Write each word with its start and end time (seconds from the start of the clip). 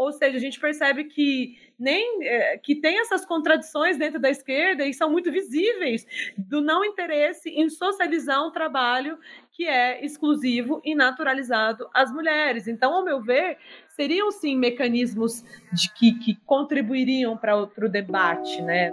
ou 0.00 0.12
seja, 0.12 0.38
a 0.38 0.40
gente 0.40 0.58
percebe 0.58 1.04
que 1.04 1.58
nem 1.78 2.26
é, 2.26 2.56
que 2.56 2.74
tem 2.74 2.98
essas 3.00 3.26
contradições 3.26 3.98
dentro 3.98 4.18
da 4.18 4.30
esquerda 4.30 4.86
e 4.86 4.94
são 4.94 5.10
muito 5.10 5.30
visíveis 5.30 6.06
do 6.38 6.62
não 6.62 6.82
interesse 6.82 7.50
em 7.50 7.68
socializar 7.68 8.42
um 8.42 8.50
trabalho 8.50 9.18
que 9.52 9.66
é 9.66 10.02
exclusivo 10.02 10.80
e 10.82 10.94
naturalizado 10.94 11.86
às 11.92 12.10
mulheres. 12.10 12.66
Então, 12.66 12.94
ao 12.94 13.04
meu 13.04 13.20
ver, 13.20 13.58
seriam 13.88 14.30
sim 14.30 14.56
mecanismos 14.56 15.44
de 15.70 15.92
que, 15.92 16.18
que 16.18 16.34
contribuiriam 16.46 17.36
para 17.36 17.58
o 17.58 17.88
debate, 17.88 18.62
né? 18.62 18.90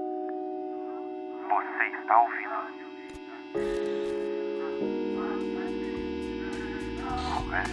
Você 1.47 1.97
está 2.01 2.19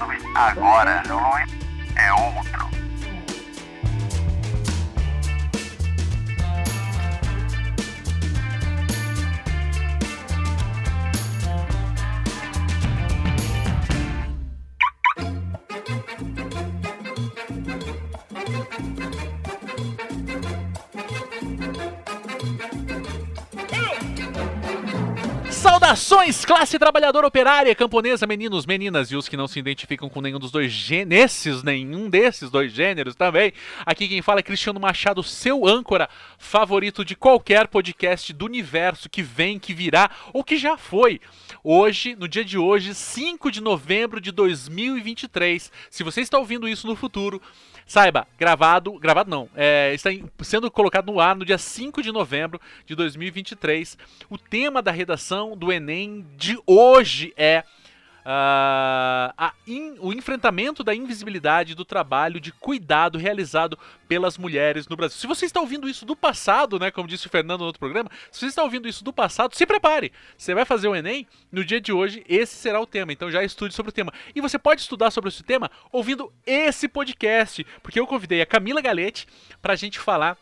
ouvindo? 0.04 0.28
Agora, 0.36 1.02
Luiz 1.08 1.50
é 1.96 2.12
outro. 2.12 2.63
Saudações, 25.94 26.44
classe 26.44 26.76
trabalhadora 26.76 27.24
operária, 27.24 27.72
camponesa, 27.72 28.26
meninos, 28.26 28.66
meninas 28.66 29.12
e 29.12 29.16
os 29.16 29.28
que 29.28 29.36
não 29.36 29.46
se 29.46 29.60
identificam 29.60 30.08
com 30.08 30.20
nenhum 30.20 30.40
dos 30.40 30.50
dois 30.50 30.72
gêneros, 30.72 31.62
nenhum 31.62 32.10
desses 32.10 32.50
dois 32.50 32.72
gêneros 32.72 33.14
também. 33.14 33.52
Aqui 33.86 34.08
quem 34.08 34.20
fala 34.20 34.40
é 34.40 34.42
Cristiano 34.42 34.80
Machado, 34.80 35.22
seu 35.22 35.66
âncora 35.66 36.08
favorito 36.36 37.04
de 37.04 37.14
qualquer 37.14 37.68
podcast 37.68 38.32
do 38.32 38.44
universo 38.44 39.08
que 39.08 39.22
vem, 39.22 39.56
que 39.56 39.72
virá 39.72 40.10
ou 40.32 40.42
que 40.42 40.56
já 40.56 40.76
foi. 40.76 41.20
Hoje, 41.62 42.16
no 42.16 42.26
dia 42.26 42.44
de 42.44 42.58
hoje, 42.58 42.92
5 42.92 43.50
de 43.52 43.60
novembro 43.60 44.20
de 44.20 44.32
2023. 44.32 45.70
Se 45.90 46.02
você 46.02 46.22
está 46.22 46.38
ouvindo 46.38 46.68
isso 46.68 46.88
no 46.88 46.96
futuro, 46.96 47.40
Saiba, 47.86 48.26
gravado, 48.38 48.98
gravado 48.98 49.28
não, 49.28 49.48
é, 49.54 49.92
está 49.92 50.08
sendo 50.40 50.70
colocado 50.70 51.12
no 51.12 51.20
ar 51.20 51.36
no 51.36 51.44
dia 51.44 51.58
5 51.58 52.02
de 52.02 52.10
novembro 52.10 52.58
de 52.86 52.94
2023. 52.94 53.98
O 54.30 54.38
tema 54.38 54.80
da 54.80 54.90
redação 54.90 55.54
do 55.54 55.70
Enem 55.70 55.83
de 56.36 56.58
hoje 56.66 57.32
é 57.36 57.64
uh, 58.24 59.52
in, 59.66 59.96
o 60.00 60.12
enfrentamento 60.12 60.82
da 60.82 60.94
invisibilidade 60.94 61.74
do 61.74 61.84
trabalho 61.84 62.40
de 62.40 62.52
cuidado 62.52 63.18
realizado 63.18 63.78
pelas 64.08 64.38
mulheres 64.38 64.88
no 64.88 64.96
Brasil. 64.96 65.18
Se 65.18 65.26
você 65.26 65.46
está 65.46 65.60
ouvindo 65.60 65.88
isso 65.88 66.04
do 66.04 66.16
passado, 66.16 66.78
né, 66.78 66.90
como 66.90 67.06
disse 67.06 67.26
o 67.26 67.30
Fernando 67.30 67.60
no 67.60 67.66
outro 67.66 67.80
programa, 67.80 68.10
se 68.30 68.40
você 68.40 68.46
está 68.46 68.62
ouvindo 68.62 68.88
isso 68.88 69.04
do 69.04 69.12
passado, 69.12 69.54
se 69.54 69.66
prepare. 69.66 70.12
Você 70.36 70.54
vai 70.54 70.64
fazer 70.64 70.88
o 70.88 70.96
Enem 70.96 71.26
no 71.52 71.64
dia 71.64 71.80
de 71.80 71.92
hoje, 71.92 72.24
esse 72.28 72.54
será 72.56 72.80
o 72.80 72.86
tema. 72.86 73.12
Então 73.12 73.30
já 73.30 73.44
estude 73.44 73.74
sobre 73.74 73.90
o 73.90 73.92
tema. 73.92 74.12
E 74.34 74.40
você 74.40 74.58
pode 74.58 74.80
estudar 74.80 75.10
sobre 75.10 75.28
esse 75.28 75.42
tema 75.42 75.70
ouvindo 75.92 76.32
esse 76.46 76.88
podcast, 76.88 77.64
porque 77.82 78.00
eu 78.00 78.06
convidei 78.06 78.40
a 78.40 78.46
Camila 78.46 78.80
Galete 78.80 79.26
para 79.60 79.74
a 79.74 79.76
gente 79.76 79.98
falar 79.98 80.38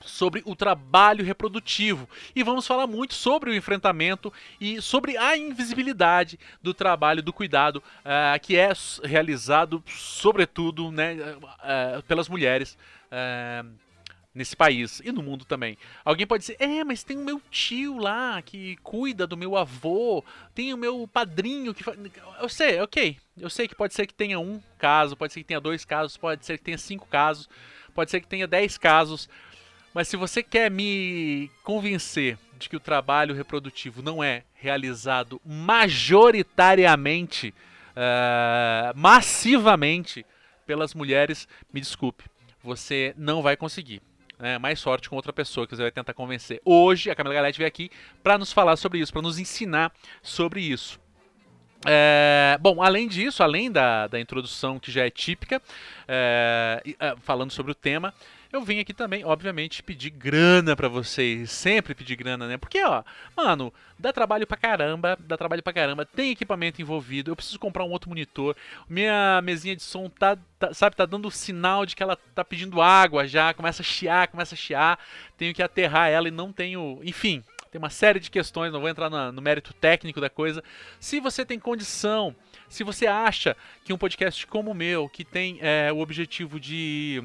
sobre 0.00 0.42
o 0.44 0.54
trabalho 0.54 1.24
reprodutivo 1.24 2.08
e 2.34 2.42
vamos 2.42 2.66
falar 2.66 2.86
muito 2.86 3.14
sobre 3.14 3.50
o 3.50 3.54
enfrentamento 3.54 4.32
e 4.60 4.80
sobre 4.80 5.16
a 5.16 5.36
invisibilidade 5.36 6.38
do 6.62 6.72
trabalho 6.72 7.22
do 7.22 7.32
cuidado 7.32 7.76
uh, 7.76 8.40
que 8.40 8.56
é 8.56 8.72
realizado 9.02 9.82
sobretudo 9.86 10.90
né, 10.90 11.14
uh, 11.14 12.02
pelas 12.04 12.28
mulheres 12.28 12.78
uh, 13.06 13.68
nesse 14.38 14.54
país 14.54 15.00
e 15.04 15.10
no 15.10 15.22
mundo 15.22 15.44
também. 15.44 15.76
Alguém 16.04 16.26
pode 16.26 16.42
dizer, 16.42 16.56
é, 16.60 16.84
mas 16.84 17.02
tem 17.02 17.16
o 17.16 17.24
meu 17.24 17.42
tio 17.50 17.98
lá 17.98 18.40
que 18.40 18.76
cuida 18.84 19.26
do 19.26 19.36
meu 19.36 19.56
avô, 19.56 20.24
tem 20.54 20.72
o 20.72 20.78
meu 20.78 21.08
padrinho 21.08 21.74
que 21.74 21.82
faz. 21.82 21.98
Eu 22.40 22.48
sei, 22.48 22.80
ok. 22.80 23.16
Eu 23.36 23.50
sei 23.50 23.66
que 23.66 23.74
pode 23.74 23.94
ser 23.94 24.06
que 24.06 24.14
tenha 24.14 24.38
um 24.38 24.62
caso, 24.78 25.16
pode 25.16 25.32
ser 25.32 25.40
que 25.40 25.46
tenha 25.46 25.60
dois 25.60 25.84
casos, 25.84 26.16
pode 26.16 26.46
ser 26.46 26.56
que 26.56 26.64
tenha 26.64 26.78
cinco 26.78 27.06
casos, 27.08 27.48
pode 27.94 28.10
ser 28.12 28.20
que 28.20 28.28
tenha 28.28 28.46
dez 28.46 28.78
casos. 28.78 29.28
Mas 29.98 30.06
se 30.06 30.16
você 30.16 30.44
quer 30.44 30.70
me 30.70 31.50
convencer 31.64 32.38
de 32.56 32.68
que 32.68 32.76
o 32.76 32.80
trabalho 32.80 33.34
reprodutivo 33.34 34.00
não 34.00 34.22
é 34.22 34.44
realizado 34.54 35.40
majoritariamente, 35.44 37.52
uh, 37.96 38.94
massivamente 38.94 40.24
pelas 40.64 40.94
mulheres, 40.94 41.48
me 41.74 41.80
desculpe, 41.80 42.26
você 42.62 43.12
não 43.18 43.42
vai 43.42 43.56
conseguir. 43.56 44.00
Né? 44.38 44.56
Mais 44.56 44.78
sorte 44.78 45.10
com 45.10 45.16
outra 45.16 45.32
pessoa 45.32 45.66
que 45.66 45.74
você 45.74 45.82
vai 45.82 45.90
tentar 45.90 46.14
convencer. 46.14 46.60
Hoje, 46.64 47.10
a 47.10 47.14
Camila 47.16 47.34
Galete 47.34 47.58
veio 47.58 47.66
aqui 47.66 47.90
para 48.22 48.38
nos 48.38 48.52
falar 48.52 48.76
sobre 48.76 49.00
isso, 49.00 49.12
para 49.12 49.22
nos 49.22 49.40
ensinar 49.40 49.92
sobre 50.22 50.60
isso. 50.60 51.00
É, 51.84 52.56
bom, 52.60 52.80
além 52.80 53.08
disso, 53.08 53.42
além 53.42 53.68
da, 53.68 54.06
da 54.06 54.20
introdução 54.20 54.78
que 54.78 54.92
já 54.92 55.04
é 55.04 55.10
típica, 55.10 55.60
é, 56.06 56.96
falando 57.24 57.50
sobre 57.50 57.72
o 57.72 57.74
tema, 57.74 58.14
eu 58.50 58.62
vim 58.62 58.80
aqui 58.80 58.94
também, 58.94 59.24
obviamente, 59.24 59.82
pedir 59.82 60.10
grana 60.10 60.74
para 60.74 60.88
vocês. 60.88 61.50
Sempre 61.50 61.94
pedir 61.94 62.16
grana, 62.16 62.48
né? 62.48 62.56
Porque, 62.56 62.82
ó, 62.82 63.02
mano, 63.36 63.72
dá 63.98 64.12
trabalho 64.12 64.46
pra 64.46 64.56
caramba, 64.56 65.18
dá 65.20 65.36
trabalho 65.36 65.62
pra 65.62 65.72
caramba, 65.72 66.06
tem 66.06 66.30
equipamento 66.30 66.80
envolvido, 66.80 67.30
eu 67.30 67.36
preciso 67.36 67.58
comprar 67.58 67.84
um 67.84 67.90
outro 67.90 68.08
monitor. 68.08 68.56
Minha 68.88 69.40
mesinha 69.42 69.76
de 69.76 69.82
som 69.82 70.08
tá, 70.08 70.38
tá 70.58 70.72
sabe, 70.72 70.96
tá 70.96 71.04
dando 71.04 71.30
sinal 71.30 71.84
de 71.84 71.94
que 71.94 72.02
ela 72.02 72.16
tá 72.34 72.42
pedindo 72.42 72.80
água 72.80 73.26
já, 73.26 73.52
começa 73.52 73.82
a 73.82 73.84
chiar, 73.84 74.28
começa 74.28 74.54
a 74.54 74.58
chiar. 74.58 74.98
Tenho 75.36 75.54
que 75.54 75.62
aterrar 75.62 76.08
ela 76.08 76.28
e 76.28 76.30
não 76.30 76.50
tenho. 76.50 77.00
Enfim, 77.02 77.44
tem 77.70 77.78
uma 77.78 77.90
série 77.90 78.18
de 78.18 78.30
questões, 78.30 78.72
não 78.72 78.80
vou 78.80 78.88
entrar 78.88 79.10
no, 79.10 79.30
no 79.30 79.42
mérito 79.42 79.74
técnico 79.74 80.22
da 80.22 80.30
coisa. 80.30 80.64
Se 80.98 81.20
você 81.20 81.44
tem 81.44 81.58
condição, 81.58 82.34
se 82.66 82.82
você 82.82 83.06
acha 83.06 83.54
que 83.84 83.92
um 83.92 83.98
podcast 83.98 84.46
como 84.46 84.70
o 84.70 84.74
meu, 84.74 85.06
que 85.06 85.22
tem 85.22 85.58
é, 85.60 85.92
o 85.92 85.98
objetivo 85.98 86.58
de 86.58 87.22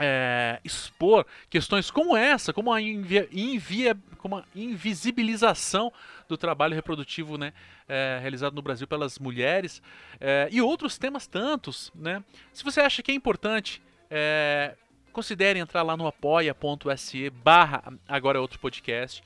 é, 0.00 0.58
expor 0.64 1.26
questões 1.50 1.90
como 1.90 2.16
essa, 2.16 2.54
como 2.54 2.72
a, 2.72 2.80
invia, 2.80 3.28
invia, 3.30 3.94
como 4.16 4.38
a 4.38 4.44
invisibilização 4.56 5.92
do 6.26 6.38
trabalho 6.38 6.74
reprodutivo 6.74 7.36
né, 7.36 7.52
é, 7.86 8.18
realizado 8.20 8.54
no 8.54 8.62
Brasil 8.62 8.86
pelas 8.86 9.18
mulheres 9.18 9.82
é, 10.18 10.48
e 10.50 10.62
outros 10.62 10.96
temas 10.96 11.26
tantos. 11.26 11.92
Né? 11.94 12.24
Se 12.50 12.64
você 12.64 12.80
acha 12.80 13.02
que 13.02 13.12
é 13.12 13.14
importante, 13.14 13.82
é, 14.10 14.74
considere 15.12 15.58
entrar 15.58 15.82
lá 15.82 15.96
no 15.96 16.06
apoia.se 16.06 17.28
barra 17.28 17.92
agora 18.08 18.38
é 18.38 18.40
outro 18.40 18.58
podcast 18.58 19.22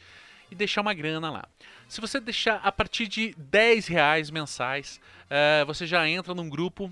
e 0.50 0.56
deixar 0.56 0.80
uma 0.80 0.92
grana 0.92 1.30
lá. 1.30 1.44
Se 1.86 2.00
você 2.00 2.18
deixar 2.18 2.56
a 2.64 2.72
partir 2.72 3.06
de 3.06 3.32
10 3.38 3.86
reais 3.86 4.30
mensais, 4.30 5.00
é, 5.30 5.64
você 5.64 5.86
já 5.86 6.08
entra 6.08 6.34
num 6.34 6.48
grupo 6.48 6.91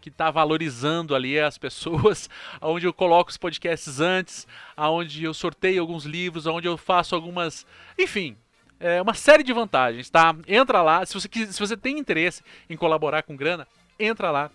que 0.00 0.08
está 0.08 0.30
valorizando 0.30 1.14
ali 1.14 1.38
as 1.38 1.58
pessoas, 1.58 2.28
aonde 2.60 2.86
eu 2.86 2.92
coloco 2.92 3.30
os 3.30 3.36
podcasts 3.36 4.00
antes, 4.00 4.46
aonde 4.76 5.24
eu 5.24 5.34
sorteio 5.34 5.80
alguns 5.80 6.04
livros, 6.04 6.46
aonde 6.46 6.68
eu 6.68 6.76
faço 6.76 7.14
algumas, 7.14 7.66
enfim, 7.98 8.36
é 8.80 9.02
uma 9.02 9.14
série 9.14 9.42
de 9.42 9.52
vantagens, 9.52 10.08
tá? 10.08 10.34
Entra 10.46 10.82
lá, 10.82 11.04
se 11.04 11.14
você 11.14 11.28
se 11.28 11.58
você 11.58 11.76
tem 11.76 11.98
interesse 11.98 12.42
em 12.70 12.76
colaborar 12.76 13.22
com 13.22 13.36
grana, 13.36 13.66
entra 13.98 14.30
lá 14.30 14.50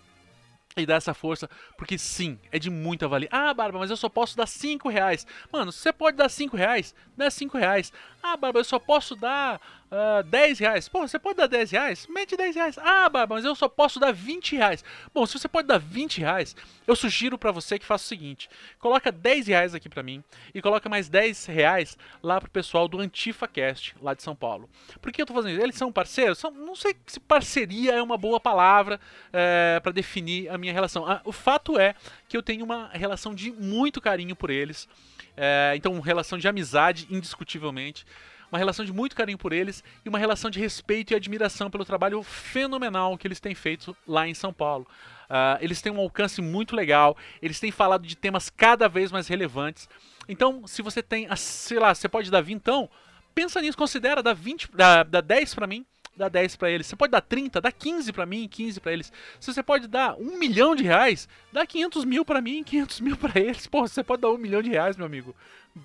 e 0.76 0.84
dá 0.84 0.94
essa 0.94 1.14
força, 1.14 1.48
porque 1.76 1.96
sim, 1.96 2.38
é 2.50 2.58
de 2.58 2.68
muita 2.68 3.06
valia. 3.06 3.28
Ah, 3.30 3.54
Barba, 3.54 3.78
mas 3.78 3.90
eu 3.90 3.96
só 3.96 4.08
posso 4.08 4.36
dar 4.36 4.46
5 4.46 4.88
reais. 4.88 5.26
Mano, 5.52 5.70
você 5.70 5.92
pode 5.92 6.16
dar 6.16 6.28
5 6.28 6.56
reais, 6.56 6.94
dá 7.16 7.30
5 7.30 7.56
reais. 7.56 7.92
Ah, 8.26 8.38
Barba, 8.38 8.60
eu 8.60 8.64
só 8.64 8.78
posso 8.78 9.14
dar 9.14 9.60
uh, 9.92 10.20
ah, 10.20 10.22
10 10.22 10.58
reais. 10.58 10.88
Pô, 10.88 11.06
você 11.06 11.18
pode 11.18 11.36
dar 11.36 11.46
10 11.46 11.70
reais? 11.72 12.06
Mete 12.08 12.34
10 12.34 12.56
reais. 12.56 12.78
Ah, 12.78 13.06
Barba, 13.10 13.34
mas 13.34 13.44
eu 13.44 13.54
só 13.54 13.68
posso 13.68 14.00
dar 14.00 14.14
20 14.14 14.56
reais. 14.56 14.82
Bom, 15.12 15.26
se 15.26 15.38
você 15.38 15.46
pode 15.46 15.68
dar 15.68 15.76
20 15.76 16.20
reais, 16.20 16.56
eu 16.86 16.96
sugiro 16.96 17.36
para 17.36 17.52
você 17.52 17.78
que 17.78 17.84
faça 17.84 18.02
o 18.02 18.08
seguinte: 18.08 18.48
coloca 18.78 19.12
10 19.12 19.48
reais 19.48 19.74
aqui 19.74 19.90
para 19.90 20.02
mim 20.02 20.24
e 20.54 20.62
coloca 20.62 20.88
mais 20.88 21.10
10 21.10 21.44
reais 21.44 21.98
lá 22.22 22.40
pro 22.40 22.50
pessoal 22.50 22.88
do 22.88 22.98
AntifaCast, 22.98 23.94
lá 24.00 24.14
de 24.14 24.22
São 24.22 24.34
Paulo. 24.34 24.70
Por 25.02 25.12
que 25.12 25.20
eu 25.20 25.26
tô 25.26 25.34
fazendo 25.34 25.52
isso? 25.56 25.62
Eles 25.62 25.76
são 25.76 25.92
parceiros? 25.92 26.38
São, 26.38 26.50
não 26.50 26.74
sei 26.74 26.96
se 27.06 27.20
parceria 27.20 27.92
é 27.92 28.02
uma 28.02 28.16
boa 28.16 28.40
palavra 28.40 28.98
é, 29.34 29.74
eh, 29.76 29.80
para 29.80 29.92
definir 29.92 30.48
a 30.48 30.56
minha 30.56 30.72
relação. 30.72 31.06
Ah, 31.06 31.20
o 31.26 31.32
fato 31.32 31.78
é 31.78 31.94
que 32.34 32.36
eu 32.36 32.42
tenho 32.42 32.64
uma 32.64 32.88
relação 32.92 33.32
de 33.32 33.52
muito 33.52 34.00
carinho 34.00 34.34
por 34.34 34.50
eles. 34.50 34.88
É, 35.36 35.72
então, 35.76 35.92
uma 35.92 36.04
relação 36.04 36.36
de 36.36 36.48
amizade, 36.48 37.06
indiscutivelmente 37.08 38.04
uma 38.50 38.58
relação 38.58 38.84
de 38.84 38.92
muito 38.92 39.16
carinho 39.16 39.38
por 39.38 39.52
eles 39.52 39.82
e 40.04 40.08
uma 40.08 40.18
relação 40.18 40.48
de 40.48 40.60
respeito 40.60 41.12
e 41.12 41.16
admiração 41.16 41.68
pelo 41.68 41.84
trabalho 41.84 42.22
fenomenal 42.22 43.16
que 43.18 43.26
eles 43.26 43.40
têm 43.40 43.54
feito 43.54 43.96
lá 44.06 44.28
em 44.28 44.34
São 44.34 44.52
Paulo. 44.52 44.86
Uh, 45.24 45.58
eles 45.60 45.80
têm 45.80 45.92
um 45.92 45.98
alcance 45.98 46.40
muito 46.40 46.76
legal, 46.76 47.16
eles 47.42 47.58
têm 47.58 47.72
falado 47.72 48.06
de 48.06 48.16
temas 48.16 48.50
cada 48.50 48.88
vez 48.88 49.10
mais 49.10 49.26
relevantes. 49.26 49.88
Então, 50.28 50.66
se 50.68 50.82
você 50.82 51.02
tem, 51.02 51.26
sei 51.36 51.80
lá, 51.80 51.94
você 51.94 52.08
pode 52.08 52.30
dar 52.30 52.42
20, 52.42 52.56
então, 52.56 52.88
pensa 53.34 53.60
nisso, 53.60 53.78
considera, 53.78 54.22
dá 54.22 54.32
20, 54.32 54.70
dá, 54.72 55.02
dá 55.02 55.20
10 55.20 55.54
para 55.54 55.66
mim, 55.66 55.84
dá 56.16 56.28
10 56.28 56.56
para 56.56 56.70
eles. 56.70 56.86
Você 56.86 56.96
pode 56.96 57.10
dar 57.10 57.20
30, 57.20 57.60
dá 57.60 57.72
15 57.72 58.12
para 58.12 58.26
mim, 58.26 58.48
15 58.48 58.80
para 58.80 58.92
eles. 58.92 59.12
Se 59.40 59.52
você 59.52 59.62
pode 59.62 59.86
dar 59.88 60.16
um 60.16 60.38
milhão 60.38 60.74
de 60.74 60.82
reais, 60.82 61.28
dá 61.52 61.66
500 61.66 62.04
mil 62.04 62.24
para 62.24 62.40
mim, 62.40 62.62
500 62.62 63.00
mil 63.00 63.16
para 63.16 63.40
eles. 63.40 63.66
Pô, 63.66 63.86
você 63.86 64.02
pode 64.02 64.22
dar 64.22 64.30
um 64.30 64.38
milhão 64.38 64.62
de 64.62 64.70
reais, 64.70 64.96
meu 64.96 65.06
amigo. 65.06 65.34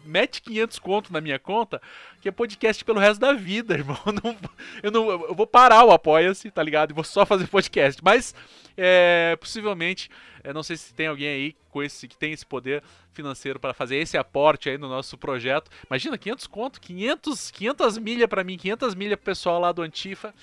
Mete 0.06 0.41
500 0.41 0.77
conto 0.80 1.12
na 1.12 1.19
minha 1.19 1.39
conta, 1.39 1.81
que 2.21 2.30
é 2.30 2.31
podcast 2.31 2.86
pelo 2.86 3.00
resto 3.00 3.19
da 3.19 3.33
vida, 3.33 3.74
irmão. 3.77 3.97
Não, 4.24 4.38
eu, 4.83 4.91
não, 4.91 5.09
eu 5.09 5.33
vou 5.33 5.47
parar 5.47 5.83
o 5.83 5.91
Apoia-se, 5.91 6.51
tá 6.51 6.62
ligado? 6.62 6.91
E 6.91 6.94
vou 6.94 7.03
só 7.03 7.25
fazer 7.25 7.47
podcast. 7.47 8.00
Mas, 8.03 8.36
é, 8.77 9.36
possivelmente, 9.39 10.09
eu 10.44 10.53
não 10.53 10.62
sei 10.62 10.77
se 10.77 10.94
tem 10.94 11.07
alguém 11.07 11.27
aí 11.27 11.56
com 11.69 11.81
esse, 11.81 12.07
que 12.07 12.15
tem 12.15 12.31
esse 12.31 12.45
poder 12.45 12.83
financeiro 13.13 13.59
para 13.59 13.74
fazer 13.74 13.97
esse 13.97 14.18
aporte 14.18 14.69
aí 14.69 14.77
no 14.77 14.88
nosso 14.88 15.18
projeto. 15.18 15.71
Imagina, 15.89 16.18
500 16.18 16.47
conto, 16.47 16.80
500, 16.80 17.51
500 17.51 17.97
milha 17.97 18.27
para 18.27 18.44
mim, 18.44 18.57
500 18.57 18.95
milha 18.95 19.18
pro 19.18 19.25
pessoal 19.25 19.59
lá 19.59 19.71
do 19.71 19.81
Antifa. 19.81 20.33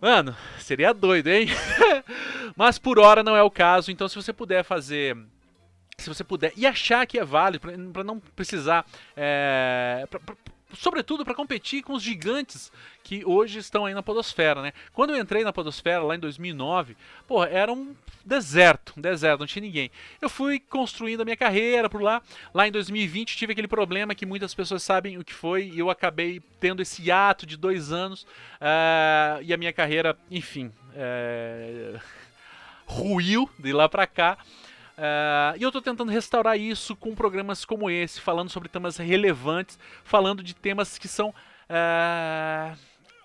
Mano, 0.00 0.34
seria 0.58 0.94
doido, 0.94 1.28
hein? 1.28 1.48
Mas 2.56 2.78
por 2.78 2.98
hora 2.98 3.22
não 3.22 3.36
é 3.36 3.42
o 3.42 3.50
caso, 3.50 3.90
então 3.90 4.08
se 4.08 4.16
você 4.16 4.32
puder 4.32 4.64
fazer 4.64 5.16
se 6.00 6.08
você 6.08 6.24
puder 6.24 6.52
e 6.56 6.66
achar 6.66 7.06
que 7.06 7.18
é 7.18 7.24
válido 7.24 7.68
para 7.92 8.04
não 8.04 8.18
precisar 8.18 8.84
é, 9.16 10.06
pra, 10.10 10.20
pra, 10.20 10.34
sobretudo 10.74 11.24
para 11.24 11.34
competir 11.34 11.82
com 11.82 11.92
os 11.94 12.02
gigantes 12.02 12.70
que 13.02 13.24
hoje 13.24 13.58
estão 13.58 13.86
aí 13.86 13.94
na 13.94 14.02
podosfera, 14.02 14.62
né? 14.62 14.72
Quando 14.92 15.10
eu 15.10 15.18
entrei 15.18 15.42
na 15.42 15.52
podosfera 15.52 16.02
lá 16.02 16.14
em 16.14 16.18
2009, 16.18 16.96
pô, 17.26 17.44
era 17.44 17.72
um 17.72 17.94
deserto, 18.24 18.94
um 18.96 19.00
deserto, 19.00 19.40
não 19.40 19.46
tinha 19.46 19.62
ninguém. 19.62 19.90
Eu 20.20 20.28
fui 20.28 20.60
construindo 20.60 21.22
a 21.22 21.24
minha 21.24 21.36
carreira 21.36 21.88
por 21.88 22.02
lá. 22.02 22.22
Lá 22.54 22.68
em 22.68 22.72
2020 22.72 23.36
tive 23.36 23.52
aquele 23.52 23.68
problema 23.68 24.14
que 24.14 24.26
muitas 24.26 24.54
pessoas 24.54 24.82
sabem 24.82 25.18
o 25.18 25.24
que 25.24 25.34
foi 25.34 25.68
e 25.68 25.78
eu 25.78 25.90
acabei 25.90 26.40
tendo 26.58 26.82
esse 26.82 27.10
ato 27.10 27.46
de 27.46 27.56
dois 27.56 27.92
anos 27.92 28.22
uh, 28.60 29.42
e 29.42 29.52
a 29.52 29.56
minha 29.56 29.72
carreira, 29.72 30.16
enfim, 30.30 30.72
uh, 30.90 32.00
ruiu 32.86 33.48
de 33.58 33.72
lá 33.72 33.88
para 33.88 34.06
cá. 34.06 34.38
Uh, 35.00 35.56
e 35.56 35.62
eu 35.62 35.70
estou 35.70 35.80
tentando 35.80 36.12
restaurar 36.12 36.60
isso 36.60 36.94
com 36.94 37.14
programas 37.14 37.64
como 37.64 37.90
esse, 37.90 38.20
falando 38.20 38.50
sobre 38.50 38.68
temas 38.68 38.98
relevantes, 38.98 39.78
falando 40.04 40.42
de 40.42 40.54
temas 40.54 40.98
que 40.98 41.08
são, 41.08 41.30
uh, 41.30 42.76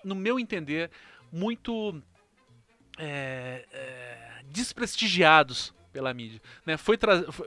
no 0.02 0.14
meu 0.14 0.40
entender, 0.40 0.90
muito 1.30 2.02
é, 2.98 3.66
é, 3.70 4.42
desprestigiados 4.46 5.74
pela 5.92 6.14
mídia. 6.14 6.40
Né? 6.64 6.78
Foi, 6.78 6.98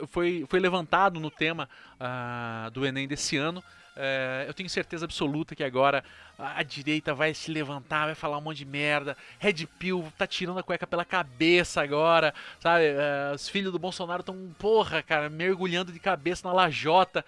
foi, 0.06 0.46
foi 0.48 0.60
levantado 0.60 1.18
no 1.18 1.30
tema 1.30 1.68
uh, 1.96 2.70
do 2.70 2.86
Enem 2.86 3.08
desse 3.08 3.36
ano 3.36 3.64
é, 3.96 4.44
eu 4.46 4.54
tenho 4.54 4.68
certeza 4.68 5.04
absoluta 5.04 5.54
que 5.54 5.64
agora 5.64 6.04
a 6.38 6.62
direita 6.62 7.12
vai 7.12 7.34
se 7.34 7.50
levantar, 7.50 8.06
vai 8.06 8.14
falar 8.14 8.38
um 8.38 8.40
monte 8.40 8.58
de 8.58 8.64
merda. 8.64 9.16
Red 9.38 9.66
Pill 9.78 10.10
tá 10.16 10.26
tirando 10.26 10.58
a 10.58 10.62
cueca 10.62 10.86
pela 10.86 11.04
cabeça 11.04 11.82
agora, 11.82 12.32
sabe? 12.58 12.84
É, 12.84 13.32
os 13.34 13.48
filhos 13.48 13.72
do 13.72 13.78
Bolsonaro 13.78 14.20
estão, 14.20 14.54
porra, 14.58 15.02
cara, 15.02 15.28
mergulhando 15.28 15.92
de 15.92 15.98
cabeça 15.98 16.48
na 16.48 16.54
lajota. 16.54 17.24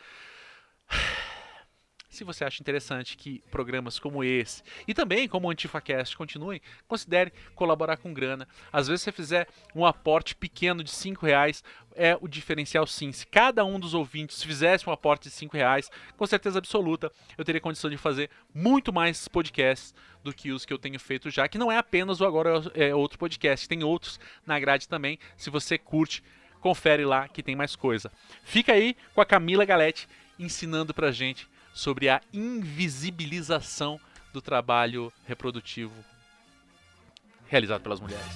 Se 2.12 2.24
você 2.24 2.44
acha 2.44 2.60
interessante 2.60 3.16
que 3.16 3.42
programas 3.50 3.98
como 3.98 4.22
esse 4.22 4.62
e 4.86 4.92
também 4.92 5.26
como 5.26 5.48
o 5.48 5.50
AntifaCast 5.50 6.14
continuem, 6.14 6.60
considere 6.86 7.32
colaborar 7.54 7.96
com 7.96 8.12
grana. 8.12 8.46
Às 8.70 8.86
vezes, 8.86 9.00
se 9.00 9.04
você 9.06 9.12
fizer 9.12 9.48
um 9.74 9.86
aporte 9.86 10.36
pequeno 10.36 10.84
de 10.84 10.90
5 10.90 11.24
reais, 11.24 11.64
é 11.96 12.14
o 12.20 12.28
diferencial 12.28 12.86
sim. 12.86 13.10
Se 13.12 13.26
cada 13.26 13.64
um 13.64 13.80
dos 13.80 13.94
ouvintes 13.94 14.42
fizesse 14.42 14.86
um 14.86 14.92
aporte 14.92 15.30
de 15.30 15.30
5 15.30 15.56
reais, 15.56 15.90
com 16.14 16.26
certeza 16.26 16.58
absoluta, 16.58 17.10
eu 17.38 17.46
teria 17.46 17.62
condição 17.62 17.88
de 17.88 17.96
fazer 17.96 18.28
muito 18.54 18.92
mais 18.92 19.26
podcasts 19.26 19.94
do 20.22 20.34
que 20.34 20.52
os 20.52 20.66
que 20.66 20.72
eu 20.72 20.78
tenho 20.78 21.00
feito 21.00 21.30
já, 21.30 21.48
que 21.48 21.56
não 21.56 21.72
é 21.72 21.78
apenas 21.78 22.20
o 22.20 22.26
Agora 22.26 22.62
é 22.74 22.94
Outro 22.94 23.18
Podcast, 23.18 23.66
tem 23.66 23.82
outros 23.82 24.20
na 24.44 24.60
grade 24.60 24.86
também. 24.86 25.18
Se 25.34 25.48
você 25.48 25.78
curte, 25.78 26.22
confere 26.60 27.06
lá 27.06 27.26
que 27.26 27.42
tem 27.42 27.56
mais 27.56 27.74
coisa. 27.74 28.12
Fica 28.44 28.74
aí 28.74 28.94
com 29.14 29.22
a 29.22 29.26
Camila 29.26 29.64
Galete 29.64 30.06
ensinando 30.38 30.92
pra 30.92 31.10
gente 31.10 31.50
sobre 31.72 32.08
a 32.08 32.20
invisibilização 32.32 34.00
do 34.32 34.40
trabalho 34.40 35.12
reprodutivo 35.26 36.04
realizado 37.48 37.82
pelas 37.82 38.00
mulheres. 38.00 38.26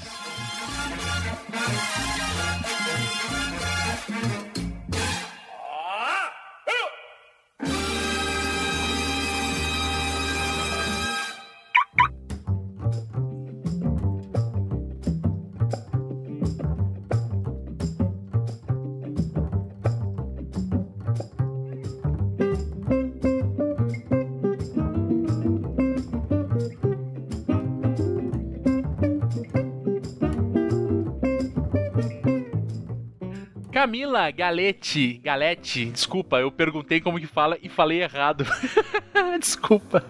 Camila 33.87 34.33
Galete, 34.33 35.21
Galete, 35.23 35.85
desculpa, 35.85 36.41
eu 36.41 36.51
perguntei 36.51 37.01
como 37.01 37.21
que 37.21 37.27
fala 37.29 37.57
e 37.63 37.69
falei 37.69 38.03
errado. 38.03 38.45
desculpa. 39.39 40.05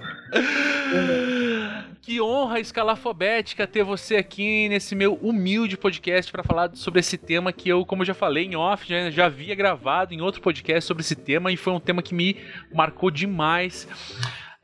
Que 2.00 2.18
honra 2.18 2.58
escalafobética 2.58 3.66
ter 3.66 3.84
você 3.84 4.16
aqui 4.16 4.66
nesse 4.70 4.94
meu 4.94 5.12
humilde 5.16 5.76
podcast 5.76 6.32
para 6.32 6.42
falar 6.42 6.70
sobre 6.74 7.00
esse 7.00 7.18
tema 7.18 7.52
que 7.52 7.68
eu, 7.68 7.84
como 7.84 8.02
já 8.02 8.14
falei 8.14 8.46
em 8.46 8.56
off, 8.56 8.88
já, 8.88 9.10
já 9.10 9.26
havia 9.26 9.54
gravado 9.54 10.14
em 10.14 10.22
outro 10.22 10.40
podcast 10.40 10.86
sobre 10.86 11.02
esse 11.02 11.14
tema 11.14 11.52
e 11.52 11.56
foi 11.58 11.74
um 11.74 11.80
tema 11.80 12.00
que 12.00 12.14
me 12.14 12.34
marcou 12.72 13.10
demais. 13.10 13.86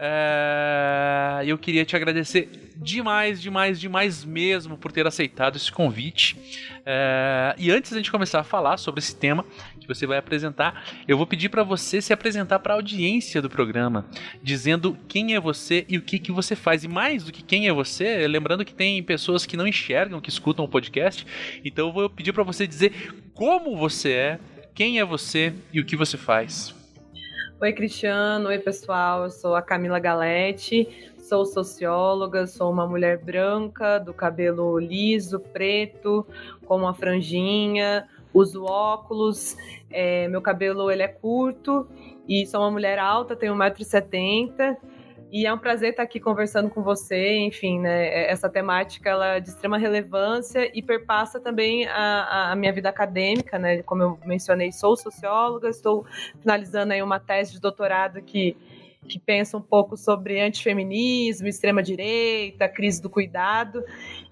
É, 0.04 1.44
eu 1.46 1.56
queria 1.56 1.84
te 1.84 1.94
agradecer 1.94 2.72
demais, 2.74 3.40
demais, 3.40 3.78
demais 3.78 4.24
mesmo 4.24 4.76
por 4.76 4.90
ter 4.90 5.06
aceitado 5.06 5.54
esse 5.54 5.70
convite. 5.70 6.36
É, 6.84 7.54
e 7.56 7.70
antes 7.70 7.92
a 7.92 7.96
gente 7.98 8.10
começar 8.10 8.40
a 8.40 8.42
falar 8.42 8.78
sobre 8.78 8.98
esse 8.98 9.14
tema 9.14 9.44
que 9.78 9.86
você 9.86 10.04
vai 10.04 10.18
apresentar, 10.18 10.84
eu 11.06 11.16
vou 11.16 11.24
pedir 11.24 11.50
para 11.50 11.62
você 11.62 12.00
se 12.00 12.12
apresentar 12.12 12.58
para 12.58 12.74
a 12.74 12.76
audiência 12.76 13.40
do 13.40 13.48
programa, 13.48 14.04
dizendo 14.42 14.98
quem 15.06 15.36
é 15.36 15.40
você 15.40 15.86
e 15.88 15.96
o 15.96 16.02
que, 16.02 16.18
que 16.18 16.32
você 16.32 16.56
faz. 16.56 16.82
E 16.82 16.88
mais 16.88 17.22
do 17.22 17.30
que 17.30 17.40
quem 17.40 17.68
é 17.68 17.72
você, 17.72 18.26
lembrando 18.26 18.64
que 18.64 18.74
tem 18.74 19.00
pessoas 19.04 19.46
que 19.46 19.56
não 19.56 19.68
enxergam, 19.68 20.20
que 20.20 20.30
escutam 20.30 20.64
o 20.64 20.68
podcast, 20.68 21.24
então 21.64 21.86
eu 21.86 21.92
vou 21.92 22.10
pedir 22.10 22.32
para 22.32 22.42
você 22.42 22.66
dizer 22.66 23.14
como 23.34 23.76
você 23.76 24.10
é, 24.10 24.40
quem 24.74 24.98
é 24.98 25.04
você 25.04 25.52
e 25.72 25.78
o 25.78 25.84
que 25.84 25.94
você 25.94 26.16
faz. 26.16 26.81
Oi, 27.62 27.72
Cristiano. 27.72 28.48
Oi, 28.48 28.58
pessoal. 28.58 29.22
Eu 29.22 29.30
sou 29.30 29.54
a 29.54 29.62
Camila 29.62 30.00
Galete, 30.00 31.14
sou 31.16 31.46
socióloga, 31.46 32.44
sou 32.44 32.68
uma 32.68 32.88
mulher 32.88 33.18
branca, 33.18 34.00
do 34.00 34.12
cabelo 34.12 34.80
liso, 34.80 35.38
preto, 35.38 36.26
com 36.66 36.78
uma 36.78 36.92
franjinha, 36.92 38.08
uso 38.34 38.64
óculos, 38.64 39.56
é, 39.92 40.26
meu 40.26 40.42
cabelo 40.42 40.90
ele 40.90 41.04
é 41.04 41.08
curto 41.08 41.86
e 42.26 42.44
sou 42.46 42.62
uma 42.62 42.70
mulher 42.72 42.98
alta, 42.98 43.36
tenho 43.36 43.54
1,70m 43.54 44.76
e 45.32 45.46
é 45.46 45.52
um 45.52 45.56
prazer 45.56 45.92
estar 45.92 46.02
aqui 46.02 46.20
conversando 46.20 46.68
com 46.68 46.82
você. 46.82 47.38
Enfim, 47.38 47.80
né, 47.80 48.06
é, 48.06 48.30
essa 48.30 48.50
temática 48.50 49.08
ela 49.08 49.36
é 49.36 49.40
de 49.40 49.48
extrema 49.48 49.78
relevância 49.78 50.70
e 50.76 50.82
perpassa 50.82 51.40
também 51.40 51.86
a, 51.86 52.52
a, 52.52 52.54
minha 52.56 52.70
vida 52.70 52.90
acadêmica. 52.90 53.58
Né? 53.58 53.82
Como 53.82 54.02
eu 54.02 54.18
mencionei, 54.26 54.70
sou 54.70 54.94
socióloga, 54.94 55.70
estou 55.70 56.04
finalizando 56.38 56.92
aí 56.92 57.02
uma 57.02 57.18
tese 57.18 57.52
de 57.52 57.60
doutorado 57.60 58.20
que 58.20 58.54
que 59.08 59.18
pensa 59.18 59.56
um 59.56 59.60
pouco 59.60 59.96
sobre 59.96 60.40
antifeminismo, 60.40 61.48
extrema-direita, 61.48 62.68
crise 62.68 63.02
do 63.02 63.10
cuidado. 63.10 63.84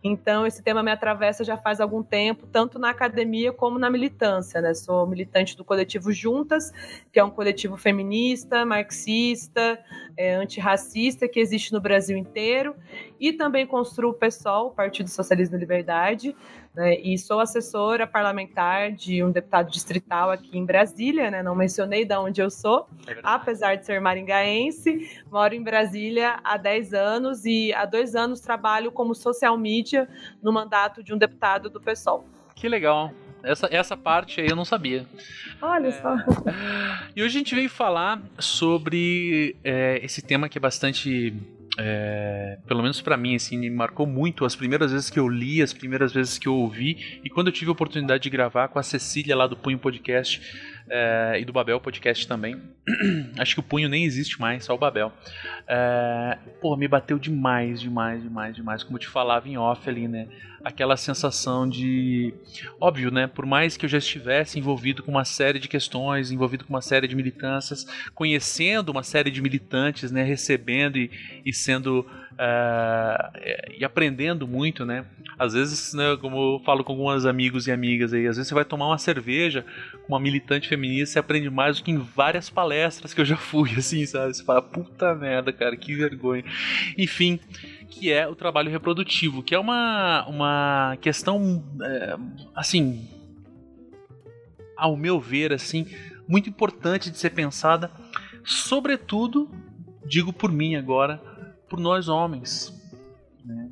Então, 0.03 0.47
esse 0.47 0.63
tema 0.63 0.83
me 0.83 0.91
atravessa 0.91 1.45
já 1.45 1.57
faz 1.57 1.81
algum 1.81 2.03
tempo, 2.03 2.47
tanto 2.47 2.79
na 2.79 2.91
academia 2.91 3.53
como 3.53 3.79
na 3.79 3.91
militância. 3.91 4.61
Né? 4.61 4.73
Sou 4.73 5.07
militante 5.07 5.57
do 5.57 5.65
coletivo 5.65 6.11
Juntas, 6.11 6.73
que 7.13 7.21
é 7.21 7.25
um 7.25 7.31
coletivo 7.31 7.77
feminista, 7.77 8.65
marxista, 8.65 9.79
é, 10.17 10.35
antirracista, 10.35 11.29
que 11.29 11.39
existe 11.39 11.73
no 11.73 11.81
Brasil 11.81 12.17
inteiro, 12.17 12.75
e 13.19 13.33
também 13.33 13.67
construo 13.67 14.13
o 14.13 14.15
PSOL, 14.15 14.71
Partido 14.71 15.11
Socialismo 15.11 15.57
e 15.57 15.61
Liberdade, 15.61 16.35
né? 16.75 16.99
E 17.01 17.19
sou 17.19 17.41
assessora 17.41 18.07
parlamentar 18.07 18.93
de 18.93 19.23
um 19.23 19.31
deputado 19.31 19.71
distrital 19.71 20.31
aqui 20.31 20.57
em 20.57 20.65
Brasília, 20.65 21.31
né? 21.31 21.43
Não 21.43 21.55
mencionei 21.55 22.05
de 22.05 22.17
onde 22.17 22.41
eu 22.41 22.51
sou, 22.51 22.89
é 23.07 23.19
apesar 23.23 23.77
de 23.77 23.87
ser 23.87 24.01
maringaense, 24.01 25.23
moro 25.31 25.55
em 25.55 25.63
Brasília 25.63 26.39
há 26.45 26.57
10 26.57 26.95
anos 26.95 27.45
e 27.45 27.73
há 27.73 27.85
dois 27.85 28.15
anos 28.15 28.41
trabalho 28.41 28.93
como 28.93 29.15
social 29.15 29.57
media 29.57 30.09
no 30.43 30.53
mandato 30.53 31.03
de 31.03 31.13
um 31.13 31.19
deputado 31.19 31.69
do 31.69 31.81
PSOL. 31.81 32.25
Que 32.55 32.69
legal. 32.69 33.13
Essa, 33.43 33.69
essa 33.71 33.97
parte 33.97 34.41
aí 34.41 34.49
eu 34.49 34.57
não 34.57 34.65
sabia. 34.65 35.07
Olha 35.63 35.89
é... 35.89 35.93
só. 35.93 36.17
E 37.17 37.23
hoje 37.23 37.37
a 37.37 37.39
gente 37.39 37.55
veio 37.55 37.71
falar 37.71 38.21
sobre 38.39 39.57
é, 39.65 39.99
esse 40.03 40.21
tema 40.23 40.49
que 40.49 40.59
é 40.59 40.61
bastante 40.61 41.35
é, 41.83 42.59
pelo 42.67 42.83
menos 42.83 43.01
para 43.01 43.17
mim, 43.17 43.35
assim, 43.35 43.57
me 43.57 43.71
marcou 43.71 44.07
muito 44.07 44.45
as 44.45 44.55
primeiras 44.55 44.93
vezes 44.93 45.09
que 45.09 45.19
eu 45.19 45.27
li, 45.27 45.63
as 45.63 45.73
primeiras 45.73 46.13
vezes 46.13 46.39
que 46.39 46.47
eu 46.47 46.55
ouvi, 46.55 47.21
e 47.25 47.31
quando 47.31 47.47
eu 47.47 47.53
tive 47.53 47.71
a 47.71 47.73
oportunidade 47.73 48.23
de 48.23 48.31
gravar 48.31 48.69
com 48.69 48.79
a 48.79 48.83
Cecília 48.83 49.35
lá 49.35 49.47
do 49.47 49.57
Punho 49.57 49.79
Podcast 49.79 50.41
é, 50.91 51.39
e 51.41 51.45
do 51.45 51.53
Babel 51.53 51.81
Podcast 51.81 52.27
também. 52.27 52.61
Acho 53.39 53.55
que 53.55 53.61
o 53.61 53.63
Punho 53.63 53.89
nem 53.89 54.05
existe 54.05 54.41
mais, 54.41 54.65
só 54.65 54.75
o 54.75 54.79
Babel. 54.79 55.13
É, 55.67 56.37
pô, 56.61 56.77
me 56.77 56.89
bateu 56.89 57.19
demais, 57.19 57.81
demais, 57.81 58.23
demais, 58.23 58.57
demais, 58.57 58.83
como 58.83 58.97
eu 58.97 59.01
te 59.01 59.07
falava 59.07 59.49
em 59.49 59.57
off 59.57 59.89
ali, 59.89 60.09
né? 60.09 60.27
Aquela 60.65 60.97
sensação 60.97 61.67
de. 61.67 62.35
Óbvio, 62.79 63.11
né? 63.11 63.27
Por 63.27 63.47
mais 63.47 63.77
que 63.77 63.87
eu 63.87 63.89
já 63.89 63.99
estivesse 63.99 64.59
envolvido 64.59 65.03
com 65.03 65.13
uma 65.13 65.25
série 65.25 65.59
de 65.59 65.69
questões, 65.69 66.33
envolvido 66.33 66.65
com 66.65 66.75
uma 66.75 66.83
série 66.83 67.07
de 67.07 67.17
militâncias, 67.17 67.87
conhecendo 68.15 68.91
uma 68.91 69.03
série 69.03 69.31
de 69.31 69.41
militantes, 69.41 70.11
né? 70.11 70.23
Recebendo 70.23 70.99
e, 70.99 71.11
e 71.47 71.53
sendo. 71.53 72.05
Uh, 72.33 73.77
e 73.79 73.85
aprendendo 73.85 74.47
muito, 74.47 74.85
né? 74.87 75.05
Às 75.39 75.53
vezes, 75.53 75.93
né, 75.95 76.17
como 76.21 76.55
eu 76.55 76.63
falo 76.65 76.85
com 76.85 76.93
alguns 76.93 77.27
amigos 77.27 77.67
e 77.67 77.73
amigas 77.73 78.13
aí, 78.13 78.27
às 78.27 78.37
vezes 78.37 78.49
você 78.49 78.55
vai 78.55 78.65
tomar 78.65 78.87
uma 78.87 78.99
cerveja 78.99 79.65
com 80.03 80.15
uma 80.15 80.21
militante 80.21 80.69
feminista 80.69 81.19
e 81.19 81.21
aprende 81.21 81.51
mais 81.51 81.79
do 81.79 81.85
que 81.85 81.91
em 81.91 81.99
várias 81.99 82.49
palestras 82.49 83.13
que 83.13 83.21
eu 83.21 83.25
já 83.25 83.37
fui, 83.37 83.71
assim, 83.77 84.05
sabe? 84.07 84.35
Você 84.35 84.45
fala, 84.45 84.63
puta 84.63 85.15
merda, 85.15 85.53
cara, 85.53 85.77
que 85.77 85.95
vergonha. 85.95 86.45
Enfim, 86.97 87.39
que 87.89 88.13
é 88.13 88.27
o 88.27 88.35
trabalho 88.35 88.71
reprodutivo, 88.71 89.43
que 89.43 89.55
é 89.55 89.59
uma, 89.59 90.25
uma 90.29 90.97
questão, 91.01 91.65
é, 91.83 92.17
assim, 92.55 93.09
ao 94.77 94.97
meu 94.97 95.21
ver, 95.21 95.53
assim, 95.53 95.87
muito 96.29 96.49
importante 96.49 97.11
de 97.11 97.19
ser 97.19 97.31
pensada, 97.31 97.91
sobretudo, 98.45 99.51
digo 100.07 100.33
por 100.33 100.51
mim 100.51 100.77
agora, 100.77 101.30
por 101.71 101.81
nós 101.81 102.09
homens. 102.09 102.79
Né? 103.43 103.71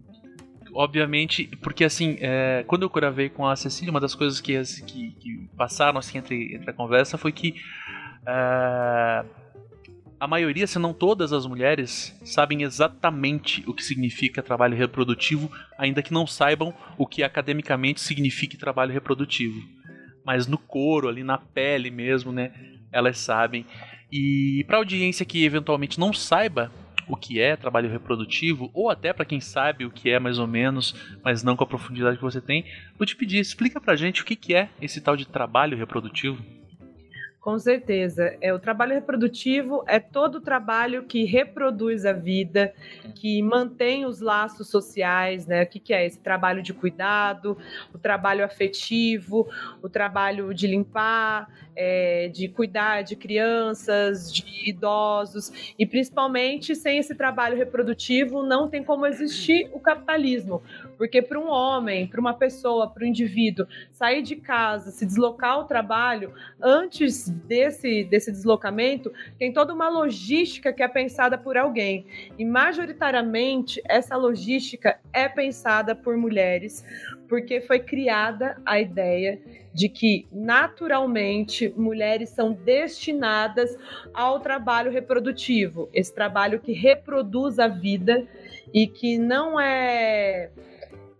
obviamente, 0.78 1.46
porque 1.60 1.82
assim, 1.82 2.16
é, 2.20 2.64
quando 2.66 2.82
eu 2.82 2.88
gravei 2.88 3.28
com 3.28 3.44
a 3.44 3.56
Cecília, 3.56 3.90
uma 3.90 4.00
das 4.00 4.14
coisas 4.14 4.40
que, 4.40 4.54
que, 4.84 5.10
que 5.10 5.50
passaram 5.56 5.98
assim 5.98 6.18
entre, 6.18 6.54
entre 6.54 6.70
a 6.70 6.72
conversa 6.72 7.18
foi 7.18 7.32
que 7.32 7.56
é, 8.24 9.24
a 10.20 10.26
maioria, 10.26 10.66
se 10.66 10.78
não 10.78 10.92
todas 10.92 11.32
as 11.32 11.46
mulheres, 11.46 12.16
sabem 12.24 12.62
exatamente 12.62 13.62
o 13.66 13.74
que 13.74 13.84
significa 13.84 14.42
trabalho 14.42 14.76
reprodutivo, 14.76 15.50
ainda 15.76 16.02
que 16.02 16.12
não 16.12 16.26
saibam 16.26 16.74
o 16.96 17.06
que 17.06 17.22
academicamente 17.22 18.00
significa 18.00 18.56
trabalho 18.58 18.92
reprodutivo. 18.92 19.60
Mas 20.24 20.46
no 20.46 20.58
couro, 20.58 21.08
ali 21.08 21.22
na 21.22 21.38
pele 21.38 21.90
mesmo, 21.90 22.32
né, 22.32 22.52
elas 22.92 23.18
sabem. 23.18 23.64
E 24.12 24.64
para 24.66 24.78
audiência 24.78 25.24
que 25.24 25.44
eventualmente 25.44 26.00
não 26.00 26.12
saiba 26.12 26.70
o 27.08 27.16
que 27.16 27.40
é 27.40 27.56
trabalho 27.56 27.90
reprodutivo, 27.90 28.70
ou 28.74 28.90
até 28.90 29.12
para 29.12 29.24
quem 29.24 29.40
sabe 29.40 29.84
o 29.84 29.90
que 29.90 30.10
é 30.10 30.18
mais 30.18 30.38
ou 30.38 30.46
menos, 30.46 30.94
mas 31.24 31.42
não 31.42 31.56
com 31.56 31.64
a 31.64 31.66
profundidade 31.66 32.16
que 32.16 32.22
você 32.22 32.40
tem, 32.40 32.64
vou 32.96 33.06
te 33.06 33.16
pedir, 33.16 33.38
explica 33.38 33.80
pra 33.80 33.96
gente 33.96 34.22
o 34.22 34.24
que, 34.24 34.36
que 34.36 34.54
é 34.54 34.68
esse 34.80 35.00
tal 35.00 35.16
de 35.16 35.26
trabalho 35.26 35.76
reprodutivo. 35.76 36.42
Com 37.48 37.58
certeza. 37.58 38.36
É, 38.42 38.52
o 38.52 38.58
trabalho 38.58 38.92
reprodutivo 38.92 39.82
é 39.86 39.98
todo 39.98 40.34
o 40.34 40.40
trabalho 40.40 41.04
que 41.04 41.24
reproduz 41.24 42.04
a 42.04 42.12
vida, 42.12 42.74
que 43.14 43.40
mantém 43.42 44.04
os 44.04 44.20
laços 44.20 44.68
sociais, 44.68 45.46
né? 45.46 45.62
O 45.62 45.66
que, 45.66 45.80
que 45.80 45.94
é 45.94 46.04
esse 46.04 46.18
trabalho 46.18 46.62
de 46.62 46.74
cuidado, 46.74 47.56
o 47.94 47.98
trabalho 47.98 48.44
afetivo, 48.44 49.48
o 49.80 49.88
trabalho 49.88 50.52
de 50.52 50.66
limpar, 50.66 51.48
é, 51.80 52.28
de 52.28 52.48
cuidar 52.48 53.02
de 53.02 53.14
crianças, 53.14 54.34
de 54.34 54.68
idosos, 54.68 55.72
e 55.78 55.86
principalmente 55.86 56.74
sem 56.74 56.98
esse 56.98 57.14
trabalho 57.14 57.56
reprodutivo 57.56 58.42
não 58.42 58.68
tem 58.68 58.82
como 58.82 59.06
existir 59.06 59.70
o 59.72 59.78
capitalismo, 59.78 60.60
porque 60.96 61.22
para 61.22 61.38
um 61.38 61.48
homem, 61.48 62.08
para 62.08 62.20
uma 62.20 62.34
pessoa, 62.34 62.90
para 62.90 63.04
um 63.04 63.06
indivíduo 63.06 63.64
sair 63.92 64.22
de 64.22 64.34
casa, 64.34 64.90
se 64.90 65.06
deslocar 65.06 65.52
ao 65.52 65.66
trabalho, 65.66 66.34
antes 66.60 67.28
desse, 67.28 68.02
desse 68.02 68.32
deslocamento, 68.32 69.12
tem 69.38 69.52
toda 69.52 69.72
uma 69.72 69.88
logística 69.88 70.72
que 70.72 70.82
é 70.82 70.88
pensada 70.88 71.38
por 71.38 71.56
alguém, 71.56 72.04
e 72.36 72.44
majoritariamente 72.44 73.80
essa 73.88 74.16
logística 74.16 74.98
é 75.12 75.28
pensada 75.28 75.94
por 75.94 76.16
mulheres, 76.16 76.84
porque 77.28 77.60
foi 77.60 77.78
criada 77.78 78.60
a 78.66 78.80
ideia 78.80 79.38
de 79.72 79.88
que 79.88 80.26
naturalmente 80.32 81.72
mulheres 81.76 82.30
são 82.30 82.52
destinadas 82.52 83.76
ao 84.12 84.40
trabalho 84.40 84.90
reprodutivo, 84.90 85.88
esse 85.92 86.14
trabalho 86.14 86.60
que 86.60 86.72
reproduz 86.72 87.58
a 87.58 87.68
vida 87.68 88.26
e 88.72 88.86
que 88.86 89.18
não 89.18 89.58
é, 89.58 90.50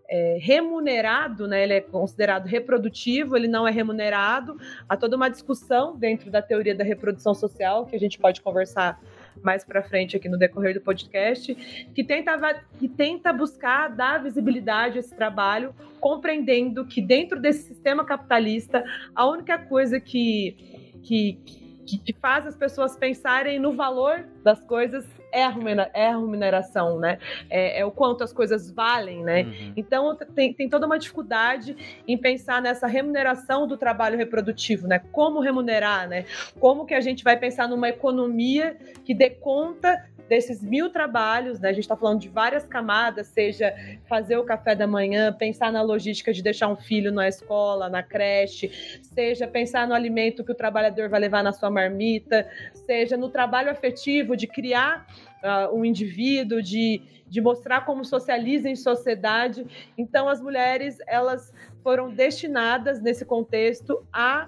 é, 0.09 0.37
remunerado, 0.41 1.47
né? 1.47 1.63
ele 1.63 1.73
é 1.73 1.81
considerado 1.81 2.45
reprodutivo, 2.47 3.35
ele 3.37 3.47
não 3.47 3.67
é 3.67 3.71
remunerado. 3.71 4.57
Há 4.87 4.97
toda 4.97 5.15
uma 5.15 5.29
discussão 5.29 5.95
dentro 5.95 6.31
da 6.31 6.41
teoria 6.41 6.75
da 6.75 6.83
reprodução 6.83 7.33
social 7.33 7.85
que 7.85 7.95
a 7.95 7.99
gente 7.99 8.17
pode 8.17 8.41
conversar 8.41 8.99
mais 9.43 9.63
para 9.63 9.83
frente 9.83 10.15
aqui 10.15 10.29
no 10.29 10.37
decorrer 10.37 10.73
do 10.73 10.81
podcast, 10.81 11.53
que 11.93 12.03
tenta, 12.03 12.63
que 12.79 12.87
tenta 12.87 13.33
buscar 13.33 13.89
dar 13.89 14.23
visibilidade 14.23 14.97
a 14.97 14.99
esse 14.99 15.15
trabalho, 15.15 15.73
compreendendo 15.99 16.85
que 16.85 17.01
dentro 17.01 17.39
desse 17.39 17.63
sistema 17.63 18.05
capitalista, 18.05 18.83
a 19.15 19.27
única 19.27 19.57
coisa 19.57 19.99
que, 19.99 20.99
que, 21.03 21.39
que 21.85 22.13
faz 22.13 22.45
as 22.45 22.55
pessoas 22.55 22.95
pensarem 22.95 23.59
no 23.59 23.73
valor 23.73 24.25
das 24.43 24.63
coisas 24.63 25.05
é 25.31 25.43
a, 25.43 25.53
é 25.93 26.07
a 26.07 26.11
remuneração, 26.11 26.99
né? 26.99 27.19
É, 27.49 27.79
é, 27.79 27.85
o 27.85 27.91
quanto 27.91 28.23
as 28.23 28.33
coisas 28.33 28.69
valem, 28.69 29.23
né? 29.23 29.43
Uhum. 29.43 29.73
Então 29.75 30.15
tem, 30.35 30.53
tem 30.53 30.69
toda 30.69 30.85
uma 30.85 30.97
dificuldade 30.97 31.75
em 32.07 32.17
pensar 32.17 32.61
nessa 32.61 32.87
remuneração 32.87 33.67
do 33.67 33.77
trabalho 33.77 34.17
reprodutivo, 34.17 34.87
né? 34.87 34.99
Como 35.11 35.39
remunerar, 35.39 36.07
né? 36.07 36.25
Como 36.59 36.85
que 36.85 36.93
a 36.93 37.01
gente 37.01 37.23
vai 37.23 37.37
pensar 37.37 37.67
numa 37.67 37.89
economia 37.89 38.77
que 39.03 39.13
dê 39.13 39.29
conta 39.29 40.05
desses 40.29 40.61
mil 40.61 40.91
trabalhos, 40.91 41.59
né? 41.59 41.69
A 41.69 41.73
gente 41.73 41.83
está 41.83 41.97
falando 41.97 42.21
de 42.21 42.29
várias 42.29 42.67
camadas, 42.67 43.27
seja 43.27 43.73
fazer 44.07 44.37
o 44.37 44.43
café 44.43 44.75
da 44.75 44.85
manhã, 44.85 45.33
pensar 45.33 45.71
na 45.71 45.81
logística 45.81 46.31
de 46.31 46.43
deixar 46.43 46.67
um 46.67 46.75
filho 46.75 47.11
na 47.11 47.27
escola, 47.27 47.89
na 47.89 48.03
creche, 48.03 48.99
seja 49.01 49.47
pensar 49.47 49.87
no 49.87 49.93
alimento 49.93 50.43
que 50.43 50.51
o 50.51 50.55
trabalhador 50.55 51.09
vai 51.09 51.19
levar 51.19 51.43
na 51.43 51.51
sua 51.51 51.71
marmita, 51.71 52.47
seja 52.73 53.17
no 53.17 53.29
trabalho 53.29 53.71
afetivo 53.71 54.37
de 54.37 54.45
criar 54.45 55.07
uh, 55.43 55.75
um 55.75 55.83
indivíduo, 55.83 56.61
de, 56.61 57.01
de 57.27 57.41
mostrar 57.41 57.83
como 57.83 58.05
socializa 58.05 58.69
em 58.69 58.75
sociedade. 58.75 59.65
Então, 59.97 60.29
as 60.29 60.39
mulheres 60.39 60.97
elas 61.07 61.51
foram 61.83 62.13
destinadas 62.13 63.01
nesse 63.01 63.25
contexto 63.25 64.05
a 64.13 64.47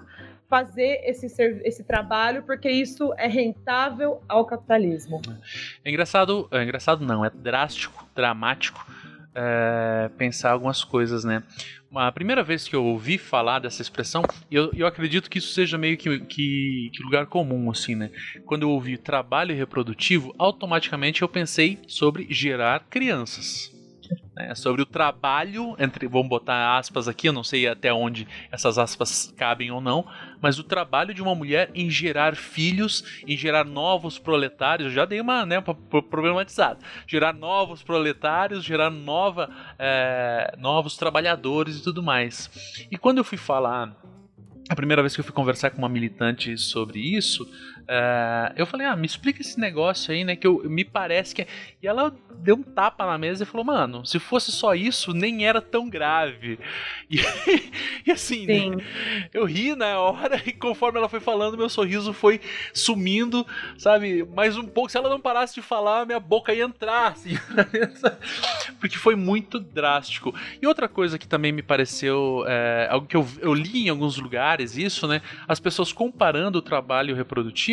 fazer 0.52 1.00
esse, 1.04 1.26
esse 1.64 1.82
trabalho 1.82 2.42
porque 2.42 2.70
isso 2.70 3.14
é 3.16 3.26
rentável 3.26 4.22
ao 4.28 4.44
capitalismo. 4.44 5.22
É 5.82 5.88
engraçado, 5.88 6.46
é 6.50 6.62
engraçado 6.62 7.02
não, 7.02 7.24
é 7.24 7.30
drástico, 7.30 8.06
dramático 8.14 8.86
é, 9.34 10.10
pensar 10.18 10.50
algumas 10.50 10.84
coisas, 10.84 11.24
né? 11.24 11.42
A 11.94 12.12
primeira 12.12 12.42
vez 12.42 12.68
que 12.68 12.76
eu 12.76 12.84
ouvi 12.84 13.16
falar 13.16 13.60
dessa 13.60 13.80
expressão, 13.80 14.22
eu, 14.50 14.70
eu 14.74 14.86
acredito 14.86 15.30
que 15.30 15.38
isso 15.38 15.54
seja 15.54 15.78
meio 15.78 15.96
que, 15.96 16.20
que, 16.20 16.90
que 16.92 17.02
lugar 17.02 17.24
comum, 17.24 17.70
assim, 17.70 17.94
né? 17.94 18.10
Quando 18.44 18.62
eu 18.62 18.70
ouvi 18.70 18.98
trabalho 18.98 19.56
reprodutivo, 19.56 20.34
automaticamente 20.36 21.22
eu 21.22 21.28
pensei 21.30 21.78
sobre 21.86 22.26
gerar 22.28 22.84
crianças 22.90 23.72
né, 24.34 24.54
sobre 24.54 24.82
o 24.82 24.86
trabalho, 24.86 25.74
entre, 25.78 26.06
vamos 26.06 26.28
botar 26.28 26.78
aspas 26.78 27.08
aqui, 27.08 27.28
eu 27.28 27.32
não 27.32 27.44
sei 27.44 27.66
até 27.66 27.92
onde 27.92 28.26
essas 28.50 28.78
aspas 28.78 29.32
cabem 29.36 29.70
ou 29.70 29.80
não, 29.80 30.06
mas 30.40 30.58
o 30.58 30.64
trabalho 30.64 31.14
de 31.14 31.22
uma 31.22 31.34
mulher 31.34 31.70
em 31.74 31.90
gerar 31.90 32.34
filhos, 32.34 33.22
em 33.26 33.36
gerar 33.36 33.64
novos 33.64 34.18
proletários, 34.18 34.88
eu 34.88 34.94
já 34.94 35.04
dei 35.04 35.20
uma 35.20 35.46
né, 35.46 35.60
problematizada, 36.10 36.78
gerar 37.06 37.32
novos 37.32 37.82
proletários, 37.82 38.64
gerar 38.64 38.90
nova, 38.90 39.50
é, 39.78 40.54
novos 40.58 40.96
trabalhadores 40.96 41.78
e 41.78 41.82
tudo 41.82 42.02
mais. 42.02 42.86
E 42.90 42.96
quando 42.96 43.18
eu 43.18 43.24
fui 43.24 43.38
falar 43.38 43.96
a 44.68 44.74
primeira 44.74 45.02
vez 45.02 45.14
que 45.14 45.20
eu 45.20 45.24
fui 45.24 45.34
conversar 45.34 45.70
com 45.70 45.78
uma 45.78 45.88
militante 45.88 46.56
sobre 46.56 47.00
isso, 47.00 47.46
uh, 47.82 48.52
eu 48.56 48.66
falei, 48.66 48.86
ah, 48.86 48.96
me 48.96 49.06
explica 49.06 49.40
esse 49.40 49.58
negócio 49.58 50.12
aí, 50.12 50.24
né? 50.24 50.36
Que 50.36 50.46
eu, 50.46 50.62
me 50.64 50.84
parece 50.84 51.34
que. 51.34 51.42
É... 51.42 51.46
E 51.82 51.86
ela 51.86 52.14
deu 52.42 52.56
um 52.56 52.62
tapa 52.62 53.06
na 53.06 53.16
mesa 53.16 53.42
e 53.42 53.46
falou, 53.46 53.64
mano, 53.64 54.04
se 54.04 54.18
fosse 54.18 54.50
só 54.50 54.74
isso, 54.74 55.12
nem 55.12 55.46
era 55.46 55.60
tão 55.60 55.88
grave. 55.88 56.58
E, 57.10 57.20
e 58.06 58.10
assim, 58.10 58.46
né, 58.46 58.84
eu 59.32 59.44
ri 59.44 59.74
na 59.74 59.98
hora 59.98 60.40
e 60.44 60.52
conforme 60.52 60.98
ela 60.98 61.08
foi 61.08 61.20
falando, 61.20 61.56
meu 61.56 61.68
sorriso 61.68 62.12
foi 62.12 62.40
sumindo, 62.72 63.46
sabe? 63.78 64.24
Mais 64.24 64.56
um 64.56 64.66
pouco, 64.66 64.90
se 64.90 64.96
ela 64.96 65.08
não 65.08 65.20
parasse 65.20 65.54
de 65.54 65.62
falar, 65.62 66.06
minha 66.06 66.20
boca 66.20 66.52
ia 66.52 66.64
entrar, 66.64 67.12
assim, 67.12 67.36
porque 68.80 68.96
foi 68.96 69.14
muito 69.14 69.60
drástico. 69.60 70.34
E 70.60 70.66
outra 70.66 70.88
coisa 70.88 71.18
que 71.18 71.28
também 71.28 71.52
me 71.52 71.62
pareceu, 71.62 72.44
é, 72.46 72.88
algo 72.90 73.06
que 73.06 73.16
eu, 73.16 73.26
eu 73.40 73.54
li 73.54 73.86
em 73.86 73.88
alguns 73.88 74.18
lugares, 74.18 74.76
isso, 74.76 75.06
né? 75.06 75.22
As 75.46 75.60
pessoas 75.60 75.92
comparando 75.92 76.58
o 76.58 76.62
trabalho 76.62 77.14
reprodutivo 77.14 77.71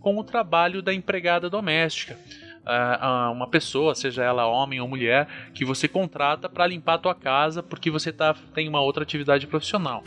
com 0.00 0.18
o 0.18 0.24
trabalho 0.24 0.82
da 0.82 0.92
empregada 0.92 1.48
doméstica. 1.48 2.18
uh, 2.62 3.32
uma 3.32 3.48
pessoa, 3.48 3.94
seja 3.94 4.22
ela 4.22 4.46
homem 4.46 4.80
ou 4.80 4.88
mulher, 4.88 5.26
que 5.54 5.64
você 5.64 5.88
contrata 5.88 6.48
para 6.48 6.66
limpar 6.66 6.94
a 6.94 6.98
tua 6.98 7.14
casa 7.14 7.62
porque 7.62 7.90
você 7.90 8.12
tá, 8.12 8.34
tem 8.54 8.68
uma 8.68 8.80
outra 8.80 9.02
atividade 9.02 9.46
profissional. 9.46 10.04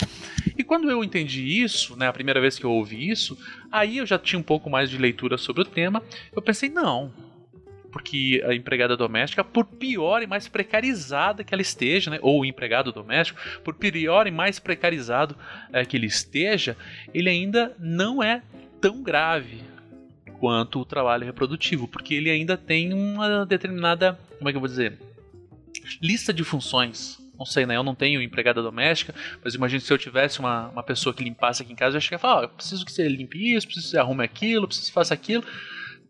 E 0.58 0.64
quando 0.64 0.90
eu 0.90 1.04
entendi 1.04 1.62
isso, 1.62 1.98
né, 1.98 2.08
a 2.08 2.14
primeira 2.14 2.40
vez 2.40 2.58
que 2.60 2.66
eu 2.66 2.72
ouvi 2.72 3.10
isso, 3.10 3.38
aí 3.72 3.98
eu 3.98 4.06
já 4.06 4.20
tinha 4.20 4.40
um 4.40 4.44
pouco 4.44 4.70
mais 4.70 4.90
de 4.90 4.98
leitura 4.98 5.38
sobre 5.38 5.64
o 5.64 5.66
tema, 5.66 6.02
eu 6.32 6.42
pensei, 6.42 6.70
não, 6.70 7.12
porque 7.92 8.44
a 8.48 8.54
empregada 8.56 8.98
doméstica, 8.98 9.44
por 9.44 9.66
pior 9.66 10.24
e 10.24 10.28
mais 10.28 10.48
precarizada 10.48 11.44
que 11.44 11.54
ela 11.54 11.62
esteja, 11.62 12.10
né, 12.10 12.20
ou 12.22 12.42
o 12.42 12.46
empregado 12.46 12.92
doméstico, 12.92 13.40
por 13.64 13.76
pior 13.76 14.26
e 14.26 14.32
mais 14.32 14.60
precarizado 14.60 15.36
é, 15.72 15.86
que 15.86 15.96
ele 15.96 16.08
esteja, 16.08 16.76
ele 17.14 17.30
ainda 17.30 17.76
não 17.80 18.22
é 18.22 18.42
tão 18.84 19.02
grave 19.02 19.64
quanto 20.42 20.82
o 20.82 20.86
trabalho 20.86 21.26
reprodutivo, 21.26 21.88
porque 21.88 22.14
ele 22.14 22.30
ainda 22.30 22.58
tem 22.58 22.92
uma 22.92 23.46
determinada, 23.46 24.20
como 24.38 24.50
é 24.50 24.52
que 24.52 24.58
eu 24.58 24.60
vou 24.60 24.68
dizer, 24.68 25.00
lista 26.02 26.34
de 26.34 26.44
funções. 26.44 27.18
Não 27.40 27.46
sei, 27.46 27.66
né? 27.66 27.78
Eu 27.78 27.84
não 27.84 27.96
tenho 27.96 28.22
empregada 28.22 28.62
doméstica, 28.62 29.16
mas 29.42 29.56
imagino 29.56 29.80
se 29.80 29.92
eu 29.92 29.98
tivesse 29.98 30.42
uma, 30.42 30.68
uma 30.68 30.84
pessoa 30.84 31.14
que 31.14 31.24
limpasse 31.24 31.64
aqui 31.64 31.72
em 31.72 31.78
casa, 31.78 31.96
eu 31.96 31.98
acho 31.98 32.10
que 32.10 32.16
ia 32.16 32.20
falar, 32.20 32.42
oh, 32.42 32.44
eu 32.44 32.50
preciso 32.50 32.86
que 32.86 32.92
você 32.92 33.08
limpe 33.08 33.56
isso, 33.56 33.66
preciso 33.68 33.86
que 33.86 33.92
você 33.92 33.98
arrume 33.98 34.26
aquilo, 34.26 34.68
preciso 34.68 34.88
que 34.88 34.92
você 34.92 34.94
faça 34.94 35.14
aquilo. 35.14 35.46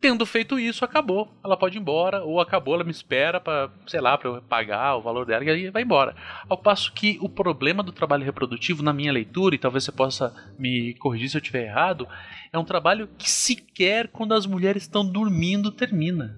Tendo 0.03 0.25
feito 0.25 0.59
isso, 0.59 0.83
acabou. 0.83 1.33
Ela 1.41 1.55
pode 1.55 1.77
ir 1.77 1.79
embora, 1.79 2.25
ou 2.25 2.41
acabou, 2.41 2.73
ela 2.73 2.83
me 2.83 2.91
espera 2.91 3.39
para, 3.39 3.71
sei 3.87 4.01
lá, 4.01 4.17
para 4.17 4.31
eu 4.31 4.41
pagar 4.41 4.97
o 4.97 5.01
valor 5.01 5.25
dela 5.25 5.45
e 5.45 5.49
aí 5.49 5.69
vai 5.69 5.83
embora. 5.83 6.13
Ao 6.49 6.57
passo 6.57 6.91
que 6.91 7.17
o 7.21 7.29
problema 7.29 7.81
do 7.81 7.93
trabalho 7.93 8.25
reprodutivo, 8.25 8.83
na 8.83 8.91
minha 8.91 9.13
leitura, 9.13 9.55
e 9.55 9.57
talvez 9.57 9.85
você 9.85 9.93
possa 9.93 10.35
me 10.59 10.93
corrigir 10.95 11.29
se 11.29 11.37
eu 11.37 11.41
estiver 11.41 11.67
errado, 11.67 12.05
é 12.51 12.59
um 12.59 12.65
trabalho 12.65 13.07
que 13.17 13.31
sequer 13.31 14.09
quando 14.09 14.33
as 14.33 14.45
mulheres 14.45 14.83
estão 14.83 15.09
dormindo 15.09 15.71
termina. 15.71 16.37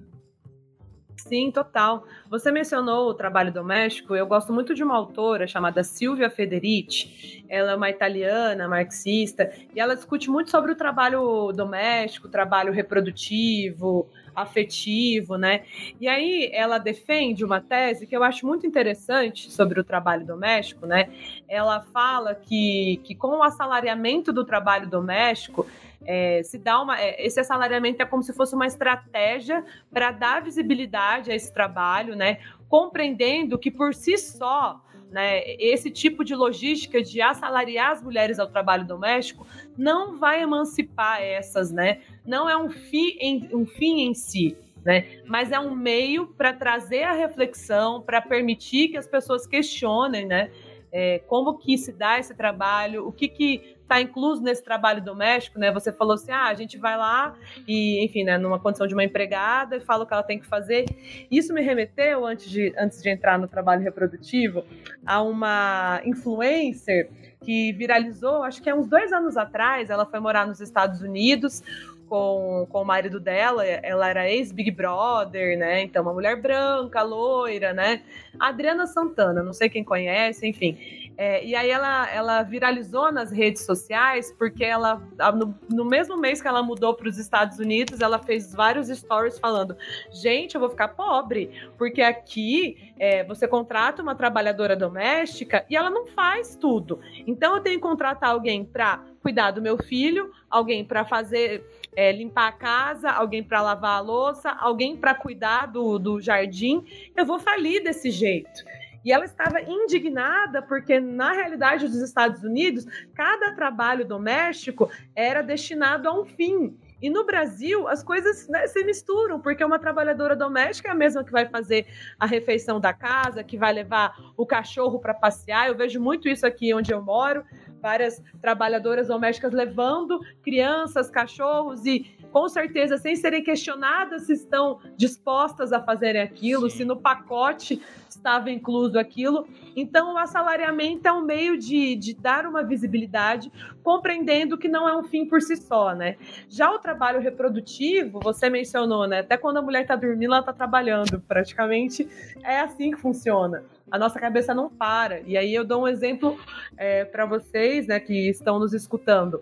Sim, 1.28 1.50
total. 1.50 2.06
Você 2.30 2.52
mencionou 2.52 3.10
o 3.10 3.14
trabalho 3.14 3.52
doméstico. 3.52 4.16
Eu 4.16 4.28
gosto 4.28 4.54
muito 4.54 4.76
de 4.76 4.84
uma 4.84 4.96
autora 4.96 5.48
chamada 5.48 5.84
Silvia 5.84 6.30
Federici. 6.30 7.44
Ela 7.50 7.72
é 7.72 7.76
uma 7.76 7.90
italiana, 7.90 8.68
marxista, 8.68 9.52
e 9.76 9.80
ela 9.80 9.96
discute 9.96 10.30
muito 10.30 10.52
sobre 10.52 10.72
o 10.72 10.76
trabalho 10.76 11.52
doméstico, 11.52 12.30
trabalho 12.30 12.72
reprodutivo, 12.72 14.08
afetivo, 14.36 15.38
né? 15.38 15.64
E 16.00 16.08
aí 16.08 16.50
ela 16.54 16.78
defende 16.78 17.46
uma 17.46 17.62
tese 17.62 18.06
que 18.06 18.16
eu 18.16 18.24
acho 18.24 18.46
muito 18.46 18.68
interessante 18.68 19.52
sobre 19.52 19.80
o 19.80 19.84
trabalho 19.84 20.26
doméstico, 20.26 20.86
né? 20.86 21.10
Ela 21.48 21.82
fala 21.82 22.36
que, 22.36 23.00
que 23.04 23.16
com 23.16 23.38
o 23.38 23.44
assalariamento 23.44 24.34
do 24.34 24.44
trabalho 24.44 24.90
doméstico, 24.90 25.66
é, 26.06 26.44
se 26.44 26.58
dá 26.58 26.82
uma. 26.82 27.00
É, 27.00 27.26
esse 27.26 27.40
assalariamento 27.40 28.02
é 28.02 28.06
como 28.06 28.22
se 28.22 28.32
fosse 28.34 28.54
uma 28.54 28.68
estratégia 28.68 29.66
para 29.92 30.12
dar 30.12 30.42
visibilidade 30.42 31.32
a 31.32 31.36
esse 31.36 31.52
trabalho, 31.52 32.16
né? 32.16 32.40
Compreendendo 32.70 33.58
que 33.58 33.72
por 33.72 33.94
si 33.94 34.18
só. 34.18 34.82
Né, 35.16 35.56
esse 35.58 35.90
tipo 35.90 36.26
de 36.26 36.36
logística 36.36 37.02
de 37.02 37.22
assalariar 37.22 37.92
as 37.92 38.04
mulheres 38.04 38.38
ao 38.38 38.48
trabalho 38.48 38.86
doméstico 38.86 39.48
não 39.78 40.20
vai 40.20 40.42
emancipar 40.42 41.22
essas, 41.22 41.72
né? 41.72 42.02
Não 42.26 42.50
é 42.50 42.58
um 42.58 42.70
fim 42.70 43.16
em, 43.22 43.48
um 43.54 43.66
fim 43.66 44.02
em 44.02 44.14
si. 44.14 44.58
Né? 44.84 45.22
Mas 45.26 45.54
é 45.54 45.60
um 45.60 45.74
meio 45.74 46.28
para 46.28 46.52
trazer 46.52 47.04
a 47.04 47.14
reflexão, 47.14 48.02
para 48.02 48.22
permitir 48.22 48.90
que 48.90 48.98
as 48.98 49.08
pessoas 49.08 49.48
questionem, 49.48 50.26
né? 50.26 50.52
É, 50.98 51.20
como 51.28 51.58
que 51.58 51.78
se 51.78 51.92
dá 51.92 52.18
esse 52.18 52.34
trabalho, 52.34 53.06
o 53.06 53.12
que 53.12 53.28
que 53.28 53.76
está 53.82 54.00
incluso 54.00 54.42
nesse 54.42 54.64
trabalho 54.64 55.04
doméstico, 55.04 55.60
né? 55.60 55.70
Você 55.74 55.92
falou 55.92 56.14
assim, 56.14 56.32
ah, 56.32 56.46
a 56.46 56.54
gente 56.54 56.78
vai 56.78 56.96
lá 56.96 57.36
e, 57.68 58.02
enfim, 58.06 58.24
né, 58.24 58.38
numa 58.38 58.58
condição 58.58 58.88
de 58.88 58.94
uma 58.94 59.04
empregada 59.04 59.76
e 59.76 59.82
fala 59.82 60.06
o 60.06 60.08
que 60.08 60.14
ela 60.14 60.24
tem 60.24 60.40
que 60.40 60.48
fazer. 60.48 60.86
Isso 61.30 61.54
me 61.54 61.62
remeteu, 61.62 62.26
antes 62.26 62.50
de, 62.50 62.74
antes 62.78 63.04
de 63.04 63.10
entrar 63.10 63.38
no 63.38 63.46
trabalho 63.46 63.84
reprodutivo, 63.84 64.64
a 65.06 65.22
uma 65.22 66.02
influencer 66.06 67.10
que 67.44 67.74
viralizou, 67.74 68.44
acho 68.44 68.62
que 68.62 68.70
é 68.70 68.74
uns 68.74 68.88
dois 68.88 69.12
anos 69.12 69.36
atrás, 69.36 69.90
ela 69.90 70.06
foi 70.06 70.22
morar 70.22 70.48
nos 70.48 70.62
Estados 70.62 71.02
Unidos, 71.02 71.62
com, 72.08 72.68
com 72.70 72.82
o 72.82 72.86
marido 72.86 73.20
dela, 73.20 73.66
ela 73.66 74.10
era 74.10 74.30
ex-Big 74.30 74.72
Brother, 74.72 75.58
né? 75.58 75.82
Então, 75.82 76.04
uma 76.04 76.14
mulher 76.14 76.42
branca, 76.42 77.02
loira, 77.02 77.74
né? 77.74 78.02
Adriana 78.40 78.86
Santana, 78.88 79.42
não 79.42 79.54
sei 79.54 79.70
quem 79.70 79.84
conhece, 79.84 80.48
enfim. 80.48 80.78
É, 81.18 81.46
e 81.46 81.56
aí 81.56 81.70
ela, 81.70 82.10
ela 82.12 82.44
viralizou 82.44 83.12
nas 83.12 83.32
redes 83.32 83.66
sociais 83.66 84.34
porque 84.38 84.66
ela, 84.66 85.02
no, 85.34 85.56
no 85.70 85.86
mesmo 85.86 86.18
mês 86.18 86.42
que 86.42 86.48
ela 86.48 86.62
mudou 86.62 86.94
para 86.94 87.08
os 87.08 87.18
Estados 87.18 87.58
Unidos, 87.58 88.02
ela 88.02 88.20
fez 88.20 88.54
vários 88.54 88.88
stories 88.90 89.40
falando: 89.40 89.78
gente, 90.12 90.56
eu 90.56 90.60
vou 90.62 90.70
ficar 90.70 90.90
pobre, 90.90 91.50
porque 91.78 92.02
aqui 92.02 92.94
é, 93.00 93.24
você 93.24 93.48
contrata 93.48 94.02
uma 94.02 94.16
trabalhadora 94.16 94.76
doméstica 94.76 95.66
e 95.70 95.76
ela 95.76 95.90
não 95.90 96.06
faz 96.08 96.56
tudo. 96.56 97.00
Então 97.26 97.56
eu 97.56 97.62
tenho 97.62 97.78
que 97.78 97.82
contratar 97.82 98.32
alguém 98.32 98.66
para 98.66 99.02
cuidar 99.22 99.52
do 99.52 99.62
meu 99.62 99.78
filho, 99.78 100.32
alguém 100.50 100.84
para 100.86 101.06
fazer 101.06 101.66
é, 101.96 102.12
limpar 102.12 102.48
a 102.48 102.52
casa, 102.52 103.10
alguém 103.12 103.44
para 103.44 103.62
lavar 103.62 103.98
a 103.98 104.02
louça, 104.02 104.52
alguém 104.52 104.96
para 104.96 105.16
cuidar 105.16 105.68
do, 105.68 105.98
do 105.98 106.20
jardim. 106.22 106.84
Eu 107.16 107.26
vou 107.26 107.40
falir 107.40 107.84
desse 107.84 108.12
jeito. 108.12 108.64
E 109.06 109.12
ela 109.12 109.26
estava 109.26 109.62
indignada 109.62 110.64
porque, 110.64 111.00
na 111.00 111.32
realidade 111.32 111.88
dos 111.88 112.02
Estados 112.02 112.44
Unidos, 112.44 112.88
cada 113.14 113.54
trabalho 113.54 114.04
doméstico 114.04 114.90
era 115.16 115.44
destinado 115.44 116.10
a 116.10 116.20
um 116.20 116.26
fim. 116.26 116.76
E 117.02 117.10
no 117.10 117.26
Brasil, 117.26 117.88
as 117.88 118.04
coisas 118.04 118.48
né, 118.48 118.68
se 118.68 118.84
misturam, 118.84 119.40
porque 119.40 119.64
uma 119.64 119.78
trabalhadora 119.78 120.36
doméstica 120.36 120.90
é 120.90 120.92
a 120.92 120.96
mesma 120.96 121.24
que 121.24 121.32
vai 121.32 121.48
fazer 121.48 121.86
a 122.20 122.26
refeição 122.26 122.80
da 122.80 122.94
casa, 122.94 123.44
que 123.44 123.58
vai 123.58 123.74
levar 123.74 124.16
o 124.38 124.46
cachorro 124.46 125.00
para 125.00 125.14
passear. 125.14 125.68
Eu 125.68 125.76
vejo 125.76 126.00
muito 126.00 126.28
isso 126.28 126.46
aqui 126.46 126.74
onde 126.74 126.92
eu 126.92 127.02
moro 127.02 127.44
várias 127.86 128.20
trabalhadoras 128.42 129.10
domésticas 129.10 129.54
levando 129.54 130.20
crianças, 130.42 131.08
cachorros 131.08 131.86
e 131.86 132.18
com 132.32 132.50
certeza 132.50 132.98
sem 132.98 133.16
serem 133.16 133.44
questionadas 133.44 134.24
se 134.24 134.34
estão 134.34 134.80
dispostas 134.98 135.72
a 135.72 135.80
fazerem 135.80 136.22
aquilo, 136.22 136.68
Sim. 136.68 136.78
se 136.78 136.86
no 136.86 136.98
pacote 136.98 137.80
estava 138.16 138.50
incluso 138.50 138.98
aquilo. 138.98 139.48
Então, 139.76 140.14
o 140.14 140.18
assalariamento 140.18 141.08
é 141.08 141.12
um 141.12 141.22
meio 141.22 141.58
de, 141.58 141.96
de 141.96 142.14
dar 142.14 142.46
uma 142.46 142.64
visibilidade, 142.64 143.52
compreendendo 143.84 144.58
que 144.58 144.68
não 144.68 144.88
é 144.88 144.96
um 144.96 145.04
fim 145.04 145.26
por 145.26 145.42
si 145.42 145.58
só, 145.58 145.94
né? 145.94 146.18
Já 146.50 146.72
o 146.72 146.80
trabalho 146.80 147.20
reprodutivo, 147.20 148.20
você 148.20 148.50
mencionou, 148.50 149.08
né? 149.08 149.20
Até 149.20 149.38
quando 149.38 149.58
a 149.58 149.62
mulher 149.62 149.82
está 149.82 149.96
dormindo, 149.96 150.34
ela 150.34 150.40
está 150.40 150.54
trabalhando. 150.54 151.20
Praticamente 151.28 152.08
é 152.44 152.60
assim 152.60 152.92
que 152.92 152.98
funciona 152.98 153.64
a 153.92 154.00
nossa 154.00 154.20
cabeça 154.20 154.54
não 154.54 154.70
para. 154.70 155.22
E 155.22 155.38
aí 155.38 155.54
eu 155.54 155.64
dou 155.64 155.84
um 155.84 155.88
exemplo 155.88 156.38
é, 156.78 157.06
para 157.06 157.26
vocês, 157.26 157.88
né, 157.88 158.00
que 158.00 158.30
estão 158.30 158.60
nos 158.60 158.74
escutando. 158.74 159.42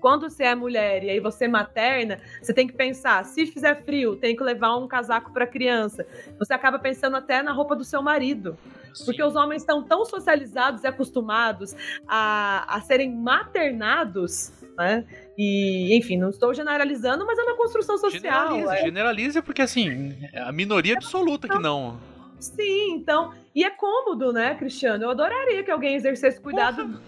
Quando 0.00 0.28
você 0.28 0.44
é 0.44 0.54
mulher 0.54 1.04
e 1.04 1.10
aí 1.10 1.20
você 1.20 1.44
é 1.44 1.48
materna, 1.48 2.18
você 2.40 2.52
tem 2.54 2.66
que 2.66 2.72
pensar: 2.72 3.24
se 3.24 3.46
fizer 3.46 3.82
frio, 3.84 4.16
tem 4.16 4.34
que 4.34 4.42
levar 4.42 4.76
um 4.76 4.88
casaco 4.88 5.32
para 5.32 5.44
a 5.44 5.46
criança. 5.46 6.06
Você 6.38 6.54
acaba 6.54 6.78
pensando 6.78 7.16
até 7.16 7.42
na 7.42 7.52
roupa 7.52 7.76
do 7.76 7.84
seu 7.84 8.02
marido. 8.02 8.56
Porque 9.04 9.22
os 9.22 9.36
homens 9.36 9.62
estão 9.62 9.82
tão 9.82 10.04
socializados 10.04 10.82
e 10.82 10.86
acostumados 10.86 11.74
a, 12.08 12.76
a 12.76 12.80
serem 12.80 13.14
maternados, 13.14 14.52
né? 14.76 15.04
E, 15.38 15.96
enfim, 15.96 16.16
não 16.16 16.30
estou 16.30 16.52
generalizando, 16.52 17.24
mas 17.24 17.38
é 17.38 17.42
uma 17.42 17.56
construção 17.56 17.96
social. 17.96 18.48
Generalize, 18.48 18.74
é. 18.74 18.84
generalize 18.84 19.42
porque, 19.42 19.62
assim, 19.62 20.16
é 20.32 20.42
a 20.42 20.52
minoria 20.52 20.94
absoluta 20.94 21.48
que 21.48 21.58
não. 21.58 22.00
Sim, 22.40 22.94
então. 22.94 23.32
E 23.54 23.64
é 23.64 23.70
cômodo, 23.70 24.32
né, 24.32 24.54
Cristiano? 24.54 25.04
Eu 25.04 25.10
adoraria 25.10 25.62
que 25.62 25.70
alguém 25.70 25.94
exercesse 25.94 26.40
cuidado 26.40 27.00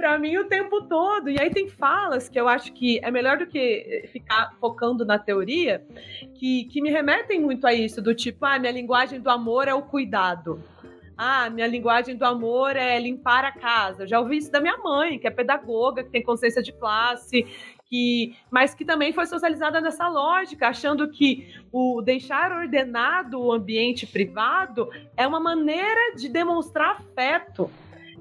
para 0.00 0.18
mim 0.18 0.38
o 0.38 0.46
tempo 0.46 0.80
todo. 0.82 1.28
E 1.28 1.38
aí 1.38 1.50
tem 1.50 1.68
falas 1.68 2.26
que 2.26 2.40
eu 2.40 2.48
acho 2.48 2.72
que 2.72 2.98
é 3.04 3.10
melhor 3.10 3.36
do 3.36 3.46
que 3.46 4.08
ficar 4.10 4.56
focando 4.58 5.04
na 5.04 5.18
teoria, 5.18 5.84
que, 6.34 6.64
que 6.64 6.80
me 6.80 6.90
remetem 6.90 7.38
muito 7.38 7.66
a 7.66 7.74
isso, 7.74 8.00
do 8.00 8.14
tipo, 8.14 8.46
ah, 8.46 8.58
minha 8.58 8.72
linguagem 8.72 9.20
do 9.20 9.28
amor 9.28 9.68
é 9.68 9.74
o 9.74 9.82
cuidado. 9.82 10.64
Ah, 11.18 11.50
minha 11.50 11.66
linguagem 11.66 12.16
do 12.16 12.24
amor 12.24 12.76
é 12.76 12.98
limpar 12.98 13.44
a 13.44 13.52
casa. 13.52 14.04
Eu 14.04 14.08
já 14.08 14.18
ouvi 14.18 14.38
isso 14.38 14.50
da 14.50 14.58
minha 14.58 14.78
mãe, 14.78 15.18
que 15.18 15.26
é 15.26 15.30
pedagoga, 15.30 16.02
que 16.02 16.08
tem 16.08 16.22
consciência 16.22 16.62
de 16.62 16.72
classe, 16.72 17.46
que, 17.84 18.34
mas 18.50 18.74
que 18.74 18.86
também 18.86 19.12
foi 19.12 19.26
socializada 19.26 19.82
nessa 19.82 20.08
lógica, 20.08 20.68
achando 20.68 21.10
que 21.10 21.54
o 21.70 22.00
deixar 22.00 22.52
ordenado 22.52 23.38
o 23.38 23.52
ambiente 23.52 24.06
privado 24.06 24.88
é 25.14 25.26
uma 25.26 25.40
maneira 25.40 26.16
de 26.16 26.26
demonstrar 26.30 26.92
afeto. 26.92 27.70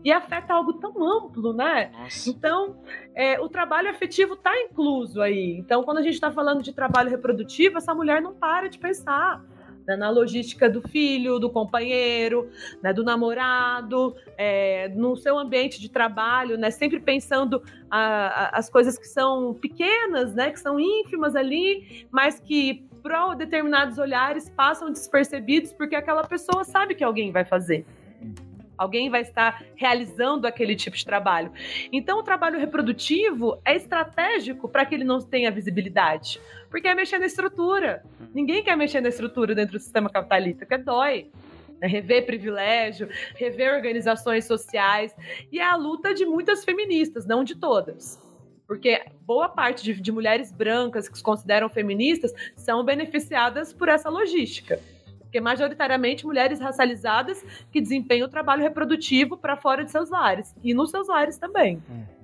E 0.04 0.12
afeta 0.12 0.54
algo 0.54 0.74
tão 0.74 0.92
amplo, 1.04 1.54
né? 1.54 1.92
Nossa. 1.92 2.30
Então, 2.30 2.78
é, 3.14 3.40
o 3.40 3.50
trabalho 3.50 3.90
afetivo 3.90 4.34
está 4.36 4.52
incluso 4.62 5.22
aí. 5.22 5.58
Então, 5.58 5.84
quando 5.84 5.98
a 5.98 6.02
gente 6.02 6.14
está 6.14 6.32
falando 6.32 6.64
de 6.64 6.74
trabalho 6.74 7.10
reprodutivo, 7.10 7.78
essa 7.78 7.94
mulher 7.94 8.22
não 8.22 8.34
para 8.34 8.68
de 8.68 8.78
pensar 8.78 9.44
né, 9.90 9.96
na 9.96 10.10
logística 10.10 10.70
do 10.70 10.82
filho, 10.88 11.40
do 11.40 11.50
companheiro, 11.50 12.50
né, 12.82 12.94
do 12.94 13.04
namorado, 13.04 14.16
é, 14.38 14.88
no 14.90 15.18
seu 15.18 15.38
ambiente 15.38 15.82
de 15.82 15.90
trabalho, 15.90 16.58
né, 16.58 16.70
sempre 16.70 17.00
pensando 17.00 17.62
a, 17.90 18.00
a, 18.00 18.60
as 18.60 18.70
coisas 18.70 18.98
que 19.00 19.08
são 19.08 19.54
pequenas, 19.56 20.36
né, 20.36 20.52
que 20.52 20.60
são 20.60 20.80
ínfimas 20.80 21.36
ali, 21.36 22.08
mas 22.12 22.40
que 22.40 22.88
para 23.02 23.34
determinados 23.34 23.98
olhares 23.98 24.50
passam 24.50 24.92
despercebidos 24.92 25.74
porque 25.74 25.96
aquela 25.96 26.24
pessoa 26.24 26.64
sabe 26.64 26.94
que 26.94 27.04
alguém 27.04 27.32
vai 27.32 27.46
fazer. 27.46 27.86
Alguém 28.80 29.10
vai 29.10 29.24
estar 29.24 29.62
realizando 29.76 30.48
aquele 30.48 30.74
tipo 30.74 30.96
de 30.96 31.04
trabalho. 31.04 31.52
Então, 31.92 32.18
o 32.18 32.24
trabalho 32.24 32.58
reprodutivo 32.58 33.60
é 33.66 33.76
estratégico 33.76 34.70
para 34.70 34.86
que 34.86 34.96
ele 34.96 35.04
não 35.04 35.20
tenha 35.20 35.52
visibilidade, 35.52 36.40
porque 36.72 36.88
é 36.88 36.96
mexer 36.96 37.20
na 37.20 37.26
estrutura. 37.26 38.02
Ninguém 38.34 38.64
quer 38.64 38.78
mexer 38.78 39.02
na 39.02 39.10
estrutura 39.10 39.54
dentro 39.54 39.74
do 39.74 39.82
sistema 39.82 40.10
capitalista, 40.10 40.66
que 40.66 40.78
dói. 40.78 41.30
É 41.82 41.88
rever 41.88 42.26
privilégio, 42.26 43.10
rever 43.36 43.74
organizações 43.74 44.46
sociais. 44.46 45.14
E 45.52 45.60
é 45.60 45.66
a 45.66 45.76
luta 45.76 46.14
de 46.14 46.26
muitas 46.26 46.64
feministas, 46.64 47.26
não 47.26 47.44
de 47.44 47.56
todas. 47.56 48.18
Porque 48.66 49.04
boa 49.26 49.50
parte 49.50 49.84
de, 49.84 50.00
de 50.00 50.12
mulheres 50.12 50.54
brancas 50.54 51.10
que 51.10 51.18
se 51.18 51.24
consideram 51.24 51.68
feministas 51.68 52.34
são 52.56 52.84
beneficiadas 52.84 53.74
por 53.74 53.90
essa 53.90 54.10
logística 54.10 54.80
porque 55.30 55.40
majoritariamente 55.40 56.26
mulheres 56.26 56.60
racializadas 56.60 57.46
que 57.72 57.80
desempenham 57.80 58.26
o 58.28 58.30
trabalho 58.30 58.64
reprodutivo 58.64 59.38
para 59.38 59.56
fora 59.56 59.86
de 59.86 59.92
seus 59.92 60.10
lares 60.10 60.56
e 60.64 60.74
nos 60.74 60.90
seus 60.90 61.08
lares 61.08 61.38
também. 61.38 61.82
Uhum. 61.88 62.20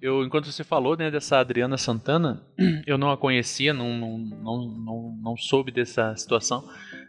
Eu, 0.00 0.24
enquanto 0.24 0.50
você 0.50 0.62
falou 0.62 0.96
né, 0.96 1.10
dessa 1.10 1.38
Adriana 1.38 1.78
Santana, 1.78 2.42
eu 2.86 2.98
não 2.98 3.10
a 3.10 3.16
conhecia, 3.16 3.72
não, 3.72 3.96
não, 3.96 4.18
não, 4.18 4.68
não, 4.68 5.18
não 5.22 5.36
soube 5.36 5.72
dessa 5.72 6.14
situação. 6.16 6.68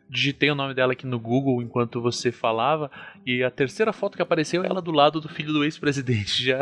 Digitei 0.10 0.52
o 0.52 0.56
nome 0.56 0.74
dela 0.74 0.94
aqui 0.94 1.08
no 1.08 1.20
Google 1.20 1.62
enquanto 1.62 2.02
você 2.02 2.32
falava, 2.32 2.92
e 3.26 3.44
a 3.44 3.50
terceira 3.50 3.92
foto 3.92 4.16
que 4.16 4.22
apareceu 4.22 4.63
é 4.63 4.68
ela 4.68 4.82
do 4.82 4.92
lado 4.92 5.20
do 5.20 5.30
filho 5.30 5.54
do 5.54 5.63
ex-presidente. 5.63 6.44
Já 6.44 6.60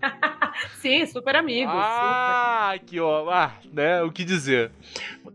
Sim, 0.80 1.04
super 1.06 1.36
amigo. 1.36 1.70
Ah, 1.72 2.72
super. 2.74 2.86
que 2.86 3.00
ó, 3.00 3.30
ah, 3.30 3.52
né? 3.72 4.02
O 4.02 4.10
que 4.10 4.24
dizer? 4.24 4.70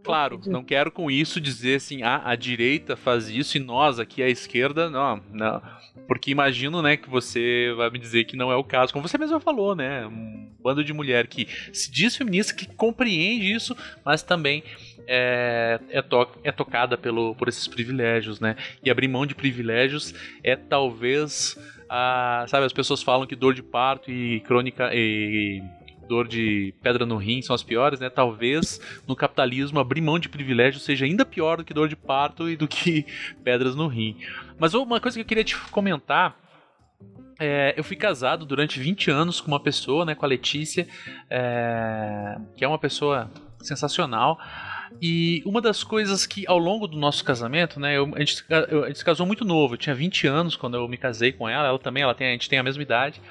Claro, 0.04 0.40
não 0.46 0.64
quero 0.64 0.92
com 0.92 1.10
isso 1.10 1.42
dizer 1.42 1.76
assim, 1.76 2.04
ah, 2.04 2.22
a 2.24 2.36
direita 2.36 2.96
faz 2.96 3.30
isso 3.30 3.58
e 3.58 3.60
nós 3.60 4.00
aqui 4.00 4.22
a 4.22 4.30
esquerda, 4.30 4.90
não, 4.90 5.22
não. 5.32 5.62
Porque 6.08 6.30
imagino, 6.30 6.82
né, 6.82 6.96
que 6.96 7.10
você 7.10 7.74
vai 7.76 7.90
me 7.90 7.98
dizer 7.98 8.26
que 8.26 8.38
não 8.38 8.52
é 8.52 8.56
o 8.56 8.64
caso, 8.64 8.94
como 8.94 9.08
você 9.08 9.18
mesmo 9.18 9.40
falou, 9.40 9.76
né? 9.76 10.06
Um 10.06 10.52
bando 10.62 10.84
de 10.84 10.94
mulher 10.94 11.28
que 11.28 11.48
se 11.74 11.92
diz 11.92 12.16
feminista, 12.16 12.54
que 12.54 12.68
compreende 12.68 13.52
isso, 13.52 13.76
mas 14.04 14.22
também 14.22 14.64
é, 15.08 15.80
é, 15.90 16.02
to 16.02 16.28
é 16.44 16.52
tocada 16.52 16.98
pelo, 16.98 17.36
por 17.36 17.48
esses 17.48 17.68
privilégios, 17.68 18.40
né? 18.40 18.56
E 18.84 18.90
abrir 18.90 19.08
mão 19.08 19.26
de 19.26 19.36
privilégios 19.36 20.14
é 20.44 20.56
talvez 20.56 21.58
a, 21.90 22.46
sabe, 22.48 22.66
as 22.66 22.74
pessoas 22.74 23.04
falam 23.04 23.28
que 23.28 23.36
dor 23.36 23.54
de 23.54 23.64
parto 23.64 24.12
e 24.12 24.40
crônica 24.42 24.90
e 24.94 25.62
dor 26.08 26.28
de 26.28 26.74
pedra 26.82 27.06
no 27.06 27.18
rim 27.18 27.42
são 27.42 27.54
as 27.54 27.64
piores, 27.64 28.00
né? 28.00 28.10
Talvez 28.10 28.80
no 29.08 29.16
capitalismo 29.16 29.80
abrir 29.80 30.02
mão 30.02 30.20
de 30.20 30.30
privilégio 30.30 30.80
seja 30.80 31.06
ainda 31.06 31.26
pior 31.26 31.58
do 31.58 31.64
que 31.64 31.74
dor 31.74 31.88
de 31.88 31.96
parto 31.96 32.50
e 32.50 32.56
do 32.56 32.68
que 32.68 33.06
pedras 33.44 33.76
no 33.76 33.88
rim. 33.88 34.18
Mas 34.60 34.74
uma 34.74 35.00
coisa 35.00 35.18
que 35.18 35.22
eu 35.22 35.28
queria 35.28 35.44
te 35.44 35.58
comentar 35.72 36.38
é, 37.40 37.74
eu 37.76 37.84
fui 37.84 37.98
casado 37.98 38.46
durante 38.46 38.80
20 38.80 39.12
anos 39.12 39.42
com 39.42 39.50
uma 39.50 39.60
pessoa, 39.60 40.06
né, 40.06 40.16
com 40.16 40.26
a 40.26 40.30
Letícia, 40.30 40.88
é, 41.30 42.38
que 42.56 42.64
é 42.64 42.68
uma 42.68 42.80
pessoa 42.80 43.30
sensacional. 43.60 44.40
E 45.02 45.42
uma 45.46 45.62
das 45.62 45.84
coisas 45.84 46.26
que 46.26 46.46
ao 46.48 46.58
longo 46.58 46.88
do 46.88 46.98
nosso 46.98 47.24
casamento, 47.24 47.80
né, 47.80 47.98
eu, 47.98 48.12
a, 48.16 48.20
gente, 48.20 48.44
eu, 48.70 48.84
a 48.84 48.88
gente 48.88 49.00
se 49.00 49.06
casou 49.06 49.26
muito 49.26 49.44
novo, 49.44 49.74
eu 49.74 49.78
tinha 49.78 49.96
20 49.96 50.28
anos 50.28 50.56
quando 50.56 50.76
eu 50.76 50.88
me 50.88 50.98
casei 50.98 51.32
com 51.32 51.48
ela, 51.48 51.68
ela 51.68 51.80
também, 51.80 52.04
ela 52.04 52.16
tem, 52.16 52.28
a 52.28 52.32
gente 52.32 52.50
tem 52.50 52.60
a 52.60 52.64
mesma 52.64 52.84
idade. 52.84 53.22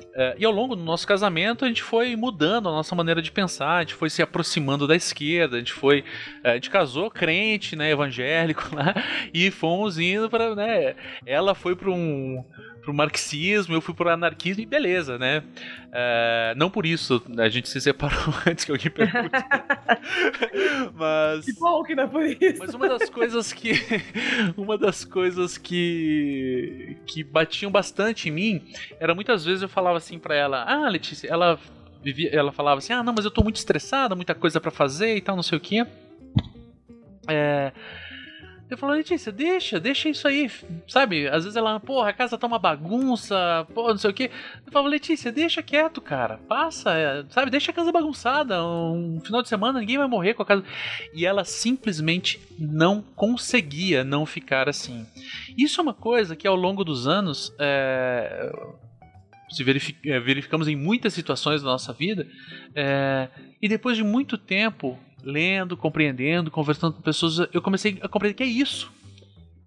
Uh, 0.00 0.36
e 0.36 0.44
ao 0.44 0.52
longo 0.52 0.76
do 0.76 0.82
nosso 0.82 1.06
casamento 1.06 1.64
a 1.64 1.68
gente 1.68 1.82
foi 1.82 2.14
mudando 2.16 2.68
a 2.68 2.72
nossa 2.72 2.94
maneira 2.94 3.22
de 3.22 3.32
pensar, 3.32 3.76
a 3.76 3.80
gente 3.80 3.94
foi 3.94 4.10
se 4.10 4.20
aproximando 4.20 4.86
da 4.86 4.94
esquerda, 4.94 5.56
a 5.56 5.58
gente 5.58 5.72
foi, 5.72 6.00
uh, 6.44 6.48
a 6.48 6.54
gente 6.54 6.68
casou 6.68 7.10
crente, 7.10 7.76
né, 7.76 7.90
evangélico 7.90 8.68
lá, 8.76 8.94
e 9.32 9.50
fomos 9.50 9.98
indo 9.98 10.28
para, 10.28 10.54
né, 10.54 10.96
ela 11.24 11.54
foi 11.54 11.74
para 11.74 11.90
um 11.90 12.44
pro 12.82 12.92
marxismo, 12.92 13.74
eu 13.74 13.80
fui 13.80 13.94
pro 13.94 14.08
anarquismo 14.08 14.62
e 14.62 14.66
beleza, 14.66 15.18
né? 15.18 15.38
Uh, 15.88 16.56
não 16.56 16.68
por 16.68 16.84
isso 16.84 17.22
a 17.38 17.48
gente 17.48 17.68
se 17.68 17.80
separou 17.80 18.34
antes 18.46 18.64
que 18.64 18.72
alguém 18.72 18.90
pergunte. 18.90 19.30
mas. 20.94 21.44
Que 21.44 21.52
bom 21.54 21.82
que 21.84 21.94
não 21.94 22.04
é 22.04 22.06
por 22.06 22.24
isso. 22.24 22.58
Mas 22.58 22.74
uma 22.74 22.88
das 22.88 23.08
coisas 23.08 23.52
que. 23.52 23.72
uma 24.56 24.76
das 24.76 25.04
coisas 25.04 25.56
que. 25.56 26.96
que 27.06 27.22
batiam 27.22 27.70
bastante 27.70 28.28
em 28.28 28.32
mim 28.32 28.62
era 28.98 29.14
muitas 29.14 29.44
vezes 29.44 29.62
eu 29.62 29.68
falava 29.68 29.96
assim 29.96 30.18
para 30.18 30.34
ela: 30.34 30.64
Ah, 30.66 30.88
Letícia, 30.88 31.28
ela. 31.28 31.58
Vivia, 32.02 32.30
ela 32.34 32.50
falava 32.50 32.78
assim: 32.78 32.92
Ah, 32.92 33.02
não, 33.02 33.12
mas 33.14 33.24
eu 33.24 33.30
tô 33.30 33.44
muito 33.44 33.56
estressada, 33.56 34.16
muita 34.16 34.34
coisa 34.34 34.60
para 34.60 34.72
fazer 34.72 35.16
e 35.16 35.20
tal, 35.20 35.36
não 35.36 35.42
sei 35.42 35.56
o 35.56 35.60
quê. 35.60 35.86
É, 37.28 37.72
eu 38.74 38.78
falo, 38.78 38.92
Letícia, 38.92 39.30
deixa, 39.30 39.78
deixa 39.78 40.08
isso 40.08 40.26
aí, 40.26 40.50
sabe? 40.88 41.28
Às 41.28 41.44
vezes 41.44 41.56
ela, 41.56 41.78
porra, 41.78 42.10
a 42.10 42.12
casa 42.12 42.38
tá 42.38 42.46
uma 42.46 42.58
bagunça, 42.58 43.66
porra, 43.74 43.90
não 43.90 43.98
sei 43.98 44.10
o 44.10 44.14
quê. 44.14 44.30
Eu 44.66 44.72
falo, 44.72 44.88
Letícia, 44.88 45.30
deixa 45.30 45.62
quieto, 45.62 46.00
cara, 46.00 46.38
passa, 46.48 46.92
é, 46.92 47.24
sabe? 47.30 47.50
Deixa 47.50 47.70
a 47.70 47.74
casa 47.74 47.92
bagunçada, 47.92 48.64
um 48.64 49.20
final 49.24 49.42
de 49.42 49.48
semana 49.48 49.80
ninguém 49.80 49.98
vai 49.98 50.08
morrer 50.08 50.34
com 50.34 50.42
a 50.42 50.46
casa. 50.46 50.64
E 51.14 51.26
ela 51.26 51.44
simplesmente 51.44 52.40
não 52.58 53.02
conseguia 53.14 54.04
não 54.04 54.24
ficar 54.24 54.68
assim. 54.68 55.06
Isso 55.56 55.80
é 55.80 55.82
uma 55.82 55.94
coisa 55.94 56.34
que 56.34 56.46
ao 56.46 56.56
longo 56.56 56.84
dos 56.84 57.06
anos. 57.06 57.54
É 57.58 58.50
se 59.54 59.96
é, 60.04 60.20
verificamos 60.20 60.68
em 60.68 60.76
muitas 60.76 61.14
situações 61.14 61.62
da 61.62 61.70
nossa 61.70 61.92
vida, 61.92 62.26
é, 62.74 63.28
e 63.60 63.68
depois 63.68 63.96
de 63.96 64.02
muito 64.02 64.36
tempo 64.38 64.98
lendo, 65.22 65.76
compreendendo, 65.76 66.50
conversando 66.50 66.94
com 66.94 67.02
pessoas, 67.02 67.48
eu 67.52 67.62
comecei 67.62 67.98
a 68.02 68.08
compreender 68.08 68.34
que 68.34 68.42
é 68.42 68.46
isso. 68.46 68.90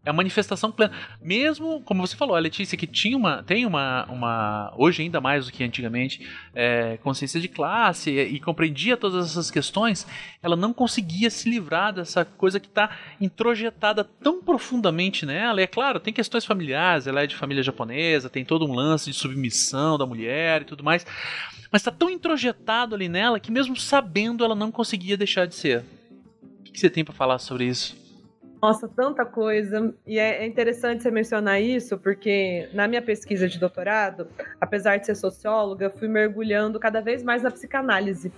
É 0.06 0.12
a 0.12 0.14
manifestação 0.14 0.72
plena. 0.72 0.94
Mesmo, 1.20 1.82
como 1.82 2.06
você 2.06 2.16
falou, 2.16 2.36
a 2.36 2.40
Letícia 2.40 2.78
que 2.78 2.86
tinha 2.86 3.18
uma, 3.18 3.42
tem 3.42 3.66
uma, 3.66 4.06
uma 4.06 4.72
hoje 4.78 5.02
ainda 5.02 5.20
mais 5.20 5.48
do 5.48 5.52
que 5.52 5.64
antigamente, 5.64 6.30
é, 6.54 6.98
consciência 6.98 7.42
de 7.42 7.48
classe 7.48 8.12
e, 8.12 8.36
e, 8.36 8.40
compreendia 8.40 8.96
todas 8.96 9.32
essas 9.32 9.50
questões, 9.50 10.06
ela 10.44 10.56
não 10.56 10.72
conseguia 10.72 11.32
se 11.32 11.50
livrar 11.50 11.92
dessa 11.92 12.24
coisa 12.24 12.60
que 12.60 12.68
está 12.68 12.96
introjetada 13.20 14.04
tão 14.04 14.44
profundamente 14.44 15.26
nela. 15.26 15.60
E 15.60 15.64
é 15.64 15.68
claro, 15.68 16.00
tem 16.00 16.14
questões 16.14 16.46
familiares, 16.46 17.08
ela 17.08 17.24
é 17.24 17.28
de 17.28 17.36
família 17.36 17.64
japonesa, 17.64 18.30
tem 18.30 18.46
todo 18.46 18.64
um 18.64 18.76
lance 18.76 19.10
de 19.10 19.18
submissão 19.18 19.98
da 19.98 20.06
mulher 20.06 20.62
e 20.62 20.66
tudo 20.66 20.84
mais, 20.84 21.04
mas 21.72 21.82
está 21.82 21.92
tão 21.92 22.12
introjetado 22.12 22.94
ali 22.94 23.10
nela 23.10 23.40
que 23.40 23.52
mesmo 23.52 23.76
sabendo 23.76 24.46
ela 24.46 24.54
não 24.54 24.72
conseguia 24.72 25.18
deixar 25.18 25.48
de 25.48 25.56
ser. 25.56 25.84
O 26.60 26.64
que 26.64 26.80
você 26.80 26.92
tem 26.92 27.04
para 27.04 27.14
falar 27.14 27.40
sobre 27.40 27.66
isso? 27.66 28.05
Nossa, 28.66 28.88
tanta 28.88 29.24
coisa. 29.24 29.94
E 30.08 30.18
é, 30.18 30.44
é 30.44 30.46
interessante 30.48 31.04
você 31.04 31.12
mencionar 31.12 31.62
isso, 31.62 32.00
porque 32.00 32.68
na 32.74 32.88
minha 32.88 33.00
pesquisa 33.00 33.48
de 33.48 33.60
doutorado, 33.60 34.28
apesar 34.60 34.98
de 34.98 35.06
ser 35.06 35.14
socióloga, 35.14 35.92
fui 35.92 36.08
mergulhando 36.08 36.80
cada 36.80 37.00
vez 37.00 37.22
mais 37.22 37.44
na 37.44 37.52
psicanálise 37.52 38.32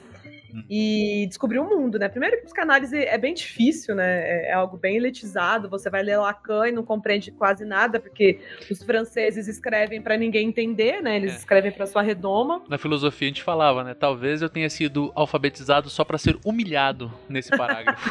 e 0.70 1.26
descobrir 1.28 1.60
o 1.60 1.64
mundo, 1.64 2.00
né? 2.00 2.10
Primeiro 2.10 2.38
que 2.38 2.44
psicanálise 2.44 2.98
é 2.98 3.18
bem 3.18 3.34
difícil, 3.34 3.96
né? 3.96 4.22
É, 4.22 4.50
é 4.50 4.54
algo 4.54 4.78
bem 4.78 4.98
elitizado. 4.98 5.70
Você 5.70 5.90
vai 5.90 6.04
ler 6.04 6.18
Lacan 6.18 6.68
e 6.68 6.72
não 6.72 6.84
compreende 6.84 7.32
quase 7.32 7.66
nada, 7.66 8.00
porque 8.00 8.40
os 8.70 8.82
franceses 8.84 9.48
escrevem 9.48 10.02
para 10.02 10.18
ninguém 10.18 10.48
entender, 10.48 11.02
né? 11.02 11.16
Eles 11.16 11.34
é. 11.34 11.38
escrevem 11.38 11.72
para 11.72 11.86
sua 11.86 12.02
redoma. 12.02 12.64
Na 12.70 12.78
filosofia 12.78 13.28
a 13.28 13.30
gente 13.30 13.44
falava, 13.44 13.84
né? 13.84 13.94
Talvez 13.94 14.42
eu 14.42 14.50
tenha 14.50 14.70
sido 14.70 15.12
alfabetizado 15.16 15.90
só 15.90 16.04
para 16.04 16.18
ser 16.18 16.38
humilhado 16.46 17.12
nesse 17.28 17.50
parágrafo. 17.50 18.10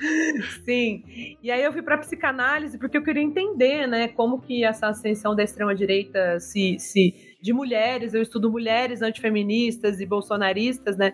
Sim. 0.64 1.36
E 1.42 1.50
aí 1.50 1.62
eu 1.62 1.72
fui 1.72 1.82
para 1.82 1.98
psicanálise 1.98 2.78
porque 2.78 2.96
eu 2.96 3.02
queria 3.02 3.22
entender, 3.22 3.86
né? 3.86 4.08
Como 4.08 4.40
que 4.40 4.64
essa 4.64 4.88
ascensão 4.88 5.34
da 5.34 5.42
extrema 5.42 5.74
direita 5.74 6.38
se, 6.40 6.78
se 6.78 7.14
de 7.40 7.52
mulheres, 7.52 8.14
eu 8.14 8.22
estudo 8.22 8.50
mulheres 8.50 9.00
antifeministas 9.00 10.00
e 10.00 10.06
bolsonaristas, 10.06 10.96
né? 10.96 11.12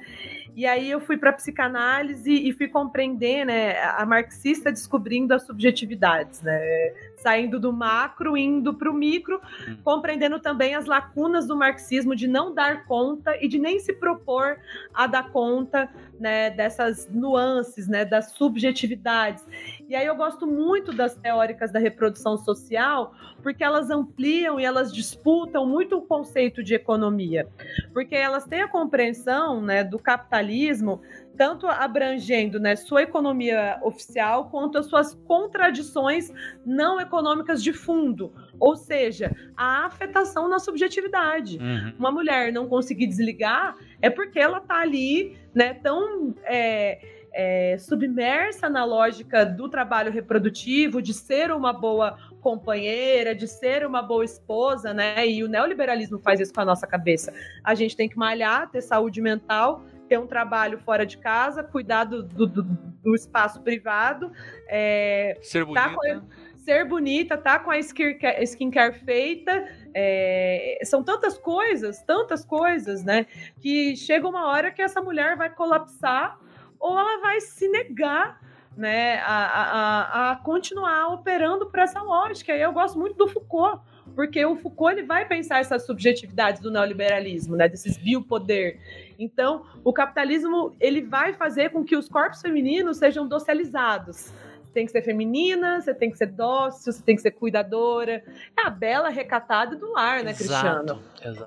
E 0.54 0.66
aí 0.66 0.88
eu 0.88 1.00
fui 1.00 1.16
para 1.16 1.32
psicanálise 1.32 2.30
e 2.30 2.52
fui 2.52 2.68
compreender, 2.68 3.44
né, 3.44 3.82
a 3.82 4.06
marxista 4.06 4.70
descobrindo 4.70 5.34
as 5.34 5.44
subjetividades, 5.44 6.42
né? 6.42 6.92
Saindo 7.24 7.58
do 7.58 7.72
macro, 7.72 8.36
indo 8.36 8.74
para 8.74 8.90
o 8.90 8.94
micro, 8.94 9.40
hum. 9.66 9.78
compreendendo 9.82 10.38
também 10.38 10.74
as 10.74 10.84
lacunas 10.84 11.46
do 11.46 11.56
marxismo 11.56 12.14
de 12.14 12.28
não 12.28 12.54
dar 12.54 12.84
conta 12.84 13.36
e 13.42 13.48
de 13.48 13.58
nem 13.58 13.80
se 13.80 13.94
propor 13.94 14.58
a 14.92 15.06
dar 15.06 15.30
conta, 15.30 15.88
né, 16.20 16.50
dessas 16.50 17.08
nuances, 17.10 17.88
né, 17.88 18.04
das 18.04 18.32
subjetividades. 18.32 19.44
E 19.88 19.96
aí 19.96 20.06
eu 20.06 20.14
gosto 20.14 20.46
muito 20.46 20.92
das 20.92 21.16
teóricas 21.16 21.72
da 21.72 21.78
reprodução 21.78 22.36
social, 22.36 23.14
porque 23.42 23.64
elas 23.64 23.90
ampliam 23.90 24.60
e 24.60 24.64
elas 24.64 24.92
disputam 24.92 25.66
muito 25.66 25.96
o 25.96 26.02
conceito 26.02 26.62
de 26.62 26.74
economia, 26.74 27.48
porque 27.92 28.14
elas 28.14 28.44
têm 28.44 28.60
a 28.60 28.68
compreensão, 28.68 29.62
né, 29.62 29.82
do 29.82 29.98
capitalismo 29.98 30.34
capitalismo, 30.44 31.00
tanto 31.36 31.66
abrangendo 31.66 32.58
né, 32.60 32.76
sua 32.76 33.02
economia 33.02 33.78
oficial 33.82 34.48
quanto 34.50 34.78
as 34.78 34.86
suas 34.86 35.14
contradições 35.26 36.32
não 36.64 37.00
econômicas 37.00 37.62
de 37.62 37.72
fundo, 37.72 38.32
ou 38.58 38.76
seja, 38.76 39.34
a 39.56 39.86
afetação 39.86 40.48
na 40.48 40.58
subjetividade. 40.58 41.58
Uhum. 41.58 41.92
Uma 41.98 42.10
mulher 42.10 42.52
não 42.52 42.68
conseguir 42.68 43.06
desligar 43.06 43.76
é 44.00 44.10
porque 44.10 44.38
ela 44.38 44.58
está 44.58 44.80
ali 44.80 45.36
né, 45.54 45.74
tão 45.74 46.34
é, 46.44 46.98
é, 47.34 47.76
submersa 47.78 48.68
na 48.70 48.84
lógica 48.84 49.44
do 49.44 49.68
trabalho 49.68 50.12
reprodutivo, 50.12 51.02
de 51.02 51.12
ser 51.12 51.50
uma 51.50 51.72
boa 51.72 52.16
companheira, 52.40 53.34
de 53.34 53.48
ser 53.48 53.84
uma 53.84 54.00
boa 54.00 54.24
esposa, 54.24 54.94
né? 54.94 55.26
E 55.26 55.42
o 55.42 55.48
neoliberalismo 55.48 56.18
faz 56.18 56.38
isso 56.38 56.54
com 56.54 56.60
a 56.60 56.64
nossa 56.64 56.86
cabeça. 56.86 57.34
A 57.64 57.74
gente 57.74 57.96
tem 57.96 58.08
que 58.08 58.16
malhar, 58.16 58.70
ter 58.70 58.82
saúde 58.82 59.20
mental, 59.20 59.82
ter 60.08 60.18
um 60.18 60.26
trabalho 60.26 60.78
fora 60.78 61.04
de 61.04 61.18
casa, 61.18 61.62
cuidar 61.62 62.04
do, 62.04 62.22
do, 62.22 62.46
do 62.46 63.14
espaço 63.14 63.62
privado, 63.62 64.30
é, 64.68 65.38
ser 65.42 65.64
bonita. 65.64 65.88
Tá 65.88 65.94
com, 65.94 66.22
ser 66.64 66.84
bonita, 66.84 67.36
tá 67.36 67.58
com 67.58 67.70
a 67.70 67.78
skincare, 67.78 68.42
skincare 68.44 68.94
feita. 69.00 69.68
É, 69.94 70.78
são 70.84 71.02
tantas 71.02 71.38
coisas, 71.38 72.02
tantas 72.02 72.44
coisas, 72.44 73.04
né? 73.04 73.26
Que 73.60 73.96
chega 73.96 74.26
uma 74.26 74.48
hora 74.48 74.70
que 74.70 74.82
essa 74.82 75.00
mulher 75.00 75.36
vai 75.36 75.50
colapsar 75.50 76.38
ou 76.78 76.98
ela 76.98 77.20
vai 77.20 77.40
se 77.40 77.68
negar 77.68 78.40
né, 78.76 79.18
a, 79.20 79.46
a, 79.46 80.30
a 80.32 80.36
continuar 80.36 81.08
operando 81.08 81.66
por 81.66 81.78
essa 81.78 82.02
lógica. 82.02 82.54
E 82.54 82.60
eu 82.60 82.72
gosto 82.72 82.98
muito 82.98 83.16
do 83.16 83.28
Foucault, 83.28 83.80
porque 84.14 84.44
o 84.44 84.56
Foucault 84.56 84.98
ele 84.98 85.06
vai 85.06 85.26
pensar 85.26 85.60
essas 85.60 85.86
subjetividades 85.86 86.60
do 86.60 86.70
neoliberalismo, 86.70 87.56
né, 87.56 87.68
desses 87.68 87.96
biopoder. 87.96 88.78
Então, 89.18 89.64
o 89.82 89.92
capitalismo 89.92 90.74
ele 90.80 91.02
vai 91.02 91.32
fazer 91.32 91.70
com 91.70 91.84
que 91.84 91.96
os 91.96 92.08
corpos 92.08 92.40
femininos 92.40 92.98
sejam 92.98 93.26
docilizados. 93.26 94.32
Tem 94.72 94.86
que 94.86 94.92
ser 94.92 95.02
feminina, 95.02 95.80
você 95.80 95.94
tem 95.94 96.10
que 96.10 96.18
ser 96.18 96.26
dócil, 96.26 96.92
você 96.92 97.02
tem 97.02 97.14
que 97.14 97.22
ser 97.22 97.30
cuidadora. 97.30 98.24
É 98.58 98.66
a 98.66 98.70
bela 98.70 99.08
recatada 99.08 99.76
do 99.76 99.92
lar, 99.92 100.24
né, 100.24 100.34
Cristiano? 100.34 101.00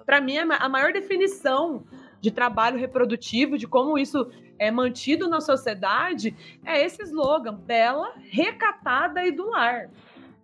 Para 0.06 0.22
mim, 0.22 0.38
a 0.38 0.70
maior 0.70 0.94
definição 0.94 1.84
de 2.22 2.32
trabalho 2.32 2.80
reprodutivo, 2.80 3.58
de 3.58 3.68
como 3.68 3.98
isso 3.98 4.32
é 4.58 4.72
mantido 4.72 5.28
na 5.28 5.42
sociedade, 5.42 6.34
é 6.66 6.82
esse 6.84 7.04
slogan: 7.04 7.56
bela, 7.56 8.14
recatada 8.30 9.26
e 9.26 9.32
do 9.32 9.50
lar. 9.50 9.90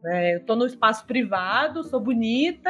É, 0.05 0.35
eu 0.35 0.39
estou 0.39 0.57
no 0.57 0.65
espaço 0.65 1.05
privado, 1.05 1.83
sou 1.83 1.99
bonita, 1.99 2.69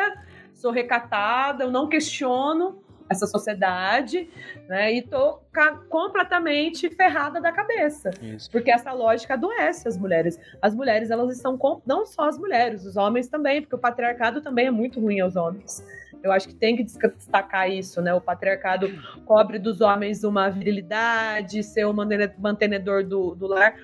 sou 0.54 0.72
recatada, 0.72 1.63
eu 1.63 1.72
não 1.72 1.89
questiono 1.89 2.83
essa 3.10 3.28
sociedade, 3.28 4.30
né? 4.68 4.94
E 4.94 5.02
tô 5.02 5.39
completamente 5.89 6.89
ferrada 6.89 7.39
da 7.39 7.52
cabeça. 7.52 8.12
Isso. 8.22 8.50
Porque 8.52 8.72
essa 8.72 8.92
lógica 8.92 9.34
adoece 9.36 9.88
as 9.88 9.98
mulheres. 9.98 10.39
As 10.62 10.76
mulheres, 10.76 11.12
elas 11.12 11.36
estão 11.36 11.58
com... 11.58 11.82
não 11.86 12.06
só 12.06 12.28
as 12.28 12.38
mulheres, 12.38 12.86
os 12.86 12.98
homens 12.98 13.28
também, 13.28 13.62
porque 13.62 13.76
o 13.76 13.80
patriarcado 13.80 14.42
também 14.42 14.68
é 14.68 14.72
muito 14.72 15.00
ruim 15.00 15.20
aos 15.20 15.36
homens. 15.36 15.86
Eu 16.24 16.32
acho 16.32 16.48
que 16.48 16.56
tem 16.56 16.78
que 16.78 16.84
destacar 16.84 17.70
isso, 17.70 18.02
né? 18.02 18.13
O 18.13 18.22
patriarcado 18.22 18.88
cobre 19.26 19.60
dos 19.60 19.82
homens 19.82 20.24
uma 20.24 20.50
virilidade, 20.50 21.62
ser 21.63 21.86
o 21.86 21.94
mantenedor 21.94 23.04
do, 23.04 23.36
do 23.36 23.46
lar. 23.46 23.76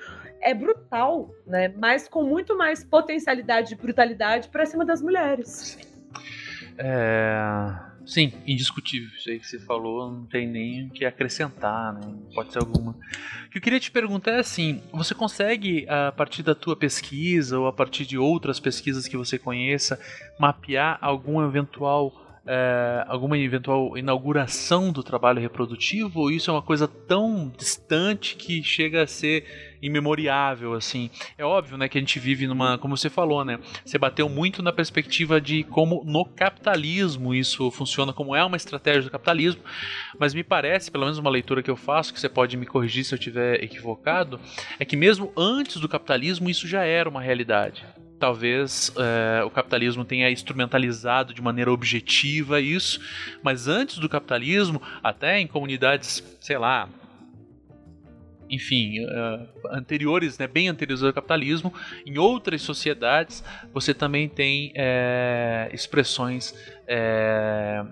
É 0.41 0.53
brutal, 0.53 1.29
né? 1.45 1.73
Mas 1.75 2.07
com 2.07 2.23
muito 2.23 2.57
mais 2.57 2.81
potencialidade 2.81 3.69
de 3.69 3.75
brutalidade 3.75 4.47
para 4.47 4.65
cima 4.65 4.85
das 4.85 5.01
mulheres. 5.01 5.77
É... 6.77 7.88
Sim, 8.09 8.33
indiscutível. 8.47 9.07
Isso 9.15 9.29
aí 9.29 9.39
que 9.39 9.45
você 9.45 9.59
falou, 9.59 10.11
não 10.11 10.25
tem 10.25 10.47
nem 10.47 10.87
o 10.87 10.89
que 10.89 11.05
acrescentar, 11.05 11.93
né? 11.93 12.01
Pode 12.33 12.51
ser 12.51 12.57
alguma. 12.57 12.93
O 13.45 13.49
que 13.51 13.59
eu 13.59 13.61
queria 13.61 13.79
te 13.79 13.91
perguntar 13.91 14.31
é 14.31 14.39
assim: 14.39 14.81
você 14.91 15.13
consegue, 15.13 15.85
a 15.87 16.11
partir 16.11 16.41
da 16.41 16.55
tua 16.55 16.75
pesquisa 16.75 17.59
ou 17.59 17.67
a 17.67 17.71
partir 17.71 18.07
de 18.07 18.17
outras 18.17 18.59
pesquisas 18.59 19.07
que 19.07 19.15
você 19.15 19.37
conheça, 19.37 19.99
mapear 20.39 20.97
algum 20.99 21.45
eventual 21.45 22.28
é, 22.45 23.05
alguma 23.07 23.37
eventual 23.37 23.97
inauguração 23.97 24.91
do 24.91 25.03
trabalho 25.03 25.41
reprodutivo? 25.41 26.21
Ou 26.21 26.31
isso 26.31 26.49
é 26.49 26.53
uma 26.53 26.61
coisa 26.61 26.87
tão 26.87 27.51
distante 27.57 28.35
que 28.35 28.63
chega 28.63 29.03
a 29.03 29.07
ser 29.07 29.45
imemoriável 29.81 30.73
assim? 30.73 31.09
É 31.37 31.45
óbvio 31.45 31.77
né 31.77 31.87
que 31.87 31.97
a 31.97 32.01
gente 32.01 32.19
vive 32.19 32.47
numa 32.47 32.77
como 32.77 32.97
você 32.97 33.09
falou 33.09 33.45
né 33.45 33.59
você 33.85 33.97
bateu 33.97 34.27
muito 34.27 34.61
na 34.61 34.73
perspectiva 34.73 35.39
de 35.39 35.63
como 35.63 36.03
no 36.05 36.25
capitalismo 36.25 37.33
isso 37.33 37.71
funciona 37.71 38.11
como 38.11 38.35
é 38.35 38.43
uma 38.43 38.57
estratégia 38.57 39.03
do 39.03 39.11
capitalismo 39.11 39.61
mas 40.17 40.33
me 40.33 40.43
parece 40.43 40.91
pelo 40.91 41.05
menos 41.05 41.17
uma 41.17 41.29
leitura 41.29 41.63
que 41.63 41.71
eu 41.71 41.77
faço 41.77 42.13
que 42.13 42.19
você 42.19 42.27
pode 42.27 42.57
me 42.57 42.65
corrigir 42.65 43.05
se 43.05 43.13
eu 43.13 43.17
estiver 43.17 43.63
equivocado 43.63 44.39
é 44.77 44.83
que 44.83 44.97
mesmo 44.97 45.31
antes 45.37 45.77
do 45.77 45.87
capitalismo 45.87 46.49
isso 46.49 46.67
já 46.67 46.83
era 46.83 47.07
uma 47.07 47.21
realidade 47.21 47.85
talvez 48.19 48.93
é, 48.97 49.43
o 49.43 49.49
capitalismo 49.49 50.03
tenha 50.03 50.29
instrumentalizado 50.29 51.33
de 51.33 51.41
maneira 51.41 51.71
objetiva 51.71 52.59
isso, 52.59 52.99
mas 53.41 53.67
antes 53.67 53.97
do 53.97 54.09
capitalismo, 54.09 54.81
até 55.01 55.39
em 55.39 55.47
comunidades, 55.47 56.23
sei 56.41 56.57
lá, 56.57 56.89
enfim, 58.49 58.99
uh, 59.05 59.47
anteriores, 59.71 60.37
né, 60.37 60.47
bem 60.47 60.67
anteriores 60.67 61.03
ao 61.03 61.13
capitalismo, 61.13 61.73
em 62.05 62.17
outras 62.17 62.61
sociedades 62.63 63.43
você 63.71 63.93
também 63.93 64.27
tem 64.27 64.71
é, 64.75 65.69
expressões 65.71 66.55
é, 66.87 67.85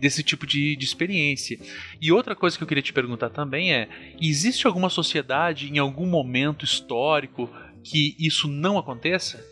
desse 0.00 0.22
tipo 0.22 0.46
de, 0.46 0.74
de, 0.74 0.84
experiência. 0.84 1.58
E 2.00 2.10
outra 2.10 2.34
coisa 2.34 2.56
que 2.56 2.64
eu 2.64 2.68
queria 2.68 2.82
te 2.82 2.94
perguntar 2.94 3.28
também 3.28 3.74
é: 3.74 3.88
existe 4.20 4.66
alguma 4.66 4.88
sociedade 4.88 5.70
em 5.70 5.78
algum 5.78 6.06
momento 6.06 6.64
histórico 6.64 7.50
que 7.84 8.16
isso 8.18 8.48
não 8.48 8.78
aconteça? 8.78 9.49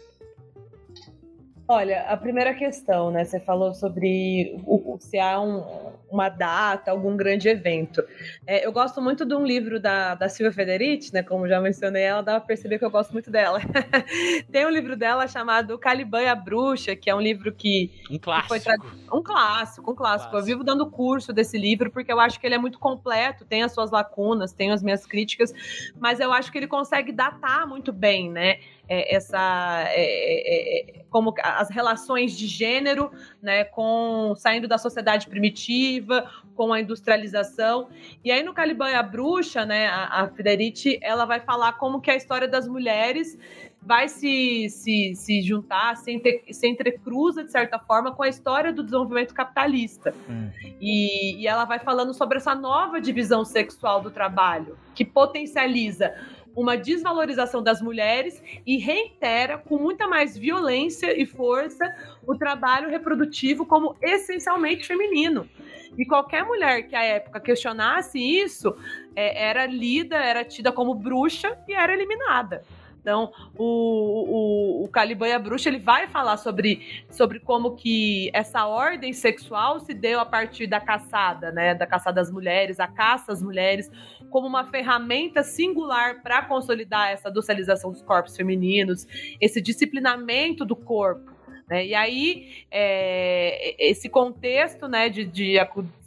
Olha, 1.70 2.00
a 2.08 2.16
primeira 2.16 2.54
questão, 2.54 3.10
né? 3.10 3.26
Você 3.26 3.38
falou 3.38 3.74
sobre 3.74 4.58
o, 4.64 4.96
se 4.98 5.18
há 5.18 5.38
um, 5.38 5.92
uma 6.10 6.30
data, 6.30 6.90
algum 6.90 7.14
grande 7.14 7.46
evento. 7.46 8.02
É, 8.46 8.64
eu 8.66 8.72
gosto 8.72 9.02
muito 9.02 9.26
de 9.26 9.34
um 9.34 9.44
livro 9.44 9.78
da, 9.78 10.14
da 10.14 10.30
Silvia 10.30 10.50
Federici, 10.50 11.12
né? 11.12 11.22
Como 11.22 11.46
já 11.46 11.60
mencionei, 11.60 12.04
ela 12.04 12.22
dá 12.22 12.40
pra 12.40 12.46
perceber 12.46 12.78
que 12.78 12.86
eu 12.86 12.90
gosto 12.90 13.12
muito 13.12 13.30
dela. 13.30 13.60
Tem 14.50 14.64
um 14.64 14.70
livro 14.70 14.96
dela 14.96 15.28
chamado 15.28 15.78
Caliban 15.78 16.22
e 16.22 16.28
a 16.28 16.34
Bruxa, 16.34 16.96
que 16.96 17.10
é 17.10 17.14
um 17.14 17.20
livro 17.20 17.52
que. 17.52 17.92
Um 18.10 18.18
clássico. 18.18 18.58
Que. 18.58 19.14
Um 19.14 19.22
clássico, 19.22 19.90
um 19.92 19.94
clássico. 19.94 20.34
Eu 20.34 20.42
vivo 20.42 20.64
dando 20.64 20.90
curso 20.90 21.34
desse 21.34 21.58
livro 21.58 21.90
porque 21.90 22.10
eu 22.10 22.18
acho 22.18 22.40
que 22.40 22.46
ele 22.46 22.54
é 22.54 22.58
muito 22.58 22.78
completo, 22.78 23.44
tem 23.44 23.62
as 23.62 23.72
suas 23.72 23.90
lacunas, 23.90 24.54
tem 24.54 24.70
as 24.70 24.82
minhas 24.82 25.04
críticas, 25.04 25.52
mas 26.00 26.18
eu 26.18 26.32
acho 26.32 26.50
que 26.50 26.56
ele 26.56 26.66
consegue 26.66 27.12
datar 27.12 27.66
muito 27.66 27.92
bem, 27.92 28.30
né? 28.30 28.58
É, 28.88 29.14
essa 29.14 29.84
é, 29.88 30.00
é, 30.00 31.00
é, 31.00 31.04
como 31.10 31.34
as 31.42 31.70
relações 31.70 32.36
de 32.36 32.46
gênero, 32.46 33.10
né, 33.42 33.64
com 33.64 34.34
saindo 34.36 34.66
da 34.66 34.78
sociedade 34.78 35.28
primitiva, 35.28 36.30
com 36.54 36.72
a 36.72 36.80
industrialização. 36.80 37.88
E 38.24 38.30
aí 38.30 38.42
no 38.42 38.54
Caliban 38.54 38.90
e 38.90 38.94
a 38.94 39.02
Bruxa, 39.02 39.64
né, 39.66 39.86
a, 39.86 40.22
a 40.22 40.28
Federici, 40.28 40.98
ela 41.02 41.24
vai 41.24 41.40
falar 41.40 41.74
como 41.74 42.00
que 42.00 42.10
a 42.10 42.16
história 42.16 42.48
das 42.48 42.66
mulheres 42.66 43.38
vai 43.80 44.08
se, 44.08 44.68
se, 44.68 45.14
se 45.14 45.40
juntar, 45.40 45.96
se, 45.96 46.10
entre, 46.10 46.42
se 46.50 46.66
entrecruza, 46.66 47.44
de 47.44 47.52
certa 47.52 47.78
forma, 47.78 48.12
com 48.12 48.22
a 48.22 48.28
história 48.28 48.72
do 48.72 48.82
desenvolvimento 48.82 49.32
capitalista. 49.32 50.14
Hum. 50.28 50.50
E, 50.80 51.40
e 51.40 51.46
ela 51.46 51.64
vai 51.64 51.78
falando 51.78 52.12
sobre 52.12 52.38
essa 52.38 52.54
nova 52.54 53.00
divisão 53.00 53.44
sexual 53.44 54.00
do 54.00 54.10
trabalho, 54.10 54.76
que 54.94 55.04
potencializa 55.04 56.12
uma 56.58 56.76
desvalorização 56.76 57.62
das 57.62 57.80
mulheres 57.80 58.42
e 58.66 58.78
reitera 58.78 59.58
com 59.58 59.78
muita 59.78 60.08
mais 60.08 60.36
violência 60.36 61.16
e 61.16 61.24
força 61.24 61.84
o 62.26 62.36
trabalho 62.36 62.90
reprodutivo 62.90 63.64
como 63.64 63.96
essencialmente 64.02 64.84
feminino. 64.84 65.48
E 65.96 66.04
qualquer 66.04 66.44
mulher 66.44 66.88
que 66.88 66.96
à 66.96 67.02
época 67.04 67.40
questionasse 67.40 68.18
isso 68.18 68.74
é, 69.14 69.48
era 69.50 69.66
lida, 69.66 70.16
era 70.16 70.44
tida 70.44 70.72
como 70.72 70.94
bruxa 70.94 71.56
e 71.68 71.74
era 71.74 71.94
eliminada. 71.94 72.64
Então, 73.00 73.32
o, 73.56 74.82
o, 74.82 74.84
o 74.84 74.88
Caliban 74.88 75.28
e 75.28 75.32
a 75.32 75.38
Bruxa 75.38 75.68
ele 75.68 75.78
vai 75.78 76.08
falar 76.08 76.36
sobre, 76.36 77.04
sobre 77.10 77.40
como 77.40 77.74
que 77.74 78.30
essa 78.34 78.66
ordem 78.66 79.12
sexual 79.12 79.80
se 79.80 79.94
deu 79.94 80.20
a 80.20 80.26
partir 80.26 80.66
da 80.66 80.80
caçada, 80.80 81.50
né? 81.52 81.74
Da 81.74 81.86
caçada 81.86 82.16
das 82.16 82.30
mulheres, 82.30 82.80
a 82.80 82.86
caça 82.86 83.32
às 83.32 83.42
mulheres, 83.42 83.90
como 84.30 84.46
uma 84.46 84.64
ferramenta 84.64 85.42
singular 85.42 86.22
para 86.22 86.42
consolidar 86.42 87.10
essa 87.10 87.30
docilização 87.30 87.90
dos 87.90 88.02
corpos 88.02 88.36
femininos, 88.36 89.06
esse 89.40 89.60
disciplinamento 89.60 90.64
do 90.64 90.74
corpo. 90.74 91.37
Né? 91.68 91.86
E 91.86 91.94
aí, 91.94 92.64
é, 92.70 93.74
esse 93.78 94.08
contexto 94.08 94.88
né, 94.88 95.08
de, 95.08 95.24
de 95.24 95.56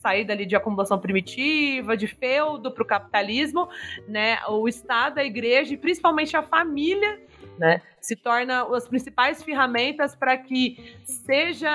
saída 0.02 0.34
ali 0.34 0.46
de 0.46 0.56
acumulação 0.56 1.00
primitiva, 1.00 1.96
de 1.96 2.08
feudo 2.08 2.72
para 2.72 2.84
o 2.84 2.86
capitalismo, 2.86 3.70
né, 4.08 4.40
o 4.48 4.68
Estado, 4.68 5.20
a 5.20 5.24
igreja 5.24 5.74
e 5.74 5.78
principalmente 5.78 6.36
a 6.36 6.42
família 6.42 7.20
né? 7.58 7.82
Se 8.00 8.16
torna 8.16 8.64
as 8.76 8.88
principais 8.88 9.44
ferramentas 9.44 10.16
para 10.16 10.36
que 10.36 10.96
seja 11.04 11.70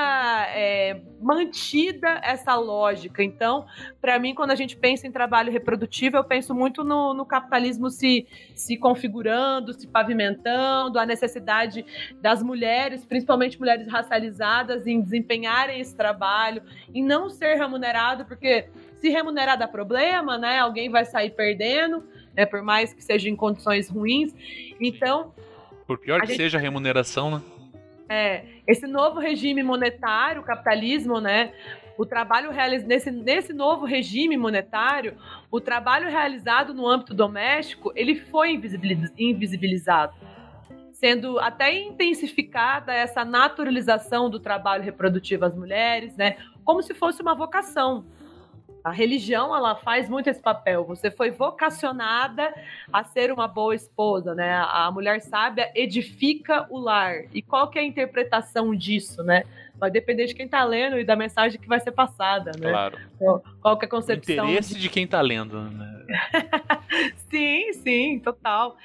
é, 0.49 1.01
mantida 1.21 2.21
essa 2.23 2.57
lógica. 2.57 3.23
Então, 3.23 3.67
para 4.01 4.19
mim, 4.19 4.35
quando 4.35 4.51
a 4.51 4.57
gente 4.57 4.77
pensa 4.77 5.07
em 5.07 5.13
trabalho 5.13 5.53
reprodutivo, 5.53 6.17
eu 6.17 6.25
penso 6.25 6.55
muito 6.55 6.83
no, 6.83 7.15
no 7.15 7.25
capitalismo 7.25 7.89
se, 7.91 8.27
se 8.55 8.77
configurando, 8.77 9.73
se 9.73 9.87
pavimentando, 9.87 10.99
a 10.99 11.07
necessidade 11.07 11.87
das 12.21 12.43
mulheres, 12.43 13.05
principalmente 13.05 13.59
mulheres 13.59 13.87
racializadas, 13.87 14.87
em 14.87 15.01
desempenharem 15.01 15.81
esse 15.81 15.95
trabalho, 15.95 16.63
em 16.93 17.05
não 17.05 17.31
ser 17.31 17.55
remunerado, 17.55 18.25
porque 18.25 18.69
se 19.01 19.09
remunerar 19.11 19.57
dá 19.57 19.69
problema, 19.69 20.37
né? 20.37 20.59
Alguém 20.59 20.91
vai 20.91 21.05
sair 21.05 21.31
perdendo, 21.31 22.03
né? 22.35 22.45
Por 22.45 22.63
mais 22.63 22.93
que 22.93 23.05
seja 23.05 23.29
em 23.29 23.37
condições 23.37 23.89
ruins. 23.89 24.35
Então. 24.81 25.33
Por 25.87 25.99
pior 25.99 26.21
que 26.21 26.29
gente... 26.29 26.37
seja 26.37 26.59
a 26.59 26.61
remuneração, 26.61 27.31
né? 27.31 27.43
É, 28.09 28.45
esse 28.67 28.87
novo 28.87 29.19
regime 29.19 29.63
monetário, 29.63 30.43
capitalismo, 30.43 31.21
né? 31.21 31.53
O 31.99 32.05
trabalho 32.05 32.51
realizado 32.51 32.89
nesse, 32.89 33.11
nesse 33.11 33.53
novo 33.53 33.85
regime 33.87 34.37
monetário, 34.37 35.17
o 35.51 35.61
trabalho 35.61 36.09
realizado 36.09 36.75
no 36.75 36.87
âmbito 36.87 37.15
doméstico, 37.15 37.93
ele 37.97 38.17
foi 38.17 38.51
invisibilizado, 39.19 40.15
sendo 40.93 41.39
até 41.39 41.73
intensificada 41.73 42.93
essa 42.93 43.25
naturalização 43.25 44.29
do 44.29 44.39
trabalho 44.39 44.83
reprodutivo 44.83 45.47
às 45.47 45.55
mulheres, 45.55 46.17
né? 46.17 46.37
Como 46.65 46.83
se 46.83 46.95
fosse 46.95 47.23
uma 47.23 47.35
vocação. 47.35 48.05
A 48.87 48.93
religião, 48.93 49.53
ela 49.53 49.75
faz 49.75 50.09
muito 50.09 50.31
esse 50.31 50.41
papel. 50.41 50.85
Você 50.85 51.11
foi 51.11 51.33
vocacionada 51.33 52.55
a 52.93 53.03
ser 53.03 53.33
uma 53.33 53.49
boa 53.49 53.75
esposa, 53.75 54.33
né? 54.33 54.65
A 54.65 54.89
mulher 54.93 55.21
sábia 55.23 55.73
edifica 55.75 56.69
o 56.71 56.79
lar. 56.79 57.25
E 57.35 57.43
qual 57.43 57.69
que 57.69 57.81
é 57.81 57.83
a 57.83 57.85
interpretação 57.85 58.73
disso, 58.73 59.25
né? 59.25 59.43
Vai 59.79 59.91
depender 59.91 60.27
de 60.27 60.35
quem 60.35 60.47
está 60.47 60.65
lendo 60.65 60.99
e 60.99 61.05
da 61.05 61.15
mensagem 61.15 61.61
que 61.61 61.69
vai 61.69 61.81
ser 61.81 61.93
passada, 61.93 62.53
né? 62.59 62.71
Claro. 62.71 62.99
Qual, 63.19 63.45
qual 63.61 63.79
que 63.79 63.85
é 63.85 63.89
a 63.89 63.91
concepção? 63.91 64.47
O 64.47 64.49
interesse 64.49 64.75
de, 64.75 64.81
de 64.81 64.89
quem 64.89 65.05
está 65.05 65.21
lendo, 65.21 65.61
né? 65.61 66.05
sim, 67.31 67.73
sim, 67.73 68.19
total. 68.21 68.77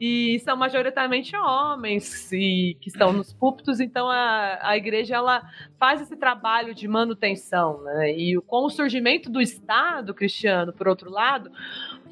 E 0.00 0.40
são 0.40 0.56
majoritariamente 0.56 1.36
homens 1.36 2.32
e, 2.32 2.76
que 2.80 2.88
estão 2.88 3.12
nos 3.12 3.32
púlpitos, 3.32 3.78
então 3.80 4.08
a, 4.08 4.58
a 4.62 4.76
igreja 4.76 5.16
ela 5.16 5.42
faz 5.78 6.00
esse 6.00 6.16
trabalho 6.16 6.74
de 6.74 6.88
manutenção, 6.88 7.82
né? 7.82 8.12
E 8.12 8.40
com 8.46 8.64
o 8.64 8.70
surgimento 8.70 9.30
do 9.30 9.40
Estado 9.40 10.14
cristiano, 10.14 10.72
por 10.72 10.88
outro 10.88 11.10
lado, 11.10 11.50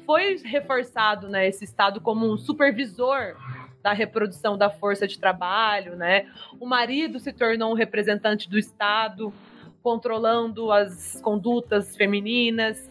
foi 0.05 0.37
reforçado 0.43 1.29
né, 1.29 1.47
esse 1.47 1.63
Estado 1.63 2.01
como 2.01 2.31
um 2.31 2.37
supervisor 2.37 3.35
da 3.81 3.93
reprodução 3.93 4.57
da 4.57 4.69
força 4.69 5.07
de 5.07 5.17
trabalho, 5.17 5.95
né? 5.95 6.27
O 6.59 6.65
marido 6.65 7.19
se 7.19 7.33
tornou 7.33 7.71
um 7.71 7.75
representante 7.75 8.49
do 8.49 8.57
Estado, 8.57 9.33
controlando 9.81 10.71
as 10.71 11.19
condutas 11.21 11.95
femininas, 11.95 12.89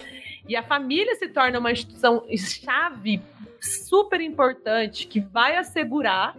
e 0.49 0.57
a 0.57 0.63
família 0.63 1.15
se 1.15 1.29
torna 1.29 1.59
uma 1.59 1.71
instituição 1.71 2.25
chave 2.37 3.23
super 3.61 4.21
importante 4.21 5.07
que 5.07 5.21
vai 5.21 5.57
assegurar 5.57 6.37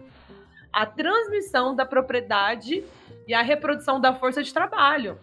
a 0.72 0.84
transmissão 0.84 1.74
da 1.74 1.86
propriedade 1.86 2.82
e 3.26 3.34
a 3.34 3.42
reprodução 3.42 4.00
da 4.00 4.12
força 4.14 4.42
de 4.42 4.52
trabalho. 4.52 5.18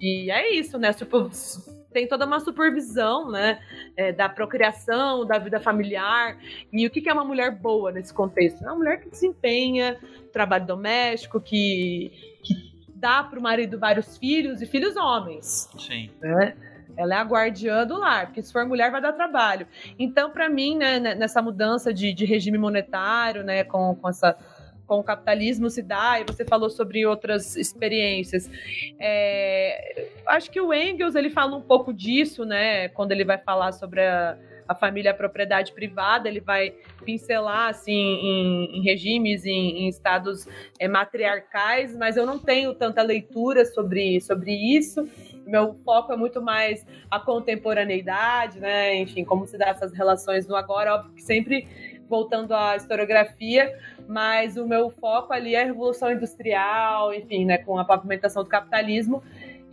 E 0.00 0.30
é 0.30 0.52
isso, 0.52 0.78
né? 0.78 0.92
Tem 1.94 2.08
toda 2.08 2.26
uma 2.26 2.40
supervisão, 2.40 3.30
né, 3.30 3.60
é, 3.96 4.12
da 4.12 4.28
procriação, 4.28 5.24
da 5.24 5.38
vida 5.38 5.60
familiar. 5.60 6.36
E 6.72 6.84
o 6.84 6.90
que 6.90 7.08
é 7.08 7.12
uma 7.12 7.24
mulher 7.24 7.52
boa 7.52 7.92
nesse 7.92 8.12
contexto? 8.12 8.64
É 8.64 8.66
uma 8.66 8.74
mulher 8.74 9.00
que 9.00 9.08
desempenha 9.08 9.96
trabalho 10.32 10.66
doméstico, 10.66 11.40
que, 11.40 12.10
que 12.42 12.74
dá 12.96 13.22
para 13.22 13.38
o 13.38 13.42
marido 13.42 13.78
vários 13.78 14.18
filhos 14.18 14.60
e 14.60 14.66
filhos 14.66 14.96
homens. 14.96 15.70
Sim. 15.78 16.10
Né? 16.20 16.56
Ela 16.96 17.14
é 17.14 17.18
a 17.18 17.22
guardiã 17.22 17.86
do 17.86 17.96
lar, 17.96 18.26
porque 18.26 18.42
se 18.42 18.52
for 18.52 18.66
mulher 18.66 18.90
vai 18.90 19.00
dar 19.00 19.12
trabalho. 19.12 19.66
Então, 19.96 20.30
para 20.30 20.48
mim, 20.48 20.76
né, 20.76 20.98
nessa 20.98 21.40
mudança 21.40 21.94
de, 21.94 22.12
de 22.12 22.24
regime 22.24 22.58
monetário, 22.58 23.44
né, 23.44 23.62
com, 23.62 23.94
com 23.94 24.08
essa 24.08 24.36
com 24.86 24.98
o 24.98 25.04
capitalismo 25.04 25.70
se 25.70 25.82
dá, 25.82 26.20
e 26.20 26.24
você 26.24 26.44
falou 26.44 26.68
sobre 26.68 27.06
outras 27.06 27.56
experiências. 27.56 28.50
É, 28.98 30.08
acho 30.26 30.50
que 30.50 30.60
o 30.60 30.72
Engels 30.72 31.14
ele 31.14 31.30
fala 31.30 31.56
um 31.56 31.62
pouco 31.62 31.92
disso, 31.92 32.44
né? 32.44 32.88
Quando 32.88 33.12
ele 33.12 33.24
vai 33.24 33.38
falar 33.38 33.72
sobre 33.72 34.02
a, 34.02 34.36
a 34.68 34.74
família 34.74 35.10
a 35.10 35.14
propriedade 35.14 35.72
privada, 35.72 36.28
ele 36.28 36.40
vai 36.40 36.74
pincelar 37.04 37.68
assim 37.70 37.92
em, 37.92 38.78
em 38.78 38.82
regimes, 38.82 39.44
em, 39.44 39.84
em 39.84 39.88
estados 39.88 40.46
é, 40.78 40.88
matriarcais, 40.88 41.96
mas 41.96 42.16
eu 42.16 42.26
não 42.26 42.38
tenho 42.38 42.74
tanta 42.74 43.02
leitura 43.02 43.64
sobre, 43.64 44.20
sobre 44.20 44.52
isso. 44.52 45.08
Meu 45.46 45.74
foco 45.84 46.12
é 46.12 46.16
muito 46.16 46.40
mais 46.40 46.86
a 47.10 47.20
contemporaneidade, 47.20 48.58
né? 48.58 48.96
Enfim, 48.96 49.24
como 49.24 49.46
se 49.46 49.58
dá 49.58 49.68
essas 49.68 49.92
relações 49.92 50.46
no 50.46 50.56
agora, 50.56 50.94
óbvio 50.94 51.12
que 51.14 51.22
sempre 51.22 51.68
voltando 52.08 52.52
à 52.54 52.76
historiografia, 52.76 53.78
mas 54.06 54.56
o 54.56 54.66
meu 54.66 54.90
foco 54.90 55.32
ali 55.32 55.54
é 55.54 55.62
a 55.62 55.66
Revolução 55.66 56.10
Industrial, 56.12 57.12
enfim, 57.14 57.44
né, 57.44 57.58
com 57.58 57.78
a 57.78 57.84
pavimentação 57.84 58.42
do 58.42 58.48
capitalismo 58.48 59.22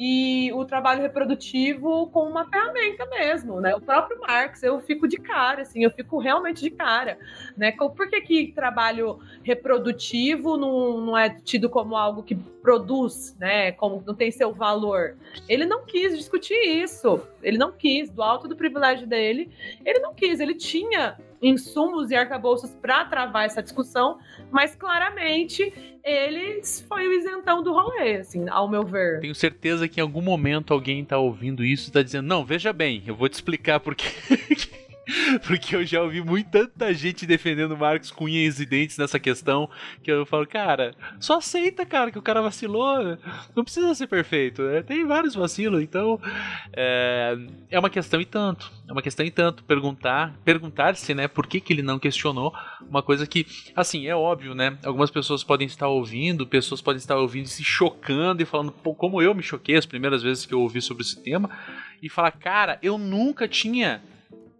e 0.03 0.51
o 0.53 0.65
trabalho 0.65 0.99
reprodutivo 0.99 2.07
com 2.07 2.23
uma 2.23 2.49
ferramenta 2.49 3.05
mesmo, 3.05 3.61
né? 3.61 3.75
O 3.75 3.79
próprio 3.79 4.19
Marx, 4.19 4.63
eu 4.63 4.79
fico 4.79 5.07
de 5.07 5.17
cara, 5.17 5.61
assim, 5.61 5.83
eu 5.83 5.91
fico 5.91 6.17
realmente 6.17 6.59
de 6.59 6.71
cara, 6.71 7.19
né? 7.55 7.71
Por 7.71 8.09
que, 8.09 8.19
que 8.21 8.51
trabalho 8.51 9.19
reprodutivo 9.43 10.57
não, 10.57 11.01
não 11.01 11.15
é 11.15 11.29
tido 11.29 11.69
como 11.69 11.95
algo 11.95 12.23
que 12.23 12.33
produz, 12.33 13.37
né? 13.39 13.73
Como 13.73 14.03
não 14.03 14.15
tem 14.15 14.31
seu 14.31 14.51
valor? 14.51 15.17
Ele 15.47 15.67
não 15.67 15.85
quis 15.85 16.17
discutir 16.17 16.55
isso, 16.55 17.21
ele 17.43 17.59
não 17.59 17.71
quis, 17.71 18.09
do 18.09 18.23
alto 18.23 18.47
do 18.47 18.55
privilégio 18.55 19.05
dele, 19.05 19.51
ele 19.85 19.99
não 19.99 20.15
quis, 20.15 20.39
ele 20.39 20.55
tinha 20.55 21.15
insumos 21.41 22.11
e 22.11 22.15
arcabouços 22.15 22.71
para 22.81 23.05
travar 23.05 23.45
essa 23.45 23.63
discussão, 23.63 24.19
mas 24.51 24.75
claramente 24.75 25.73
ele 26.03 26.61
foi 26.87 27.07
o 27.07 27.13
isentão 27.13 27.63
do 27.63 27.71
rolê, 27.73 28.17
assim, 28.17 28.47
ao 28.49 28.67
meu 28.67 28.83
ver. 28.83 29.19
Tenho 29.21 29.35
certeza 29.35 29.87
que 29.87 29.99
em 29.99 30.03
algum 30.03 30.21
momento 30.21 30.73
alguém 30.73 31.01
está 31.01 31.17
ouvindo 31.17 31.63
isso 31.63 31.85
e 31.85 31.87
está 31.87 32.01
dizendo: 32.01 32.27
não, 32.27 32.45
veja 32.45 32.71
bem, 32.71 33.03
eu 33.05 33.15
vou 33.15 33.29
te 33.29 33.33
explicar 33.33 33.79
porque. 33.79 34.05
Porque 35.47 35.75
eu 35.75 35.85
já 35.85 36.01
ouvi 36.01 36.21
muita 36.21 36.69
gente 36.93 37.25
defendendo 37.25 37.77
Marcos 37.77 38.11
com 38.11 38.25
unhas 38.25 38.59
e 38.59 38.65
dentes 38.65 38.97
nessa 38.97 39.19
questão. 39.19 39.69
Que 40.03 40.11
eu 40.11 40.25
falo, 40.25 40.45
cara, 40.45 40.93
só 41.19 41.37
aceita, 41.37 41.85
cara, 41.85 42.11
que 42.11 42.19
o 42.19 42.21
cara 42.21 42.41
vacilou. 42.41 43.17
Não 43.55 43.63
precisa 43.63 43.93
ser 43.95 44.07
perfeito. 44.07 44.61
Né? 44.61 44.83
Tem 44.83 45.05
vários 45.05 45.35
vacilos. 45.35 45.81
Então, 45.81 46.19
é, 46.73 47.35
é 47.69 47.79
uma 47.79 47.89
questão 47.89 48.21
e 48.21 48.25
tanto. 48.25 48.71
É 48.87 48.91
uma 48.91 49.01
questão 49.01 49.25
e 49.25 49.31
tanto. 49.31 49.63
Perguntar, 49.63 50.35
perguntar-se, 50.45 51.13
né, 51.13 51.27
por 51.27 51.47
que, 51.47 51.59
que 51.59 51.73
ele 51.73 51.81
não 51.81 51.99
questionou 51.99 52.53
uma 52.87 53.01
coisa 53.01 53.25
que, 53.25 53.45
assim, 53.75 54.07
é 54.07 54.15
óbvio, 54.15 54.53
né? 54.53 54.77
Algumas 54.83 55.09
pessoas 55.09 55.43
podem 55.43 55.67
estar 55.67 55.87
ouvindo, 55.87 56.45
pessoas 56.45 56.81
podem 56.81 56.97
estar 56.97 57.17
ouvindo 57.17 57.45
e 57.45 57.49
se 57.49 57.63
chocando 57.63 58.41
e 58.41 58.45
falando, 58.45 58.71
pô, 58.71 58.93
como 58.93 59.21
eu 59.21 59.33
me 59.33 59.43
choquei 59.43 59.77
as 59.77 59.85
primeiras 59.85 60.21
vezes 60.21 60.45
que 60.45 60.53
eu 60.53 60.61
ouvi 60.61 60.81
sobre 60.81 61.03
esse 61.03 61.21
tema. 61.21 61.49
E 62.01 62.09
falar, 62.09 62.31
cara, 62.31 62.79
eu 62.81 62.97
nunca 62.97 63.47
tinha 63.47 64.01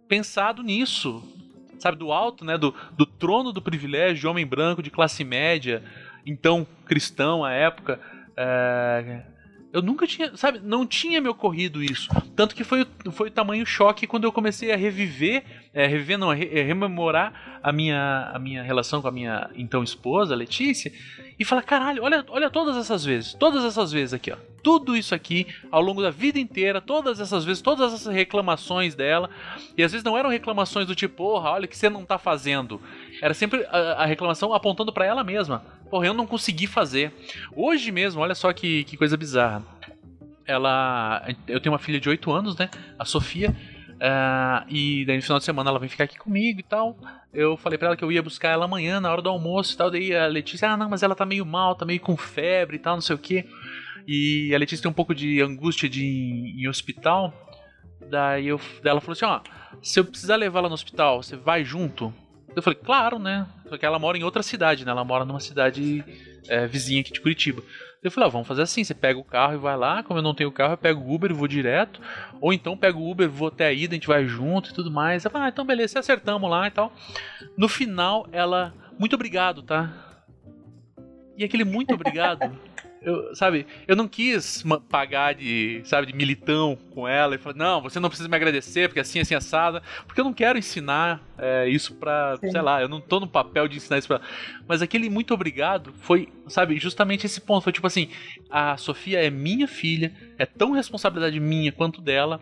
pensado 0.08 0.62
nisso, 0.62 1.22
sabe, 1.78 1.96
do 1.96 2.12
alto, 2.12 2.44
né, 2.44 2.56
do, 2.56 2.74
do 2.96 3.06
trono 3.06 3.52
do 3.52 3.62
privilégio 3.62 4.18
de 4.18 4.26
homem 4.26 4.46
branco 4.46 4.82
de 4.82 4.90
classe 4.90 5.24
média, 5.24 5.82
então 6.24 6.66
cristão 6.86 7.44
à 7.44 7.52
época. 7.52 8.00
É, 8.36 9.22
eu 9.72 9.80
nunca 9.80 10.06
tinha, 10.06 10.36
sabe, 10.36 10.60
não 10.62 10.86
tinha 10.86 11.18
me 11.18 11.28
ocorrido 11.28 11.82
isso. 11.82 12.08
Tanto 12.36 12.54
que 12.54 12.62
foi, 12.62 12.86
foi 13.10 13.28
o 13.28 13.30
tamanho 13.30 13.64
choque 13.64 14.06
quando 14.06 14.24
eu 14.24 14.32
comecei 14.32 14.70
a 14.70 14.76
reviver, 14.76 15.42
é, 15.72 15.86
reviver, 15.86 16.18
não, 16.18 16.30
re, 16.30 16.44
rememorar 16.62 17.60
a 17.62 17.72
minha, 17.72 18.30
a 18.34 18.38
minha 18.38 18.62
relação 18.62 19.00
com 19.00 19.08
a 19.08 19.12
minha 19.12 19.48
então 19.54 19.82
esposa, 19.82 20.34
Letícia, 20.34 20.92
e 21.38 21.44
falar: 21.44 21.62
caralho, 21.62 22.02
olha, 22.02 22.22
olha 22.28 22.50
todas 22.50 22.76
essas 22.76 23.02
vezes, 23.02 23.32
todas 23.32 23.64
essas 23.64 23.90
vezes 23.90 24.12
aqui, 24.12 24.30
ó. 24.30 24.36
Tudo 24.62 24.94
isso 24.94 25.14
aqui 25.14 25.46
ao 25.72 25.80
longo 25.80 26.02
da 26.02 26.10
vida 26.10 26.38
inteira, 26.38 26.80
todas 26.80 27.18
essas 27.18 27.44
vezes, 27.44 27.60
todas 27.62 27.94
essas 27.94 28.14
reclamações 28.14 28.94
dela. 28.94 29.28
E 29.76 29.82
às 29.82 29.90
vezes 29.90 30.04
não 30.04 30.16
eram 30.16 30.30
reclamações 30.30 30.86
do 30.86 30.94
tipo, 30.94 31.16
porra, 31.16 31.50
olha 31.50 31.64
o 31.64 31.68
que 31.68 31.76
você 31.76 31.88
não 31.88 32.04
tá 32.04 32.16
fazendo. 32.16 32.80
Era 33.20 33.34
sempre 33.34 33.64
a, 33.70 34.02
a 34.02 34.06
reclamação 34.06 34.54
apontando 34.54 34.92
para 34.92 35.04
ela 35.04 35.24
mesma. 35.24 35.64
Porra, 35.92 36.06
eu 36.06 36.14
não 36.14 36.26
consegui 36.26 36.66
fazer. 36.66 37.12
Hoje 37.54 37.92
mesmo, 37.92 38.22
olha 38.22 38.34
só 38.34 38.50
que, 38.50 38.82
que 38.84 38.96
coisa 38.96 39.14
bizarra. 39.14 39.62
Ela. 40.46 41.22
Eu 41.46 41.60
tenho 41.60 41.70
uma 41.70 41.78
filha 41.78 42.00
de 42.00 42.08
8 42.08 42.32
anos, 42.32 42.56
né? 42.56 42.70
A 42.98 43.04
Sofia. 43.04 43.54
Uh, 43.90 44.64
e 44.70 45.04
daí 45.04 45.16
no 45.16 45.22
final 45.22 45.38
de 45.38 45.44
semana 45.44 45.68
ela 45.68 45.78
vem 45.78 45.90
ficar 45.90 46.04
aqui 46.04 46.16
comigo 46.16 46.60
e 46.60 46.62
tal. 46.62 46.96
Eu 47.30 47.58
falei 47.58 47.76
para 47.76 47.88
ela 47.88 47.96
que 47.98 48.02
eu 48.02 48.10
ia 48.10 48.22
buscar 48.22 48.48
ela 48.48 48.64
amanhã 48.64 49.02
na 49.02 49.12
hora 49.12 49.20
do 49.20 49.28
almoço 49.28 49.74
e 49.74 49.76
tal. 49.76 49.90
Daí 49.90 50.16
a 50.16 50.26
Letícia, 50.28 50.70
ah, 50.70 50.78
não, 50.78 50.88
mas 50.88 51.02
ela 51.02 51.14
tá 51.14 51.26
meio 51.26 51.44
mal, 51.44 51.74
tá 51.74 51.84
meio 51.84 52.00
com 52.00 52.16
febre 52.16 52.76
e 52.76 52.78
tal, 52.78 52.94
não 52.94 53.02
sei 53.02 53.14
o 53.14 53.18
que. 53.18 53.44
E 54.08 54.50
a 54.54 54.58
Letícia 54.58 54.84
tem 54.84 54.90
um 54.90 54.94
pouco 54.94 55.14
de 55.14 55.42
angústia 55.42 55.90
de 55.90 56.06
ir 56.06 56.64
em 56.64 56.68
hospital. 56.68 57.34
Daí, 58.08 58.48
eu, 58.48 58.58
daí 58.82 58.92
ela 58.92 59.00
falou 59.02 59.12
assim: 59.12 59.26
ó, 59.26 59.40
se 59.82 60.00
eu 60.00 60.06
precisar 60.06 60.36
levar 60.36 60.60
ela 60.60 60.68
no 60.70 60.74
hospital, 60.74 61.22
você 61.22 61.36
vai 61.36 61.62
junto? 61.62 62.14
Eu 62.54 62.62
falei, 62.62 62.78
claro, 62.82 63.18
né? 63.18 63.46
Só 63.68 63.78
que 63.78 63.86
ela 63.86 63.98
mora 63.98 64.18
em 64.18 64.22
outra 64.22 64.42
cidade, 64.42 64.84
né? 64.84 64.90
Ela 64.90 65.04
mora 65.04 65.24
numa 65.24 65.40
cidade 65.40 66.04
é, 66.48 66.66
vizinha 66.66 67.00
aqui 67.00 67.12
de 67.12 67.20
Curitiba. 67.20 67.62
Eu 68.02 68.10
falei, 68.10 68.28
ah, 68.28 68.32
vamos 68.32 68.48
fazer 68.48 68.62
assim, 68.62 68.82
você 68.82 68.94
pega 68.94 69.18
o 69.18 69.24
carro 69.24 69.54
e 69.54 69.58
vai 69.58 69.76
lá, 69.76 70.02
como 70.02 70.18
eu 70.18 70.22
não 70.22 70.34
tenho 70.34 70.50
carro, 70.50 70.72
eu 70.72 70.78
pego 70.78 71.00
o 71.00 71.14
Uber 71.14 71.30
e 71.30 71.34
vou 71.34 71.46
direto. 71.46 72.00
Ou 72.40 72.52
então 72.52 72.76
pego 72.76 72.98
o 72.98 73.10
Uber, 73.10 73.30
vou 73.30 73.48
até 73.48 73.66
a 73.66 73.72
ida, 73.72 73.94
a 73.94 73.96
gente 73.96 74.08
vai 74.08 74.26
junto 74.26 74.70
e 74.70 74.74
tudo 74.74 74.90
mais. 74.90 75.22
Falei, 75.22 75.46
ah, 75.46 75.50
então 75.50 75.64
beleza, 75.64 75.98
acertamos 75.98 76.50
lá 76.50 76.66
e 76.66 76.70
tal. 76.70 76.92
No 77.56 77.68
final, 77.68 78.26
ela, 78.32 78.74
muito 78.98 79.14
obrigado, 79.14 79.62
tá? 79.62 79.92
E 81.38 81.44
aquele 81.44 81.64
muito 81.64 81.94
obrigado 81.94 82.52
eu, 83.04 83.34
sabe, 83.34 83.66
eu 83.86 83.96
não 83.96 84.06
quis 84.06 84.64
pagar 84.88 85.34
de, 85.34 85.82
sabe, 85.84 86.06
de 86.06 86.12
militão 86.12 86.78
com 86.94 87.06
ela 87.06 87.34
e 87.34 87.38
falar, 87.38 87.56
não, 87.56 87.80
você 87.82 87.98
não 87.98 88.08
precisa 88.08 88.28
me 88.28 88.36
agradecer 88.36 88.88
porque 88.88 89.00
assim, 89.00 89.20
assim, 89.20 89.34
assada, 89.34 89.82
porque 90.06 90.20
eu 90.20 90.24
não 90.24 90.32
quero 90.32 90.58
ensinar 90.58 91.20
é, 91.36 91.68
isso 91.68 91.94
pra, 91.96 92.36
Sim. 92.40 92.50
sei 92.50 92.60
lá, 92.60 92.80
eu 92.80 92.88
não 92.88 93.00
tô 93.00 93.18
no 93.18 93.26
papel 93.26 93.66
de 93.66 93.76
ensinar 93.76 93.98
isso 93.98 94.08
pra. 94.08 94.20
Mas 94.66 94.82
aquele 94.82 95.10
muito 95.10 95.34
obrigado 95.34 95.92
foi, 96.00 96.28
sabe, 96.46 96.78
justamente 96.78 97.26
esse 97.26 97.40
ponto. 97.40 97.64
Foi 97.64 97.72
tipo 97.72 97.86
assim: 97.86 98.08
a 98.48 98.76
Sofia 98.76 99.24
é 99.24 99.30
minha 99.30 99.66
filha, 99.66 100.12
é 100.38 100.46
tão 100.46 100.72
responsabilidade 100.72 101.38
minha 101.40 101.72
quanto 101.72 102.00
dela. 102.00 102.40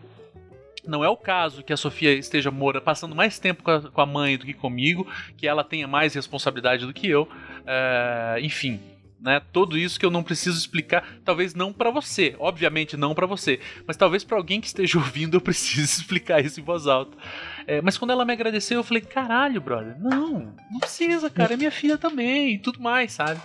Não 0.85 1.03
é 1.03 1.09
o 1.09 1.17
caso 1.17 1.63
que 1.63 1.71
a 1.71 1.77
Sofia 1.77 2.11
esteja 2.13 2.49
mora 2.49 2.81
passando 2.81 3.15
mais 3.15 3.37
tempo 3.37 3.61
com 3.61 3.69
a, 3.69 3.81
com 3.81 4.01
a 4.01 4.05
mãe 4.05 4.35
do 4.35 4.45
que 4.45 4.53
comigo, 4.53 5.07
que 5.37 5.47
ela 5.47 5.63
tenha 5.63 5.87
mais 5.87 6.15
responsabilidade 6.15 6.87
do 6.87 6.93
que 6.93 7.07
eu. 7.07 7.27
É, 7.67 8.39
enfim, 8.41 8.79
né? 9.21 9.41
Tudo 9.53 9.77
isso 9.77 9.99
que 9.99 10.05
eu 10.05 10.11
não 10.11 10.23
preciso 10.23 10.57
explicar, 10.57 11.05
talvez 11.23 11.53
não 11.53 11.71
para 11.71 11.91
você, 11.91 12.35
obviamente 12.39 12.97
não 12.97 13.13
para 13.13 13.27
você, 13.27 13.59
mas 13.85 13.95
talvez 13.95 14.23
para 14.23 14.37
alguém 14.37 14.59
que 14.59 14.67
esteja 14.67 14.97
ouvindo 14.99 15.37
eu 15.37 15.41
precise 15.41 16.01
explicar 16.01 16.43
isso 16.43 16.59
em 16.59 16.63
voz 16.63 16.87
alta. 16.87 17.15
É, 17.67 17.81
mas 17.81 17.97
quando 17.97 18.11
ela 18.11 18.25
me 18.25 18.33
agradeceu, 18.33 18.79
eu 18.79 18.83
falei: 18.83 19.01
caralho, 19.01 19.61
brother, 19.61 19.95
não, 19.99 20.53
não 20.71 20.79
precisa, 20.79 21.29
cara, 21.29 21.53
é 21.53 21.57
minha 21.57 21.71
filha 21.71 21.97
também 21.97 22.55
e 22.55 22.59
tudo 22.59 22.81
mais, 22.81 23.13
sabe? 23.13 23.39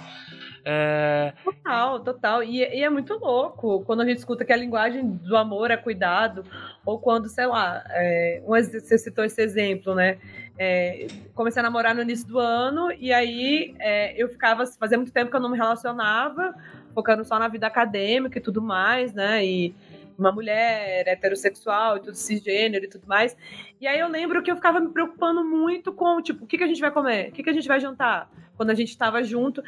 É... 0.68 1.32
Total, 1.44 2.00
total. 2.00 2.42
E, 2.42 2.58
e, 2.58 2.82
é 2.82 2.90
muito 2.90 3.14
louco 3.14 3.84
quando 3.84 4.00
a 4.00 4.04
gente 4.04 4.18
escuta 4.18 4.44
que 4.44 4.52
a 4.52 4.56
linguagem 4.56 5.08
do 5.08 5.36
amor 5.36 5.70
é 5.70 5.76
cuidado, 5.76 6.42
ou 6.84 6.98
quando, 6.98 7.28
sei 7.28 7.46
lá, 7.46 7.84
é, 7.90 8.42
você 8.44 8.98
citou 8.98 9.24
esse 9.24 9.40
exemplo, 9.40 9.94
né? 9.94 10.18
É, 10.58 11.06
comecei 11.34 11.60
a 11.60 11.62
namorar 11.62 11.94
no 11.94 12.02
início 12.02 12.26
do 12.26 12.38
ano, 12.38 12.90
e 12.98 13.12
aí 13.12 13.74
é, 13.78 14.14
eu 14.20 14.28
ficava, 14.28 14.66
fazia 14.66 14.96
muito 14.96 15.12
tempo 15.12 15.30
que 15.30 15.36
eu 15.36 15.40
não 15.40 15.50
me 15.50 15.56
relacionava, 15.56 16.54
focando 16.94 17.24
só 17.24 17.38
na 17.38 17.48
vida 17.48 17.66
acadêmica 17.66 18.38
e 18.38 18.40
tudo 18.40 18.62
mais, 18.62 19.12
né? 19.12 19.44
E 19.44 19.74
uma 20.18 20.32
mulher 20.32 21.06
heterossexual 21.06 21.98
e 21.98 22.00
tudo 22.00 22.14
cisgênero 22.14 22.84
e 22.84 22.88
tudo 22.88 23.06
mais. 23.06 23.36
E 23.80 23.86
aí 23.86 24.00
eu 24.00 24.08
lembro 24.08 24.42
que 24.42 24.50
eu 24.50 24.56
ficava 24.56 24.80
me 24.80 24.88
preocupando 24.88 25.44
muito 25.44 25.92
com, 25.92 26.20
tipo, 26.22 26.44
o 26.44 26.46
que, 26.46 26.58
que 26.58 26.64
a 26.64 26.66
gente 26.66 26.80
vai 26.80 26.90
comer? 26.90 27.28
O 27.28 27.32
que, 27.32 27.42
que 27.42 27.50
a 27.50 27.52
gente 27.52 27.68
vai 27.68 27.78
jantar? 27.78 28.30
Quando 28.56 28.70
a 28.70 28.74
gente 28.74 28.88
estava 28.88 29.22
junto. 29.22 29.62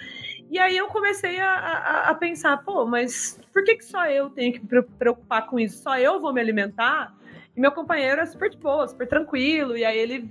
E 0.50 0.58
aí 0.58 0.76
eu 0.76 0.86
comecei 0.88 1.38
a, 1.38 1.52
a, 1.52 2.10
a, 2.10 2.14
pensar, 2.14 2.56
pô, 2.64 2.86
mas 2.86 3.38
por 3.52 3.62
que, 3.62 3.76
que 3.76 3.84
só 3.84 4.06
eu 4.06 4.30
tenho 4.30 4.54
que 4.54 4.60
me 4.60 4.82
preocupar 4.98 5.46
com 5.46 5.60
isso? 5.60 5.82
Só 5.82 5.98
eu 5.98 6.18
vou 6.20 6.32
me 6.32 6.40
alimentar? 6.40 7.14
E 7.54 7.60
meu 7.60 7.70
companheiro 7.72 8.22
é 8.22 8.26
super 8.26 8.48
de 8.48 8.56
boa, 8.56 8.88
super 8.88 9.06
tranquilo. 9.06 9.76
E 9.76 9.84
aí 9.84 9.98
ele 9.98 10.30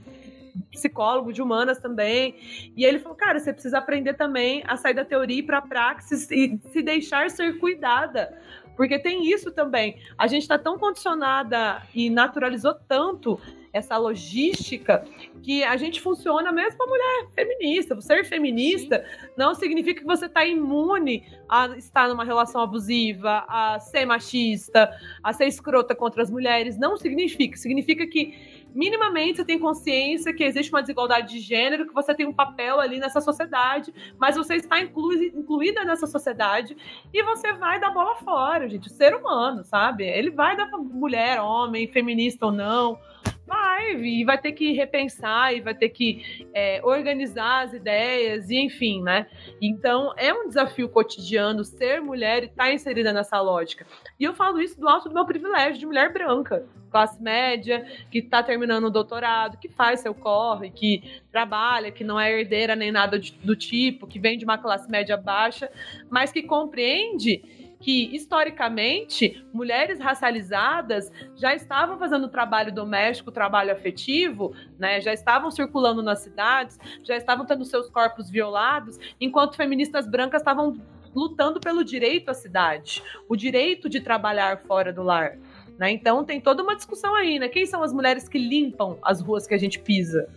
psicólogo 0.72 1.32
de 1.32 1.42
humanas 1.42 1.80
também. 1.80 2.36
E 2.76 2.84
ele 2.86 3.00
falou: 3.00 3.18
cara, 3.18 3.40
você 3.40 3.54
precisa 3.54 3.78
aprender 3.78 4.14
também 4.14 4.64
a 4.68 4.78
sair 4.78 4.94
da 4.94 5.06
teoria 5.06 5.44
para 5.44 5.58
a 5.60 5.62
praxis 5.62 6.30
e 6.32 6.60
se 6.72 6.82
deixar 6.82 7.30
ser 7.30 7.58
cuidada. 7.60 8.38
Porque 8.76 9.00
tem 9.00 9.30
isso 9.30 9.52
também. 9.52 10.00
A 10.18 10.28
gente 10.28 10.44
está 10.44 10.58
tão 10.58 10.78
condicionada 10.78 11.82
e 11.96 12.12
naturalizou 12.12 12.76
tanto 12.88 13.40
essa 13.74 13.98
logística 13.98 15.04
que 15.44 15.64
a 15.64 15.78
gente 15.78 16.02
funciona 16.02 16.52
mesmo 16.52 16.84
a 16.84 16.88
mulher 16.88 17.28
feminista. 17.34 18.00
Ser 18.02 18.26
feminista 18.26 19.00
Sim. 19.00 19.28
não 19.38 19.56
significa 19.56 20.02
que 20.02 20.06
você 20.06 20.26
está 20.26 20.46
imune 20.46 21.24
a 21.50 21.68
estar 21.78 22.08
numa 22.08 22.24
relação 22.24 22.62
abusiva, 22.62 23.46
a 23.48 23.80
ser 23.80 24.06
machista, 24.06 24.96
a 25.24 25.34
ser 25.34 25.46
escrota 25.46 25.96
contra 25.96 26.22
as 26.22 26.30
mulheres. 26.30 26.78
Não 26.78 26.98
significa. 26.98 27.58
Significa 27.58 28.06
que 28.08 28.57
minimamente 28.74 29.38
você 29.38 29.46
tem 29.46 29.60
consciência 29.60 30.34
que 30.34 30.44
existe 30.44 30.72
uma 30.72 30.82
desigualdade 30.82 31.34
de 31.34 31.40
gênero, 31.40 31.88
que 31.88 31.94
você 31.94 32.14
tem 32.14 32.26
um 32.26 32.34
papel 32.34 32.80
ali 32.80 33.00
nessa 33.00 33.22
sociedade, 33.22 33.94
mas 34.18 34.36
você 34.36 34.56
está 34.56 34.80
inclu 34.80 35.14
incluída 35.14 35.84
nessa 35.86 36.08
sociedade 36.08 36.76
e 37.14 37.24
você 37.24 37.54
vai 37.54 37.80
dar 37.80 37.92
bola 37.92 38.16
fora, 38.16 38.68
gente. 38.70 38.88
O 38.88 38.92
ser 38.92 39.16
humano, 39.16 39.64
sabe? 39.64 40.06
Ele 40.06 40.30
vai 40.30 40.56
dar 40.56 40.68
mulher, 40.78 41.40
homem, 41.40 41.88
feminista 41.88 42.46
ou 42.46 42.52
não. 42.52 43.00
Vai, 43.48 43.96
e 43.96 44.26
vai 44.26 44.38
ter 44.38 44.52
que 44.52 44.74
repensar, 44.74 45.54
e 45.54 45.62
vai 45.62 45.74
ter 45.74 45.88
que 45.88 46.46
é, 46.54 46.82
organizar 46.84 47.64
as 47.64 47.74
ideias, 47.74 48.50
e 48.50 48.58
enfim, 48.58 49.02
né? 49.02 49.26
Então, 49.62 50.14
é 50.18 50.34
um 50.34 50.50
desafio 50.50 50.90
cotidiano 50.90 51.64
ser 51.64 52.02
mulher 52.02 52.44
e 52.44 52.46
estar 52.48 52.66
tá 52.66 52.74
inserida 52.74 53.14
nessa 53.14 53.40
lógica. 53.40 53.88
E 54.20 54.26
eu 54.26 54.34
falo 54.34 54.60
isso 54.60 54.78
do 54.78 54.90
alto 54.90 55.08
do 55.08 55.16
meu 55.16 55.26
privilégio 55.26 55.80
de 55.80 55.86
mulher 55.86 56.12
branca, 56.12 56.68
classe 56.92 57.24
média, 57.24 57.86
que 58.12 58.20
está 58.20 58.44
terminando 58.44 58.86
o 58.86 58.92
doutorado, 58.92 59.58
que 59.58 59.70
faz 59.70 60.02
seu 60.02 60.14
corre, 60.14 60.70
que 60.70 61.22
trabalha, 61.32 61.90
que 61.90 62.04
não 62.04 62.20
é 62.20 62.38
herdeira 62.38 62.76
nem 62.76 62.92
nada 62.92 63.18
do 63.18 63.56
tipo, 63.56 64.08
que 64.08 64.20
vem 64.20 64.38
de 64.38 64.44
uma 64.44 64.58
classe 64.58 64.92
média 64.92 65.16
baixa, 65.16 65.72
mas 66.10 66.34
que 66.34 66.44
compreende 66.44 67.67
que, 67.80 68.16
historicamente, 68.16 69.46
mulheres 69.54 70.00
racializadas 70.00 71.12
já 71.36 71.54
estavam 71.54 71.98
fazendo 71.98 72.28
trabalho 72.28 72.74
doméstico, 72.74 73.32
trabalho 73.32 73.72
afetivo, 73.72 74.54
né, 74.78 75.00
já 75.02 75.14
estavam 75.14 75.52
circulando 75.52 76.02
nas 76.02 76.20
cidades, 76.20 76.80
já 77.04 77.16
estavam 77.16 77.46
tendo 77.46 77.66
seus 77.66 77.90
corpos 77.90 78.30
violados, 78.30 78.98
enquanto 79.20 79.56
feministas 79.56 80.08
brancas 80.08 80.42
estavam 80.42 80.76
lutando 81.16 81.60
pelo 81.60 81.84
direito 81.84 82.30
à 82.30 82.34
cidade, 82.34 83.02
o 83.28 83.36
direito 83.36 83.90
de 83.90 84.00
trabalhar 84.00 84.60
fora 84.68 84.94
do 84.94 85.02
lar. 85.02 85.38
Né? 85.78 85.92
Então 85.92 86.24
tem 86.24 86.42
toda 86.42 86.64
uma 86.64 86.76
discussão 86.76 87.16
aí, 87.16 87.38
né? 87.38 87.48
Quem 87.48 87.66
são 87.66 87.84
as 87.84 87.94
mulheres 87.94 88.28
que 88.28 88.38
limpam 88.38 88.98
as 89.04 89.22
ruas 89.22 89.46
que 89.46 89.54
a 89.54 89.58
gente 89.58 89.80
pisa? 89.80 90.28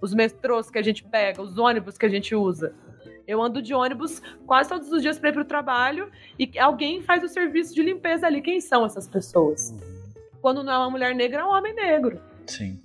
Os 0.00 0.12
metrôs 0.12 0.70
que 0.70 0.78
a 0.78 0.82
gente 0.82 1.04
pega, 1.04 1.40
os 1.40 1.56
ônibus 1.56 1.96
que 1.96 2.06
a 2.06 2.08
gente 2.08 2.34
usa? 2.34 2.74
Eu 3.28 3.42
ando 3.42 3.60
de 3.60 3.74
ônibus 3.74 4.22
quase 4.46 4.70
todos 4.70 4.90
os 4.90 5.02
dias 5.02 5.18
para 5.18 5.28
ir 5.28 5.32
para 5.34 5.42
o 5.42 5.44
trabalho 5.44 6.10
e 6.38 6.58
alguém 6.58 7.02
faz 7.02 7.22
o 7.22 7.28
serviço 7.28 7.74
de 7.74 7.82
limpeza 7.82 8.26
ali. 8.26 8.40
Quem 8.40 8.58
são 8.58 8.86
essas 8.86 9.06
pessoas? 9.06 9.76
Quando 10.40 10.64
não 10.64 10.72
é 10.72 10.78
uma 10.78 10.90
mulher 10.90 11.14
negra, 11.14 11.42
é 11.42 11.44
um 11.44 11.50
homem 11.50 11.74
negro. 11.74 12.18
Sim. 12.46 12.80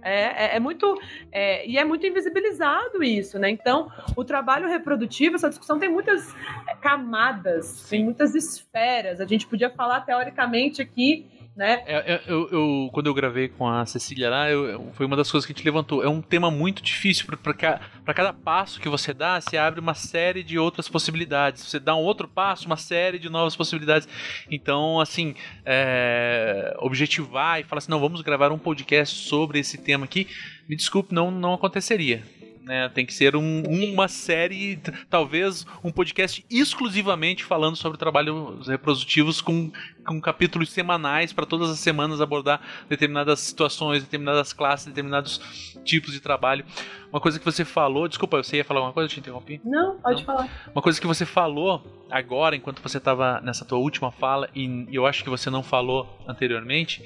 É, 0.00 0.52
é, 0.52 0.56
é 0.56 0.60
muito 0.60 0.96
é, 1.32 1.68
e 1.68 1.76
é 1.76 1.84
muito 1.84 2.06
invisibilizado 2.06 3.02
isso, 3.02 3.40
né? 3.40 3.50
Então, 3.50 3.90
o 4.14 4.22
trabalho 4.24 4.68
reprodutivo, 4.68 5.34
essa 5.34 5.48
discussão 5.48 5.80
tem 5.80 5.88
muitas 5.88 6.32
camadas, 6.80 7.88
tem 7.90 8.04
muitas 8.04 8.36
esferas. 8.36 9.20
A 9.20 9.26
gente 9.26 9.48
podia 9.48 9.68
falar 9.68 10.02
teoricamente 10.02 10.80
aqui 10.80 11.26
né? 11.58 11.82
É, 11.86 12.14
é, 12.14 12.22
eu, 12.28 12.48
eu, 12.52 12.90
quando 12.92 13.08
eu 13.08 13.14
gravei 13.14 13.48
com 13.48 13.66
a 13.66 13.84
Cecília 13.84 14.30
lá, 14.30 14.48
eu, 14.48 14.92
foi 14.92 15.04
uma 15.04 15.16
das 15.16 15.28
coisas 15.28 15.44
que 15.44 15.52
a 15.52 15.56
gente 15.56 15.64
levantou. 15.64 16.04
É 16.04 16.08
um 16.08 16.22
tema 16.22 16.52
muito 16.52 16.80
difícil, 16.80 17.26
para 17.26 18.14
cada 18.14 18.32
passo 18.32 18.80
que 18.80 18.88
você 18.88 19.12
dá, 19.12 19.40
você 19.40 19.56
abre 19.56 19.80
uma 19.80 19.94
série 19.94 20.44
de 20.44 20.56
outras 20.56 20.88
possibilidades. 20.88 21.64
Você 21.64 21.80
dá 21.80 21.96
um 21.96 22.02
outro 22.02 22.28
passo, 22.28 22.66
uma 22.66 22.76
série 22.76 23.18
de 23.18 23.28
novas 23.28 23.56
possibilidades. 23.56 24.08
Então, 24.48 25.00
assim, 25.00 25.34
é, 25.66 26.76
objetivar 26.78 27.58
e 27.58 27.64
falar 27.64 27.78
assim, 27.78 27.90
não, 27.90 27.98
vamos 27.98 28.22
gravar 28.22 28.52
um 28.52 28.58
podcast 28.58 29.28
sobre 29.28 29.58
esse 29.58 29.78
tema 29.78 30.04
aqui, 30.04 30.28
me 30.68 30.76
desculpe, 30.76 31.12
não, 31.12 31.28
não 31.28 31.54
aconteceria 31.54 32.22
né? 32.68 32.86
Tem 32.90 33.06
que 33.06 33.14
ser 33.14 33.34
um, 33.34 33.62
uma 33.62 34.08
série, 34.08 34.78
talvez 35.08 35.66
um 35.82 35.90
podcast 35.90 36.44
exclusivamente 36.50 37.42
falando 37.42 37.76
sobre 37.76 37.96
trabalhos 37.96 38.68
reprodutivos 38.68 39.40
com, 39.40 39.72
com 40.06 40.20
capítulos 40.20 40.70
semanais 40.70 41.32
para 41.32 41.46
todas 41.46 41.70
as 41.70 41.78
semanas 41.78 42.20
abordar 42.20 42.60
determinadas 42.86 43.40
situações, 43.40 44.02
determinadas 44.04 44.52
classes, 44.52 44.86
determinados 44.86 45.38
tipos 45.82 46.12
de 46.12 46.20
trabalho. 46.20 46.62
Uma 47.10 47.22
coisa 47.22 47.38
que 47.38 47.44
você 47.44 47.64
falou, 47.64 48.06
desculpa, 48.06 48.42
você 48.42 48.58
ia 48.58 48.64
falar 48.64 48.82
uma 48.82 48.92
coisa, 48.92 49.06
eu 49.06 49.14
te 49.14 49.18
interrompi? 49.18 49.62
Não, 49.64 49.98
pode 49.98 50.18
Não? 50.18 50.26
falar. 50.26 50.68
Uma 50.74 50.82
coisa 50.82 51.00
que 51.00 51.06
você 51.06 51.24
falou 51.24 52.04
agora, 52.10 52.54
enquanto 52.54 52.82
você 52.82 52.98
estava 52.98 53.40
nessa 53.40 53.64
tua 53.64 53.78
última 53.78 54.12
fala, 54.12 54.50
e 54.54 54.86
eu 54.92 55.06
acho 55.06 55.24
que 55.24 55.30
você 55.30 55.48
não 55.48 55.62
falou 55.62 56.22
anteriormente, 56.28 57.02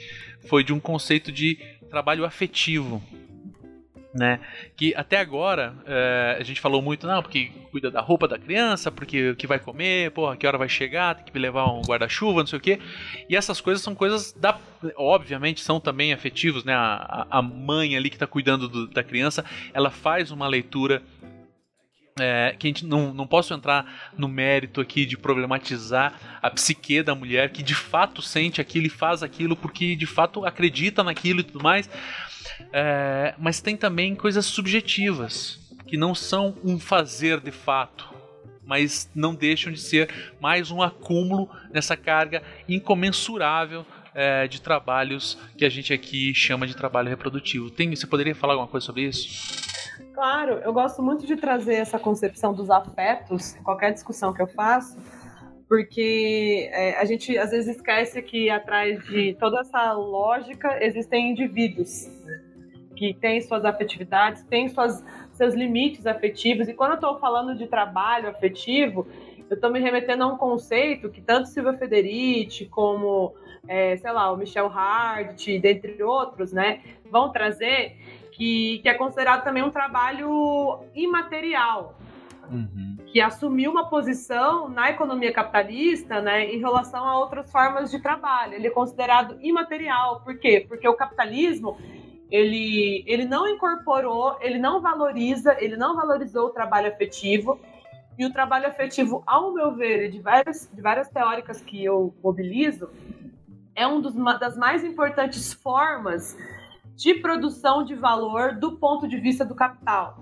foi 0.48 0.64
de 0.64 0.72
um 0.72 0.80
conceito 0.80 1.30
de 1.30 1.56
trabalho 1.88 2.24
afetivo 2.24 3.00
né? 4.14 4.40
Que 4.76 4.94
até 4.94 5.18
agora 5.18 5.74
é, 5.86 6.36
a 6.38 6.42
gente 6.42 6.60
falou 6.60 6.82
muito, 6.82 7.06
não, 7.06 7.22
porque 7.22 7.50
cuida 7.70 7.90
da 7.90 8.00
roupa 8.00 8.28
da 8.28 8.38
criança, 8.38 8.90
porque 8.90 9.30
o 9.30 9.36
que 9.36 9.46
vai 9.46 9.58
comer, 9.58 10.10
porra, 10.10 10.36
que 10.36 10.46
hora 10.46 10.58
vai 10.58 10.68
chegar, 10.68 11.14
tem 11.14 11.24
que 11.24 11.38
levar 11.38 11.66
um 11.72 11.82
guarda-chuva, 11.82 12.40
não 12.40 12.46
sei 12.46 12.58
o 12.58 12.62
quê. 12.62 12.78
E 13.28 13.36
essas 13.36 13.60
coisas 13.60 13.82
são 13.82 13.94
coisas 13.94 14.32
da. 14.32 14.58
Obviamente 14.96 15.60
são 15.60 15.80
também 15.80 16.12
afetivos, 16.12 16.64
né? 16.64 16.74
A, 16.74 17.26
a 17.30 17.42
mãe 17.42 17.96
ali 17.96 18.10
que 18.10 18.16
está 18.16 18.26
cuidando 18.26 18.68
do, 18.68 18.86
da 18.88 19.02
criança, 19.02 19.44
ela 19.72 19.90
faz 19.90 20.30
uma 20.30 20.46
leitura 20.46 21.02
é, 22.18 22.54
que 22.58 22.66
a 22.66 22.68
gente 22.68 22.84
não, 22.84 23.12
não 23.14 23.26
posso 23.26 23.54
entrar 23.54 24.12
no 24.16 24.28
mérito 24.28 24.80
aqui 24.80 25.06
de 25.06 25.16
problematizar 25.16 26.38
a 26.42 26.50
psique 26.50 27.02
da 27.02 27.14
mulher 27.14 27.50
que 27.50 27.62
de 27.62 27.74
fato 27.74 28.20
sente 28.20 28.60
aquilo 28.60 28.86
e 28.86 28.90
faz 28.90 29.22
aquilo 29.22 29.56
porque 29.56 29.96
de 29.96 30.06
fato 30.06 30.44
acredita 30.44 31.02
naquilo 31.02 31.40
e 31.40 31.44
tudo 31.44 31.62
mais. 31.62 31.88
É, 32.72 33.34
mas 33.38 33.60
tem 33.60 33.76
também 33.76 34.14
coisas 34.14 34.46
subjetivas 34.46 35.58
que 35.86 35.96
não 35.96 36.14
são 36.14 36.56
um 36.64 36.78
fazer 36.78 37.40
de 37.40 37.50
fato, 37.50 38.08
mas 38.64 39.10
não 39.14 39.34
deixam 39.34 39.72
de 39.72 39.80
ser 39.80 40.32
mais 40.40 40.70
um 40.70 40.82
acúmulo 40.82 41.48
nessa 41.72 41.96
carga 41.96 42.42
incomensurável 42.68 43.86
é, 44.14 44.46
de 44.46 44.60
trabalhos 44.60 45.38
que 45.56 45.64
a 45.64 45.68
gente 45.68 45.92
aqui 45.92 46.34
chama 46.34 46.66
de 46.66 46.76
trabalho 46.76 47.08
reprodutivo. 47.08 47.70
Tem, 47.70 47.94
você 47.94 48.06
poderia 48.06 48.34
falar 48.34 48.54
alguma 48.54 48.68
coisa 48.68 48.86
sobre 48.86 49.02
isso? 49.02 49.72
Claro, 50.14 50.54
eu 50.64 50.72
gosto 50.72 51.02
muito 51.02 51.26
de 51.26 51.36
trazer 51.36 51.74
essa 51.74 51.98
concepção 51.98 52.52
dos 52.52 52.70
afetos 52.70 53.56
em 53.56 53.62
qualquer 53.62 53.92
discussão 53.92 54.32
que 54.32 54.42
eu 54.42 54.46
faço, 54.46 54.98
porque 55.68 56.68
é, 56.72 56.98
a 56.98 57.04
gente 57.04 57.36
às 57.38 57.50
vezes 57.50 57.76
esquece 57.76 58.20
que 58.22 58.50
atrás 58.50 59.02
de 59.04 59.34
toda 59.40 59.60
essa 59.60 59.92
lógica 59.92 60.78
existem 60.84 61.30
indivíduos 61.30 62.08
que 62.94 63.14
têm 63.14 63.40
suas 63.40 63.64
afetividades, 63.64 64.44
têm 64.44 64.68
suas, 64.68 65.02
seus 65.32 65.54
limites 65.54 66.06
afetivos, 66.06 66.68
e 66.68 66.74
quando 66.74 66.92
eu 66.92 66.96
estou 66.96 67.18
falando 67.18 67.56
de 67.56 67.66
trabalho 67.66 68.28
afetivo, 68.28 69.06
eu 69.52 69.56
estou 69.56 69.70
me 69.70 69.78
remetendo 69.78 70.24
a 70.24 70.26
um 70.28 70.38
conceito 70.38 71.10
que 71.10 71.20
tanto 71.20 71.46
Silvia 71.46 71.74
Federici 71.74 72.64
como, 72.64 73.34
é, 73.68 73.98
sei 73.98 74.10
lá, 74.10 74.32
o 74.32 74.36
Michel 74.38 74.66
Hart, 74.66 75.46
dentre 75.60 76.02
outros, 76.02 76.54
né, 76.54 76.80
vão 77.10 77.30
trazer, 77.30 77.98
que, 78.32 78.78
que 78.78 78.88
é 78.88 78.94
considerado 78.94 79.44
também 79.44 79.62
um 79.62 79.70
trabalho 79.70 80.80
imaterial, 80.94 81.98
uhum. 82.50 82.96
que 83.04 83.20
assumiu 83.20 83.70
uma 83.70 83.90
posição 83.90 84.70
na 84.70 84.88
economia 84.88 85.30
capitalista 85.30 86.22
né, 86.22 86.46
em 86.46 86.58
relação 86.58 87.06
a 87.06 87.18
outras 87.18 87.52
formas 87.52 87.90
de 87.90 88.00
trabalho. 88.00 88.54
Ele 88.54 88.68
é 88.68 88.70
considerado 88.70 89.36
imaterial. 89.42 90.22
Por 90.22 90.38
quê? 90.38 90.64
Porque 90.66 90.88
o 90.88 90.94
capitalismo 90.94 91.76
ele, 92.30 93.04
ele 93.06 93.26
não 93.26 93.46
incorporou, 93.46 94.38
ele 94.40 94.58
não 94.58 94.80
valoriza, 94.80 95.54
ele 95.60 95.76
não 95.76 95.94
valorizou 95.94 96.46
o 96.46 96.50
trabalho 96.50 96.88
afetivo. 96.88 97.60
E 98.18 98.26
o 98.26 98.32
trabalho 98.32 98.66
afetivo, 98.66 99.22
ao 99.26 99.52
meu 99.52 99.74
ver, 99.74 100.10
de 100.10 100.20
várias, 100.20 100.70
de 100.72 100.80
várias 100.82 101.08
teóricas 101.08 101.60
que 101.60 101.82
eu 101.82 102.14
mobilizo, 102.22 102.90
é 103.74 103.86
um 103.86 104.00
dos, 104.00 104.14
uma 104.14 104.34
das 104.34 104.56
mais 104.56 104.84
importantes 104.84 105.52
formas 105.52 106.36
de 106.94 107.14
produção 107.14 107.84
de 107.84 107.94
valor 107.94 108.54
do 108.54 108.72
ponto 108.76 109.08
de 109.08 109.16
vista 109.16 109.44
do 109.44 109.54
capital. 109.54 110.18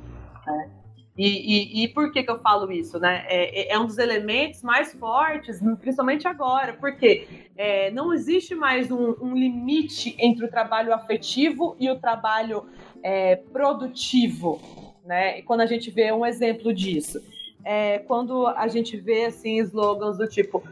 Né? 0.46 0.70
E, 1.16 1.26
e, 1.26 1.84
e, 1.84 1.88
por 1.88 2.12
que, 2.12 2.22
que 2.22 2.30
eu 2.30 2.38
falo 2.40 2.70
isso? 2.72 2.98
Né? 2.98 3.24
É, 3.28 3.72
é, 3.72 3.74
é 3.74 3.78
um 3.78 3.84
dos 3.84 3.98
elementos 3.98 4.62
mais 4.62 4.94
fortes, 4.94 5.60
principalmente 5.80 6.26
agora, 6.26 6.72
porque 6.74 7.26
é, 7.56 7.90
não 7.90 8.14
existe 8.14 8.54
mais 8.54 8.90
um, 8.90 9.16
um, 9.20 9.34
limite 9.34 10.16
entre 10.18 10.46
o 10.46 10.48
trabalho 10.48 10.94
afetivo 10.94 11.76
e 11.78 11.90
o 11.90 11.98
trabalho 11.98 12.64
é, 13.02 13.36
produtivo. 13.36 14.60
Né? 15.04 15.40
E 15.40 15.42
quando 15.42 15.60
a 15.60 15.66
gente 15.66 15.90
vê 15.90 16.12
um 16.12 16.24
exemplo 16.24 16.72
disso, 16.72 17.20
é, 17.64 17.98
quando 18.00 18.46
a 18.46 18.68
gente 18.68 18.96
vê 18.96 19.26
assim 19.26 19.58
slogans 19.58 20.18
do 20.18 20.26
tipo 20.26 20.62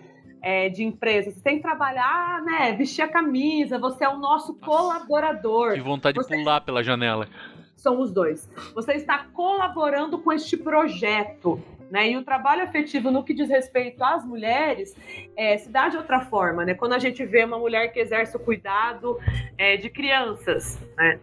é, 0.43 0.68
de 0.68 0.84
empresas. 0.84 1.34
Você 1.34 1.41
tem 1.41 1.57
que 1.57 1.62
trabalhar, 1.62 2.43
né? 2.43 2.72
Vestir 2.72 3.03
a 3.03 3.09
camisa, 3.09 3.78
você 3.78 4.05
é 4.05 4.09
o 4.09 4.18
nosso 4.18 4.53
Nossa, 4.53 4.64
colaborador. 4.64 5.74
Que 5.74 5.80
vontade 5.80 6.16
você... 6.16 6.36
de 6.36 6.43
pular 6.43 6.61
pela 6.61 6.82
janela. 6.82 7.28
São 7.76 8.01
os 8.01 8.11
dois. 8.11 8.51
Você 8.74 8.95
está 8.95 9.26
colaborando 9.32 10.18
com 10.18 10.32
este 10.32 10.57
projeto. 10.57 11.61
Né? 11.91 12.11
E 12.11 12.16
o 12.18 12.22
trabalho 12.22 12.62
afetivo 12.62 13.11
no 13.11 13.24
que 13.24 13.32
diz 13.32 13.49
respeito 13.49 14.05
às 14.05 14.22
mulheres 14.22 14.95
é, 15.34 15.57
se 15.57 15.70
dá 15.70 15.89
de 15.89 15.97
outra 15.97 16.20
forma, 16.20 16.62
né? 16.62 16.74
Quando 16.74 16.93
a 16.93 16.99
gente 16.99 17.24
vê 17.24 17.45
uma 17.45 17.59
mulher 17.59 17.91
que 17.95 17.99
exerce 17.99 18.36
o 18.36 18.41
cuidado 18.41 19.18
é, 19.57 19.78
de 19.78 19.89
crianças, 19.89 20.78
né? 20.99 21.18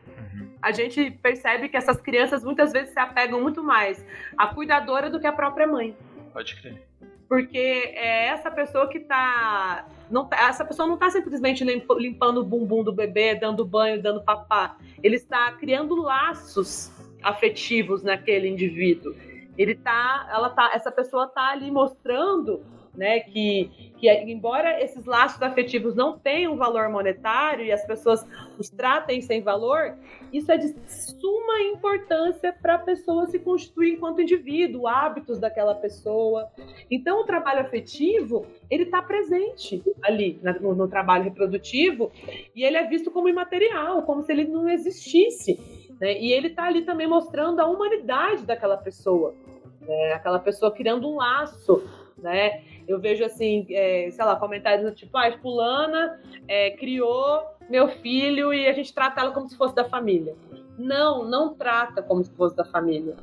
A 0.66 0.72
gente 0.72 1.12
percebe 1.12 1.70
que 1.70 1.78
essas 1.78 2.02
crianças 2.02 2.44
muitas 2.44 2.74
vezes 2.74 2.92
se 2.92 3.00
apegam 3.00 3.40
muito 3.40 3.64
mais 3.64 4.04
à 4.36 4.48
cuidadora 4.48 5.12
do 5.12 5.20
que 5.20 5.28
à 5.28 5.32
própria 5.32 5.68
mãe. 5.68 5.96
Pode 6.34 6.56
crer 6.60 6.84
porque 7.28 7.58
é 7.58 8.28
essa 8.28 8.52
pessoa 8.52 8.88
que 8.88 9.00
está 9.00 9.88
não, 10.10 10.26
tá, 10.26 10.38
essa 10.48 10.64
pessoa 10.64 10.88
não 10.88 10.94
está 10.96 11.10
simplesmente 11.10 11.64
limpando 11.64 12.38
o 12.40 12.44
bumbum 12.44 12.84
do 12.84 12.94
bebê, 12.94 13.36
dando 13.36 13.66
banho, 13.66 14.02
dando 14.02 14.24
papá. 14.24 14.78
Ele 15.02 15.16
está 15.16 15.52
criando 15.54 15.96
laços 15.96 16.92
afetivos 17.24 18.04
naquele 18.04 18.48
indivíduo. 18.48 19.16
Ele 19.58 19.74
tá, 19.74 20.30
ela 20.32 20.50
tá, 20.50 20.72
essa 20.74 20.92
pessoa 20.92 21.26
está 21.26 21.50
ali 21.50 21.72
mostrando 21.72 22.64
né? 22.96 23.20
Que, 23.20 23.94
que 23.98 24.10
embora 24.10 24.82
esses 24.82 25.06
laços 25.06 25.42
afetivos 25.42 25.96
não 25.96 26.18
tenham 26.18 26.56
valor 26.56 26.90
monetário 26.90 27.66
e 27.66 27.72
as 27.72 27.86
pessoas 27.86 28.26
os 28.58 28.70
tratem 28.70 29.22
sem 29.22 29.42
valor, 29.42 29.96
isso 30.32 30.52
é 30.52 30.58
de 30.58 30.74
suma 30.88 31.62
importância 31.62 32.54
para 32.54 32.76
a 32.76 32.80
pessoa 32.80 33.28
se 33.28 33.40
constituir 33.40 33.94
enquanto 33.94 34.22
indivíduo, 34.22 34.88
hábitos 34.88 35.40
daquela 35.40 35.76
pessoa. 35.76 36.50
Então, 36.90 37.22
o 37.22 37.26
trabalho 37.26 37.62
afetivo 37.62 38.46
ele 38.70 38.84
está 38.84 39.02
presente 39.02 39.84
ali 40.04 40.40
no, 40.62 40.76
no 40.76 40.88
trabalho 40.88 41.24
reprodutivo 41.26 42.12
e 42.56 42.64
ele 42.64 42.78
é 42.78 42.88
visto 42.88 43.12
como 43.12 43.30
imaterial, 43.30 44.04
como 44.04 44.22
se 44.22 44.32
ele 44.32 44.46
não 44.46 44.70
existisse. 44.70 45.60
Né? 46.00 46.20
E 46.20 46.32
ele 46.32 46.48
está 46.48 46.66
ali 46.66 46.84
também 46.84 47.08
mostrando 47.08 47.60
a 47.60 47.68
humanidade 47.68 48.46
daquela 48.46 48.78
pessoa. 48.78 49.34
Né? 49.82 50.14
Aquela 50.14 50.40
pessoa 50.40 50.72
criando 50.72 51.08
um 51.08 51.18
laço 51.18 51.84
né? 52.18 52.64
Eu 52.88 53.00
vejo 53.00 53.24
assim, 53.24 53.66
é, 53.70 54.10
sei 54.12 54.26
lá, 54.26 54.36
comentários 54.36 54.90
do 54.90 54.96
tipo, 54.96 55.18
ah, 55.18 55.32
fulana 55.40 56.20
é, 56.48 56.72
criou 56.72 57.44
meu 57.70 57.88
filho 57.88 58.54
e 58.54 58.68
a 58.68 58.74
gente 58.74 58.94
trata 58.94 59.22
ela 59.22 59.32
como 59.32 59.50
se 59.50 59.58
fosse 59.58 59.76
da 59.76 59.86
família. 59.86 60.36
Não, 60.78 61.26
não 61.26 61.54
trata 61.54 62.02
como 62.02 62.24
se 62.24 62.32
fosse 62.36 62.56
da 62.56 62.66
família. 62.66 63.16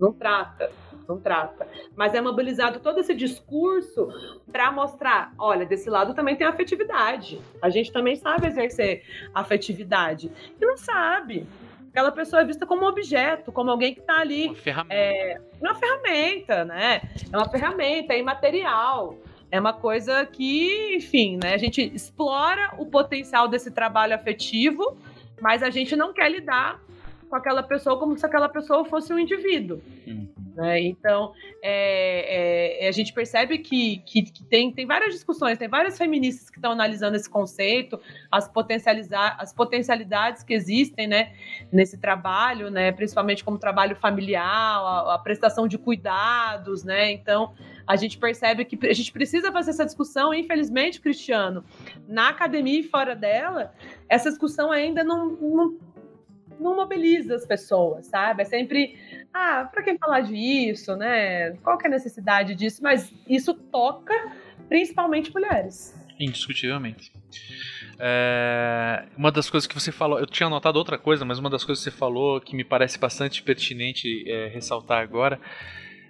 Não 0.00 0.12
trata, 0.12 0.70
não 1.06 1.20
trata. 1.20 1.68
Mas 1.94 2.14
é 2.14 2.20
mobilizado 2.20 2.80
todo 2.80 3.00
esse 3.00 3.14
discurso 3.14 4.08
para 4.50 4.72
mostrar, 4.72 5.34
olha, 5.38 5.66
desse 5.66 5.90
lado 5.90 6.14
também 6.14 6.36
tem 6.36 6.46
afetividade. 6.46 7.40
A 7.60 7.68
gente 7.68 7.92
também 7.92 8.16
sabe 8.16 8.46
exercer 8.46 9.02
afetividade. 9.34 10.32
E 10.58 10.64
não 10.64 10.76
sabe 10.76 11.46
aquela 11.90 12.12
pessoa 12.12 12.42
é 12.42 12.44
vista 12.44 12.64
como 12.66 12.84
um 12.84 12.88
objeto, 12.88 13.52
como 13.52 13.70
alguém 13.70 13.94
que 13.94 14.00
está 14.00 14.18
ali. 14.18 14.46
Uma 14.46 14.54
ferramenta. 14.54 14.94
É, 14.94 15.40
uma 15.60 15.74
ferramenta, 15.74 16.64
né? 16.64 17.02
É 17.32 17.36
uma 17.36 17.48
ferramenta, 17.48 18.14
é 18.14 18.18
imaterial. 18.18 19.16
É 19.50 19.58
uma 19.58 19.72
coisa 19.72 20.24
que, 20.24 20.96
enfim, 20.96 21.38
né? 21.42 21.54
A 21.54 21.58
gente 21.58 21.82
explora 21.94 22.74
o 22.78 22.86
potencial 22.86 23.48
desse 23.48 23.70
trabalho 23.70 24.14
afetivo, 24.14 24.96
mas 25.40 25.62
a 25.62 25.70
gente 25.70 25.96
não 25.96 26.12
quer 26.12 26.30
lidar 26.30 26.80
com 27.28 27.34
aquela 27.34 27.62
pessoa 27.62 27.98
como 27.98 28.16
se 28.16 28.24
aquela 28.24 28.48
pessoa 28.48 28.84
fosse 28.84 29.12
um 29.12 29.18
indivíduo. 29.18 29.80
Hum. 30.06 30.28
Né? 30.54 30.80
Então, 30.80 31.32
é, 31.62 32.84
é, 32.84 32.88
a 32.88 32.92
gente 32.92 33.12
percebe 33.12 33.58
que, 33.58 33.98
que, 34.06 34.22
que, 34.22 34.44
tem, 34.44 34.72
tem 34.72 34.86
várias 34.86 35.12
discussões, 35.14 35.58
tem 35.58 35.68
várias 35.68 35.96
feministas 35.96 36.50
que 36.50 36.58
estão 36.58 36.72
analisando 36.72 37.16
esse 37.16 37.28
conceito, 37.28 38.00
as, 38.30 38.48
potencializar, 38.48 39.36
as 39.38 39.52
potencialidades 39.52 40.42
que 40.42 40.52
existem 40.52 41.06
né, 41.06 41.32
nesse 41.72 41.98
trabalho, 41.98 42.70
né, 42.70 42.92
principalmente 42.92 43.44
como 43.44 43.58
trabalho 43.58 43.96
familiar, 43.96 44.44
a, 44.44 45.14
a 45.14 45.18
prestação 45.18 45.68
de 45.68 45.78
cuidados. 45.78 46.84
Né? 46.84 47.12
Então, 47.12 47.54
a 47.86 47.96
gente 47.96 48.18
percebe 48.18 48.64
que 48.64 48.86
a 48.86 48.92
gente 48.92 49.12
precisa 49.12 49.50
fazer 49.50 49.70
essa 49.70 49.84
discussão, 49.84 50.32
infelizmente, 50.32 51.00
Cristiano, 51.00 51.64
na 52.06 52.28
academia 52.28 52.80
e 52.80 52.82
fora 52.84 53.16
dela, 53.16 53.74
essa 54.08 54.28
discussão 54.28 54.70
ainda 54.70 55.02
não, 55.02 55.30
não 55.30 55.78
não 56.60 56.76
mobiliza 56.76 57.34
as 57.34 57.46
pessoas, 57.46 58.06
sabe? 58.06 58.42
É 58.42 58.44
sempre, 58.44 58.98
ah, 59.32 59.68
para 59.70 59.82
que 59.82 59.96
falar 59.98 60.20
disso, 60.20 60.94
né? 60.96 61.52
Qual 61.62 61.78
que 61.78 61.86
é 61.86 61.88
a 61.88 61.90
necessidade 61.90 62.54
disso? 62.54 62.82
Mas 62.82 63.12
isso 63.28 63.54
toca 63.54 64.14
principalmente 64.68 65.32
mulheres. 65.32 65.94
Indiscutivelmente. 66.18 67.12
É, 67.98 69.04
uma 69.16 69.30
das 69.30 69.50
coisas 69.50 69.66
que 69.66 69.74
você 69.74 69.92
falou, 69.92 70.18
eu 70.18 70.26
tinha 70.26 70.46
anotado 70.46 70.78
outra 70.78 70.96
coisa, 70.96 71.24
mas 71.24 71.38
uma 71.38 71.50
das 71.50 71.64
coisas 71.64 71.84
que 71.84 71.90
você 71.90 71.96
falou 71.96 72.40
que 72.40 72.56
me 72.56 72.64
parece 72.64 72.98
bastante 72.98 73.42
pertinente 73.42 74.24
é, 74.26 74.48
ressaltar 74.48 75.02
agora 75.02 75.40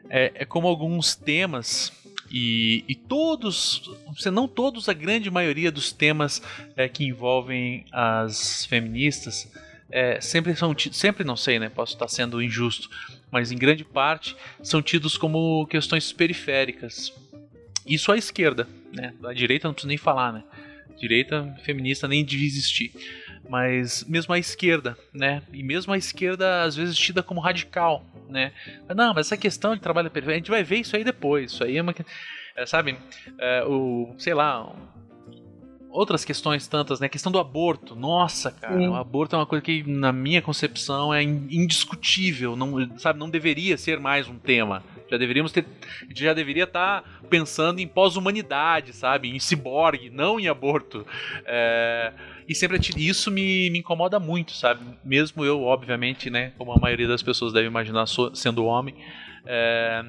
é, 0.09 0.33
é, 0.35 0.45
como 0.45 0.67
alguns 0.67 1.15
temas 1.15 1.93
e, 2.31 2.85
e, 2.89 2.95
todos, 2.95 3.91
se 4.17 4.31
não 4.31 4.47
todos, 4.47 4.89
a 4.89 4.93
grande 4.93 5.29
maioria 5.31 5.73
dos 5.73 5.91
temas 5.91 6.41
é, 6.77 6.89
que 6.89 7.05
envolvem 7.05 7.85
as 7.91 8.65
feministas 8.67 9.53
é, 9.91 10.21
sempre 10.21 10.55
são 10.55 10.75
sempre 10.93 11.25
não 11.25 11.37
sei, 11.37 11.59
né? 11.59 11.69
Posso 11.69 11.95
estar 11.95 12.09
sendo 12.09 12.43
injusto, 12.43 12.89
mas 13.31 13.51
em 13.51 13.59
grande 13.59 13.85
parte 13.85 14.37
são 14.63 14.81
tidos 14.81 15.17
como 15.17 15.67
questões 15.67 16.13
periféricas. 16.13 17.13
Isso 17.87 18.13
à 18.13 18.17
esquerda, 18.17 18.69
né? 18.93 19.15
A 19.25 19.33
direita 19.33 19.67
não 19.67 19.75
preciso 19.75 19.89
nem 19.89 19.97
falar, 19.97 20.33
né? 20.33 20.45
Direita 20.99 21.55
feminista 21.65 22.07
nem 22.07 22.25
devia 22.25 22.47
existir. 22.47 22.93
Mas 23.49 24.05
mesmo 24.05 24.33
a 24.33 24.39
esquerda, 24.39 24.97
né? 25.13 25.43
E 25.53 25.63
mesmo 25.63 25.93
a 25.93 25.99
esquerda 25.99 26.63
às 26.63 26.77
vezes 26.77 26.97
tida 26.97 27.23
como 27.23 27.41
radical, 27.41 28.05
né? 28.29 28.53
Não, 28.95 29.13
mas 29.15 29.27
essa 29.27 29.37
questão 29.37 29.75
de 29.75 29.81
trabalho 29.81 30.11
perfeito, 30.11 30.35
a 30.35 30.39
gente 30.39 30.51
vai 30.51 30.63
ver 30.63 30.77
isso 30.77 30.95
aí 30.95 31.03
depois. 31.03 31.53
Isso 31.53 31.65
aí 31.65 31.77
é 31.77 31.83
uma. 31.83 31.95
É, 32.57 32.67
sabe? 32.67 32.97
É, 33.39 33.65
o. 33.65 34.15
Sei 34.19 34.35
lá. 34.35 34.73
Outras 35.93 36.25
questões 36.25 36.69
tantas, 36.69 37.01
né? 37.01 37.07
A 37.07 37.09
questão 37.09 37.33
do 37.33 37.39
aborto. 37.39 37.97
Nossa, 37.97 38.53
cara, 38.53 38.79
Sim. 38.79 38.89
o 38.89 38.95
aborto 38.95 39.35
é 39.35 39.39
uma 39.39 39.47
coisa 39.47 39.63
que, 39.63 39.83
na 39.83 40.13
minha 40.13 40.41
concepção, 40.41 41.13
é 41.13 41.21
indiscutível. 41.21 42.55
Não, 42.55 42.97
sabe, 42.97 43.19
não 43.19 43.29
deveria 43.29 43.77
ser 43.77 43.99
mais 43.99 44.29
um 44.29 44.39
tema. 44.39 44.85
Já 45.11 45.17
deveríamos 45.17 45.51
ter. 45.51 45.67
Já 46.15 46.33
deveria 46.33 46.63
estar 46.63 47.03
tá 47.03 47.09
pensando 47.29 47.81
em 47.81 47.89
pós-humanidade, 47.89 48.93
sabe? 48.93 49.29
Em 49.35 49.41
ciborgue, 49.41 50.11
não 50.11 50.39
em 50.39 50.47
aborto. 50.47 51.05
É, 51.45 52.13
e 52.49 52.55
sempre 52.55 52.79
isso 52.97 53.29
me, 53.29 53.69
me 53.71 53.81
incomoda 53.81 54.21
muito, 54.21 54.53
sabe? 54.53 54.85
Mesmo 55.05 55.45
eu, 55.45 55.63
obviamente, 55.63 56.31
né? 56.31 56.53
Como 56.57 56.73
a 56.73 56.79
maioria 56.79 57.09
das 57.09 57.23
pessoas 57.23 57.53
deve 57.53 57.67
imaginar, 57.67 58.07
sendo 58.33 58.65
homem. 58.65 58.95
É, 59.45 60.05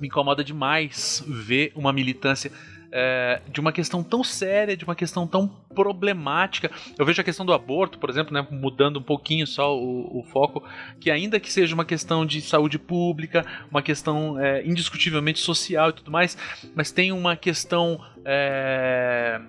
me 0.00 0.06
incomoda 0.06 0.42
demais 0.42 1.22
ver 1.26 1.72
uma 1.74 1.92
militância 1.92 2.50
é, 2.92 3.40
de 3.48 3.60
uma 3.60 3.72
questão 3.72 4.02
tão 4.02 4.24
séria, 4.24 4.76
de 4.76 4.84
uma 4.84 4.94
questão 4.94 5.26
tão 5.26 5.48
problemática. 5.74 6.70
Eu 6.98 7.06
vejo 7.06 7.20
a 7.20 7.24
questão 7.24 7.46
do 7.46 7.52
aborto, 7.52 7.98
por 7.98 8.10
exemplo, 8.10 8.32
né, 8.32 8.46
mudando 8.50 8.98
um 8.98 9.02
pouquinho 9.02 9.46
só 9.46 9.76
o, 9.76 10.20
o, 10.20 10.22
foco, 10.24 10.62
que 10.98 11.10
ainda 11.10 11.38
que 11.38 11.52
seja 11.52 11.74
uma 11.74 11.84
questão 11.84 12.26
de 12.26 12.40
saúde 12.40 12.78
pública, 12.78 13.44
uma 13.70 13.82
questão 13.82 14.38
é, 14.38 14.64
indiscutivelmente 14.66 15.38
social 15.38 15.90
e 15.90 15.92
tudo 15.92 16.10
mais, 16.10 16.36
mas 16.74 16.90
tem 16.90 17.12
uma 17.12 17.36
questão. 17.36 18.00
É, 18.24 19.40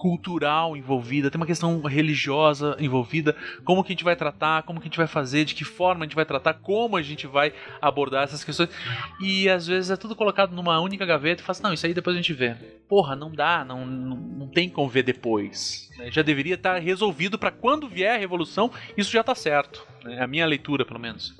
cultural 0.00 0.74
envolvida, 0.78 1.30
tem 1.30 1.38
uma 1.38 1.46
questão 1.46 1.82
religiosa 1.82 2.74
envolvida, 2.80 3.36
como 3.64 3.84
que 3.84 3.92
a 3.92 3.94
gente 3.94 4.02
vai 4.02 4.16
tratar, 4.16 4.62
como 4.62 4.80
que 4.80 4.84
a 4.86 4.88
gente 4.88 4.96
vai 4.96 5.06
fazer, 5.06 5.44
de 5.44 5.54
que 5.54 5.62
forma 5.62 6.04
a 6.04 6.06
gente 6.06 6.16
vai 6.16 6.24
tratar, 6.24 6.54
como 6.54 6.96
a 6.96 7.02
gente 7.02 7.26
vai 7.26 7.52
abordar 7.82 8.24
essas 8.24 8.42
questões. 8.42 8.70
E 9.20 9.46
às 9.46 9.66
vezes 9.66 9.90
é 9.90 9.96
tudo 9.96 10.16
colocado 10.16 10.54
numa 10.54 10.80
única 10.80 11.04
gaveta 11.04 11.42
e 11.42 11.44
fala 11.44 11.52
assim, 11.52 11.62
não, 11.62 11.74
isso 11.74 11.84
aí 11.84 11.92
depois 11.92 12.16
a 12.16 12.18
gente 12.18 12.32
vê. 12.32 12.54
Porra, 12.88 13.14
não 13.14 13.30
dá, 13.30 13.62
não, 13.62 13.84
não, 13.84 14.16
não 14.16 14.48
tem 14.48 14.70
como 14.70 14.88
ver 14.88 15.02
depois. 15.02 15.90
Né? 15.98 16.10
Já 16.10 16.22
deveria 16.22 16.54
estar 16.54 16.78
resolvido 16.78 17.38
para 17.38 17.50
quando 17.50 17.86
vier 17.86 18.14
a 18.14 18.18
revolução, 18.18 18.70
isso 18.96 19.12
já 19.12 19.20
está 19.20 19.34
certo. 19.34 19.86
É 20.06 20.22
a 20.22 20.26
minha 20.26 20.46
leitura, 20.46 20.82
pelo 20.86 20.98
menos. 20.98 21.34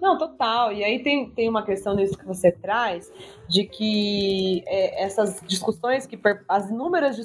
Não, 0.00 0.16
total. 0.16 0.72
E 0.72 0.82
aí 0.82 1.02
tem, 1.02 1.30
tem 1.30 1.48
uma 1.48 1.62
questão 1.62 1.94
nisso 1.94 2.16
que 2.16 2.26
você 2.26 2.50
traz, 2.50 3.12
de 3.48 3.64
que 3.64 4.64
é, 4.66 5.04
essas 5.04 5.40
discussões, 5.46 6.06
que 6.06 6.18
as 6.48 6.70
inúmeras 6.70 7.16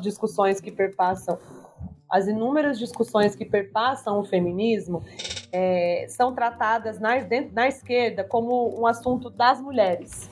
discussões 0.00 0.60
que 0.60 0.70
perpassam 0.70 1.38
as 2.12 2.28
inúmeras 2.28 2.78
discussões 2.78 3.34
que 3.34 3.46
perpassam 3.46 4.20
o 4.20 4.24
feminismo 4.24 5.02
é, 5.50 6.04
são 6.10 6.34
tratadas 6.34 7.00
na, 7.00 7.16
dentro, 7.20 7.54
na 7.54 7.66
esquerda 7.66 8.22
como 8.22 8.78
um 8.78 8.86
assunto 8.86 9.30
das 9.30 9.62
mulheres. 9.62 10.28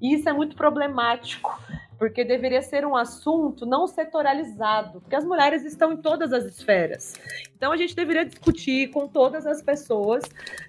E 0.00 0.12
isso 0.12 0.28
é 0.28 0.32
muito 0.34 0.54
problemático, 0.54 1.58
porque 1.98 2.24
deveria 2.24 2.62
ser 2.62 2.84
um 2.86 2.96
assunto 2.96 3.64
não 3.64 3.86
setoralizado, 3.86 5.00
porque 5.00 5.16
as 5.16 5.24
mulheres 5.24 5.64
estão 5.64 5.92
em 5.92 5.96
todas 5.96 6.32
as 6.32 6.44
esferas. 6.44 7.14
Então 7.56 7.72
a 7.72 7.76
gente 7.76 7.94
deveria 7.94 8.24
discutir 8.24 8.88
com 8.90 9.08
todas 9.08 9.46
as 9.46 9.62
pessoas 9.62 10.24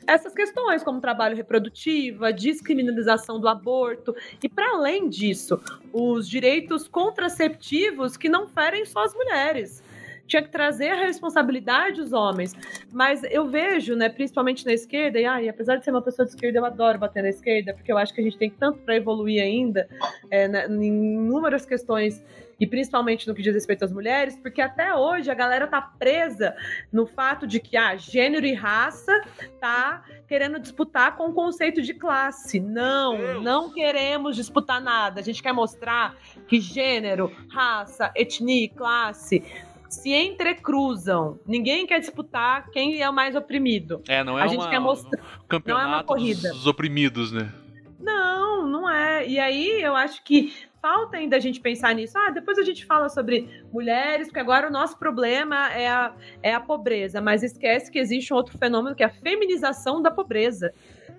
essas 0.06 0.34
questões, 0.34 0.84
como 0.84 1.02
trabalho 1.02 1.36
reprodutivo, 1.36 2.26
a 2.26 2.32
descriminalização 2.32 3.40
do 3.40 3.48
aborto 3.48 4.16
e 4.42 4.48
para 4.48 4.72
além 4.72 5.10
disso, 5.10 5.60
os 5.92 6.28
direitos 6.28 6.88
contraceptivos 6.88 8.16
que 8.16 8.30
não 8.30 8.48
ferem 8.48 8.86
só 8.86 9.04
as 9.04 9.14
mulheres 9.14 9.84
tinha 10.28 10.44
que 10.44 10.50
trazer 10.50 10.90
a 10.90 11.06
responsabilidade 11.06 12.02
dos 12.02 12.14
homens. 12.14 12.54
Mas 12.92 13.24
eu 13.24 13.48
vejo, 13.50 13.96
né, 13.96 14.10
principalmente 14.10 14.66
na 14.66 14.74
esquerda, 14.74 15.20
e 15.20 15.26
ai, 15.26 15.50
apesar 15.50 15.78
de 15.78 15.86
ser 15.86 15.92
uma 15.92 16.02
pessoa 16.02 16.26
de 16.26 16.34
esquerda, 16.34 16.60
eu 16.60 16.66
adoro 16.66 17.00
bater 17.00 17.24
na 17.24 17.30
esquerda, 17.30 17.74
porque 17.74 17.92
eu 17.92 17.98
acho 17.98 18.14
que 18.14 18.22
a 18.22 18.24
gente 18.24 18.38
tem 18.38 18.50
tanto 18.50 18.80
para 18.80 18.96
evoluir 18.96 19.42
ainda 19.42 19.88
é, 20.30 20.48
né, 20.48 20.68
em 20.68 21.16
inúmeras 21.16 21.66
questões 21.66 22.22
e 22.60 22.66
principalmente 22.66 23.28
no 23.28 23.36
que 23.36 23.42
diz 23.42 23.54
respeito 23.54 23.86
às 23.86 23.92
mulheres, 23.92 24.36
porque 24.38 24.62
até 24.62 24.94
hoje 24.94 25.30
a 25.30 25.34
galera 25.34 25.68
tá 25.68 25.82
presa 25.82 26.56
no 26.92 27.06
fato 27.06 27.46
de 27.46 27.60
que 27.60 27.78
ah, 27.78 27.96
gênero 27.96 28.46
e 28.46 28.54
raça 28.54 29.14
tá 29.60 30.04
querendo 30.28 30.60
disputar 30.60 31.16
com 31.16 31.30
o 31.30 31.34
conceito 31.34 31.82
de 31.82 31.94
classe. 31.94 32.60
Não, 32.60 33.42
não 33.42 33.72
queremos 33.72 34.36
disputar 34.36 34.82
nada. 34.82 35.20
A 35.20 35.24
gente 35.24 35.42
quer 35.42 35.54
mostrar 35.54 36.16
que 36.48 36.60
gênero, 36.60 37.32
raça, 37.50 38.12
etnia 38.16 38.66
e 38.66 38.70
classe 38.70 39.44
se 39.90 40.14
entrecruzam. 40.14 41.40
Ninguém 41.46 41.86
quer 41.86 42.00
disputar 42.00 42.70
quem 42.70 43.02
é 43.02 43.10
o 43.10 43.14
mais 43.14 43.36
oprimido. 43.36 44.02
É, 44.08 44.24
não 44.24 44.38
é 44.38 44.44
a 44.44 44.48
gente 44.48 44.62
uma, 44.62 44.70
quer 44.70 44.80
mostrar. 44.80 45.22
Um 45.44 45.48
campeonato 45.48 45.88
não 45.88 45.94
é 45.94 45.98
uma 45.98 46.04
corrida. 46.04 46.50
dos 46.50 46.68
oprimidos, 46.68 47.32
né? 47.32 47.52
Não, 48.00 48.68
não 48.68 48.90
é. 48.90 49.28
E 49.28 49.40
aí 49.40 49.82
eu 49.82 49.96
acho 49.96 50.24
que 50.24 50.54
falta 50.82 51.18
ainda 51.18 51.36
a 51.36 51.40
gente 51.40 51.60
pensar 51.60 51.94
nisso. 51.94 52.18
Ah, 52.18 52.30
depois 52.30 52.58
a 52.58 52.64
gente 52.64 52.86
fala 52.86 53.10
sobre 53.10 53.64
mulheres, 53.72 54.28
porque 54.28 54.40
agora 54.40 54.68
o 54.68 54.72
nosso 54.72 54.98
problema 54.98 55.72
é 55.74 55.88
a, 55.88 56.14
é 56.42 56.54
a 56.54 56.60
pobreza. 56.60 57.20
Mas 57.20 57.44
esquece 57.44 57.92
que 57.92 58.00
existe 58.00 58.34
um 58.34 58.38
outro 58.38 58.58
fenômeno 58.58 58.96
que 58.96 59.04
é 59.04 59.08
a 59.08 59.10
feminização 59.10 60.02
da 60.02 60.12
pobreza. 60.12 60.74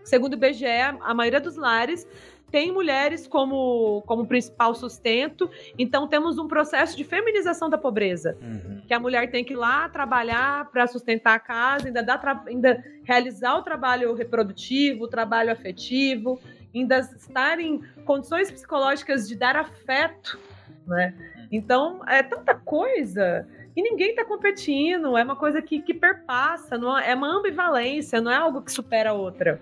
Segundo 0.04 0.32
o 0.32 0.36
IBGE, 0.36 0.66
a 1.00 1.12
maioria 1.12 1.40
dos 1.40 1.56
lares 1.56 2.06
tem 2.50 2.72
mulheres 2.72 3.26
como, 3.26 4.02
como 4.06 4.26
principal 4.26 4.74
sustento, 4.74 5.50
então 5.78 6.08
temos 6.08 6.38
um 6.38 6.48
processo 6.48 6.96
de 6.96 7.04
feminização 7.04 7.68
da 7.68 7.76
pobreza, 7.76 8.36
uhum. 8.40 8.80
que 8.86 8.94
a 8.94 8.98
mulher 8.98 9.30
tem 9.30 9.44
que 9.44 9.52
ir 9.52 9.56
lá 9.56 9.88
trabalhar 9.88 10.70
para 10.70 10.86
sustentar 10.86 11.34
a 11.34 11.38
casa, 11.38 11.88
ainda, 11.88 12.02
dá 12.02 12.42
ainda 12.46 12.84
realizar 13.04 13.56
o 13.56 13.62
trabalho 13.62 14.14
reprodutivo, 14.14 15.04
o 15.04 15.08
trabalho 15.08 15.52
afetivo, 15.52 16.40
ainda 16.74 16.98
estar 16.98 17.60
em 17.60 17.82
condições 18.04 18.50
psicológicas 18.50 19.28
de 19.28 19.36
dar 19.36 19.56
afeto, 19.56 20.38
né? 20.86 21.14
Então, 21.50 22.00
é 22.06 22.22
tanta 22.22 22.54
coisa 22.54 23.46
e 23.78 23.82
ninguém 23.82 24.10
está 24.10 24.24
competindo, 24.24 25.16
é 25.16 25.22
uma 25.22 25.36
coisa 25.36 25.62
que, 25.62 25.80
que 25.80 25.94
perpassa, 25.94 26.76
não 26.76 26.98
é, 26.98 27.12
é 27.12 27.14
uma 27.14 27.28
ambivalência, 27.28 28.20
não 28.20 28.30
é 28.30 28.36
algo 28.36 28.60
que 28.60 28.72
supera 28.72 29.10
a 29.10 29.12
outra. 29.12 29.60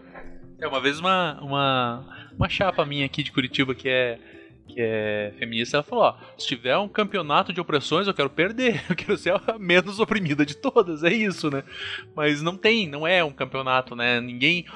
É, 0.59 0.67
uma 0.67 0.81
vez 0.81 0.99
uma, 0.99 1.39
uma 1.43 2.16
uma 2.39 2.49
chapa 2.49 2.85
minha 2.85 3.07
aqui 3.07 3.23
de 3.23 3.33
Curitiba 3.33 3.75
que 3.75 3.89
é 3.89 4.19
que 4.69 4.81
é 4.81 5.33
feminista, 5.39 5.77
ela 5.77 5.85
falou: 5.85 6.05
ó, 6.05 6.17
se 6.37 6.47
tiver 6.47 6.77
um 6.77 6.89
campeonato 6.89 7.53
de 7.53 7.61
opressões, 7.61 8.07
eu 8.07 8.15
quero 8.15 8.29
perder, 8.29 8.85
eu 8.91 8.97
quero 8.97 9.17
ser 9.17 9.33
a 9.47 9.59
menos 9.59 10.01
oprimida 10.01 10.45
de 10.45 10.57
todas, 10.57 11.05
é 11.05 11.13
isso, 11.13 11.51
né? 11.51 11.63
Mas 12.15 12.43
não 12.43 12.57
tem, 12.57 12.89
não 12.89 13.07
é 13.07 13.23
um 13.23 13.33
campeonato, 13.33 13.95
né? 13.95 14.21
Ninguém, 14.21 14.67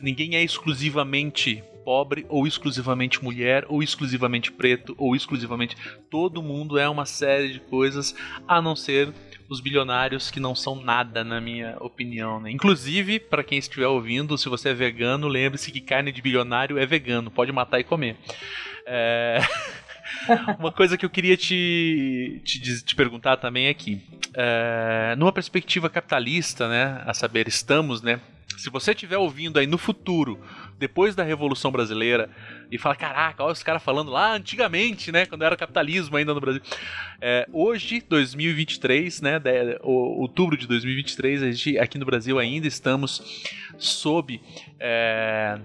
ninguém 0.00 0.34
é 0.34 0.42
exclusivamente 0.42 1.62
pobre 1.84 2.26
ou 2.28 2.46
exclusivamente 2.46 3.22
mulher 3.24 3.64
ou 3.68 3.82
exclusivamente 3.82 4.52
preto 4.52 4.94
ou 4.98 5.16
exclusivamente 5.16 5.76
todo 6.10 6.42
mundo 6.42 6.78
é 6.78 6.86
uma 6.86 7.06
série 7.06 7.54
de 7.54 7.60
coisas 7.60 8.14
a 8.46 8.60
não 8.60 8.76
ser 8.76 9.14
os 9.50 9.60
bilionários 9.60 10.30
que 10.30 10.38
não 10.38 10.54
são 10.54 10.80
nada, 10.80 11.24
na 11.24 11.40
minha 11.40 11.76
opinião. 11.80 12.40
Né? 12.40 12.52
Inclusive, 12.52 13.18
para 13.18 13.42
quem 13.42 13.58
estiver 13.58 13.88
ouvindo, 13.88 14.38
se 14.38 14.48
você 14.48 14.68
é 14.68 14.74
vegano, 14.74 15.26
lembre-se 15.26 15.72
que 15.72 15.80
carne 15.80 16.12
de 16.12 16.22
bilionário 16.22 16.78
é 16.78 16.86
vegano, 16.86 17.32
pode 17.32 17.50
matar 17.50 17.80
e 17.80 17.84
comer. 17.84 18.16
É... 18.86 19.40
Uma 20.58 20.70
coisa 20.70 20.96
que 20.96 21.04
eu 21.04 21.10
queria 21.10 21.36
te, 21.36 22.40
te, 22.44 22.84
te 22.84 22.94
perguntar 22.94 23.36
também 23.38 23.68
aqui. 23.68 24.00
É, 24.34 25.14
numa 25.16 25.32
perspectiva 25.32 25.90
capitalista, 25.90 26.68
né, 26.68 27.02
a 27.04 27.12
saber, 27.12 27.48
estamos, 27.48 28.02
né, 28.02 28.20
se 28.60 28.68
você 28.68 28.90
estiver 28.90 29.16
ouvindo 29.16 29.58
aí 29.58 29.66
no 29.66 29.78
futuro, 29.78 30.38
depois 30.78 31.14
da 31.14 31.22
Revolução 31.22 31.72
Brasileira, 31.72 32.28
e 32.70 32.76
fala, 32.76 32.94
caraca, 32.94 33.42
olha 33.42 33.52
os 33.52 33.62
caras 33.62 33.82
falando 33.82 34.10
lá 34.10 34.34
antigamente, 34.34 35.10
né, 35.10 35.24
quando 35.24 35.42
era 35.42 35.56
capitalismo 35.56 36.14
ainda 36.16 36.34
no 36.34 36.40
Brasil. 36.40 36.60
É, 37.22 37.48
hoje, 37.54 38.04
2023, 38.06 39.22
né, 39.22 39.38
de, 39.38 39.78
outubro 39.82 40.58
de 40.58 40.66
2023, 40.66 41.42
a 41.42 41.50
gente, 41.50 41.78
aqui 41.78 41.96
no 41.96 42.04
Brasil 42.04 42.38
ainda 42.38 42.66
estamos 42.66 43.46
sob 43.78 44.38
é, 44.78 45.58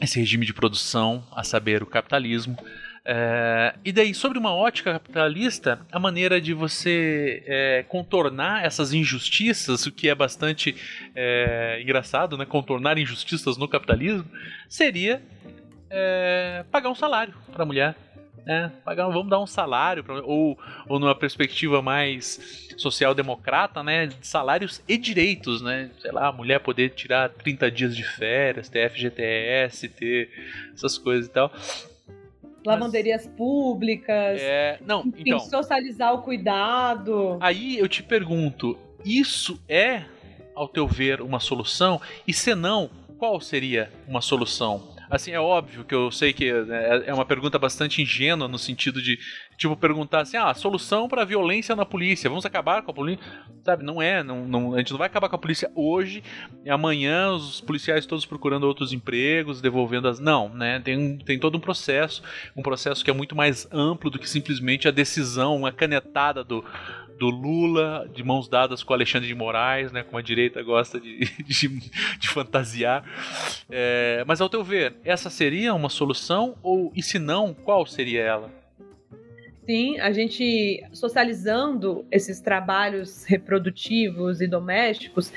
esse 0.00 0.20
regime 0.20 0.46
de 0.46 0.54
produção, 0.54 1.26
a 1.34 1.42
saber, 1.42 1.82
o 1.82 1.86
capitalismo. 1.86 2.56
É, 3.04 3.74
e 3.84 3.90
daí, 3.90 4.14
sobre 4.14 4.38
uma 4.38 4.54
ótica 4.54 4.92
capitalista, 4.92 5.84
a 5.90 5.98
maneira 5.98 6.40
de 6.40 6.54
você 6.54 7.42
é, 7.46 7.84
contornar 7.88 8.64
essas 8.64 8.92
injustiças, 8.92 9.86
o 9.86 9.92
que 9.92 10.08
é 10.08 10.14
bastante 10.14 10.76
é, 11.14 11.80
engraçado, 11.82 12.38
né? 12.38 12.46
Contornar 12.46 12.98
injustiças 12.98 13.56
no 13.56 13.66
capitalismo, 13.68 14.24
seria 14.68 15.22
pagar 16.70 16.88
um 16.88 16.94
salário 16.94 17.34
para 17.52 17.64
a 17.64 17.66
mulher. 17.66 17.94
É, 18.44 18.68
pagar, 18.84 19.06
vamos 19.08 19.28
dar 19.28 19.38
um 19.38 19.46
salário, 19.46 20.02
pra, 20.02 20.14
ou, 20.22 20.58
ou 20.88 20.98
numa 20.98 21.14
perspectiva 21.14 21.80
mais 21.80 22.72
social-democrata, 22.76 23.82
né? 23.82 24.08
Salários 24.20 24.82
e 24.88 24.96
direitos, 24.96 25.60
né? 25.60 25.90
Sei 26.00 26.10
lá, 26.10 26.28
a 26.28 26.32
mulher 26.32 26.58
poder 26.60 26.90
tirar 26.90 27.28
30 27.28 27.70
dias 27.70 27.96
de 27.96 28.02
férias, 28.02 28.68
ter 28.68 28.90
FGTS, 28.90 29.88
ter 29.88 30.30
essas 30.74 30.98
coisas 30.98 31.26
e 31.26 31.30
tal 31.30 31.52
lavanderias 32.64 33.26
Mas, 33.26 33.34
públicas. 33.34 34.40
É, 34.40 34.78
não, 34.86 35.00
enfim, 35.00 35.22
então. 35.26 35.40
Socializar 35.40 36.14
o 36.14 36.22
cuidado. 36.22 37.38
Aí 37.40 37.78
eu 37.78 37.88
te 37.88 38.02
pergunto, 38.02 38.78
isso 39.04 39.60
é 39.68 40.04
ao 40.54 40.68
teu 40.68 40.86
ver, 40.86 41.20
uma 41.20 41.40
solução? 41.40 42.00
E 42.26 42.32
se 42.32 42.54
não, 42.54 42.90
qual 43.18 43.40
seria 43.40 43.90
uma 44.06 44.20
solução? 44.20 44.91
Assim, 45.12 45.32
é 45.32 45.38
óbvio 45.38 45.84
que 45.84 45.94
eu 45.94 46.10
sei 46.10 46.32
que 46.32 46.48
é, 46.48 47.02
é 47.08 47.12
uma 47.12 47.26
pergunta 47.26 47.58
bastante 47.58 48.00
ingênua 48.00 48.48
no 48.48 48.58
sentido 48.58 49.02
de, 49.02 49.18
tipo, 49.58 49.76
perguntar 49.76 50.22
assim, 50.22 50.38
ah, 50.38 50.54
solução 50.54 51.06
para 51.06 51.22
violência 51.22 51.76
na 51.76 51.84
polícia, 51.84 52.30
vamos 52.30 52.46
acabar 52.46 52.80
com 52.80 52.92
a 52.92 52.94
polícia? 52.94 53.22
Sabe, 53.62 53.84
não 53.84 54.00
é, 54.00 54.22
não, 54.22 54.48
não, 54.48 54.74
a 54.74 54.78
gente 54.78 54.90
não 54.90 54.96
vai 54.96 55.08
acabar 55.08 55.28
com 55.28 55.36
a 55.36 55.38
polícia 55.38 55.70
hoje 55.74 56.24
e 56.64 56.70
amanhã 56.70 57.30
os 57.30 57.60
policiais 57.60 58.06
todos 58.06 58.24
procurando 58.24 58.64
outros 58.64 58.90
empregos, 58.94 59.60
devolvendo 59.60 60.08
as... 60.08 60.18
Não, 60.18 60.48
né, 60.48 60.80
tem, 60.80 61.18
tem 61.18 61.38
todo 61.38 61.58
um 61.58 61.60
processo, 61.60 62.22
um 62.56 62.62
processo 62.62 63.04
que 63.04 63.10
é 63.10 63.14
muito 63.14 63.36
mais 63.36 63.68
amplo 63.70 64.08
do 64.08 64.18
que 64.18 64.26
simplesmente 64.28 64.88
a 64.88 64.90
decisão, 64.90 65.56
uma 65.56 65.70
canetada 65.70 66.42
do, 66.42 66.64
do 67.22 67.30
Lula 67.30 68.10
de 68.12 68.24
mãos 68.24 68.48
dadas 68.48 68.82
com 68.82 68.92
Alexandre 68.92 69.28
de 69.28 69.34
Moraes, 69.34 69.92
né, 69.92 70.02
como 70.02 70.18
a 70.18 70.22
direita 70.22 70.60
gosta 70.60 70.98
de, 70.98 71.20
de, 71.46 71.68
de 72.18 72.28
fantasiar. 72.28 73.04
É, 73.70 74.24
mas 74.26 74.40
ao 74.40 74.48
teu 74.48 74.64
ver, 74.64 74.96
essa 75.04 75.30
seria 75.30 75.72
uma 75.72 75.88
solução 75.88 76.56
ou 76.64 76.92
e 76.96 77.00
se 77.00 77.20
não, 77.20 77.54
qual 77.54 77.86
seria 77.86 78.22
ela? 78.22 78.50
Sim, 79.64 80.00
a 80.00 80.10
gente 80.10 80.82
socializando 80.92 82.04
esses 82.10 82.40
trabalhos 82.40 83.24
reprodutivos 83.24 84.40
e 84.40 84.48
domésticos, 84.48 85.32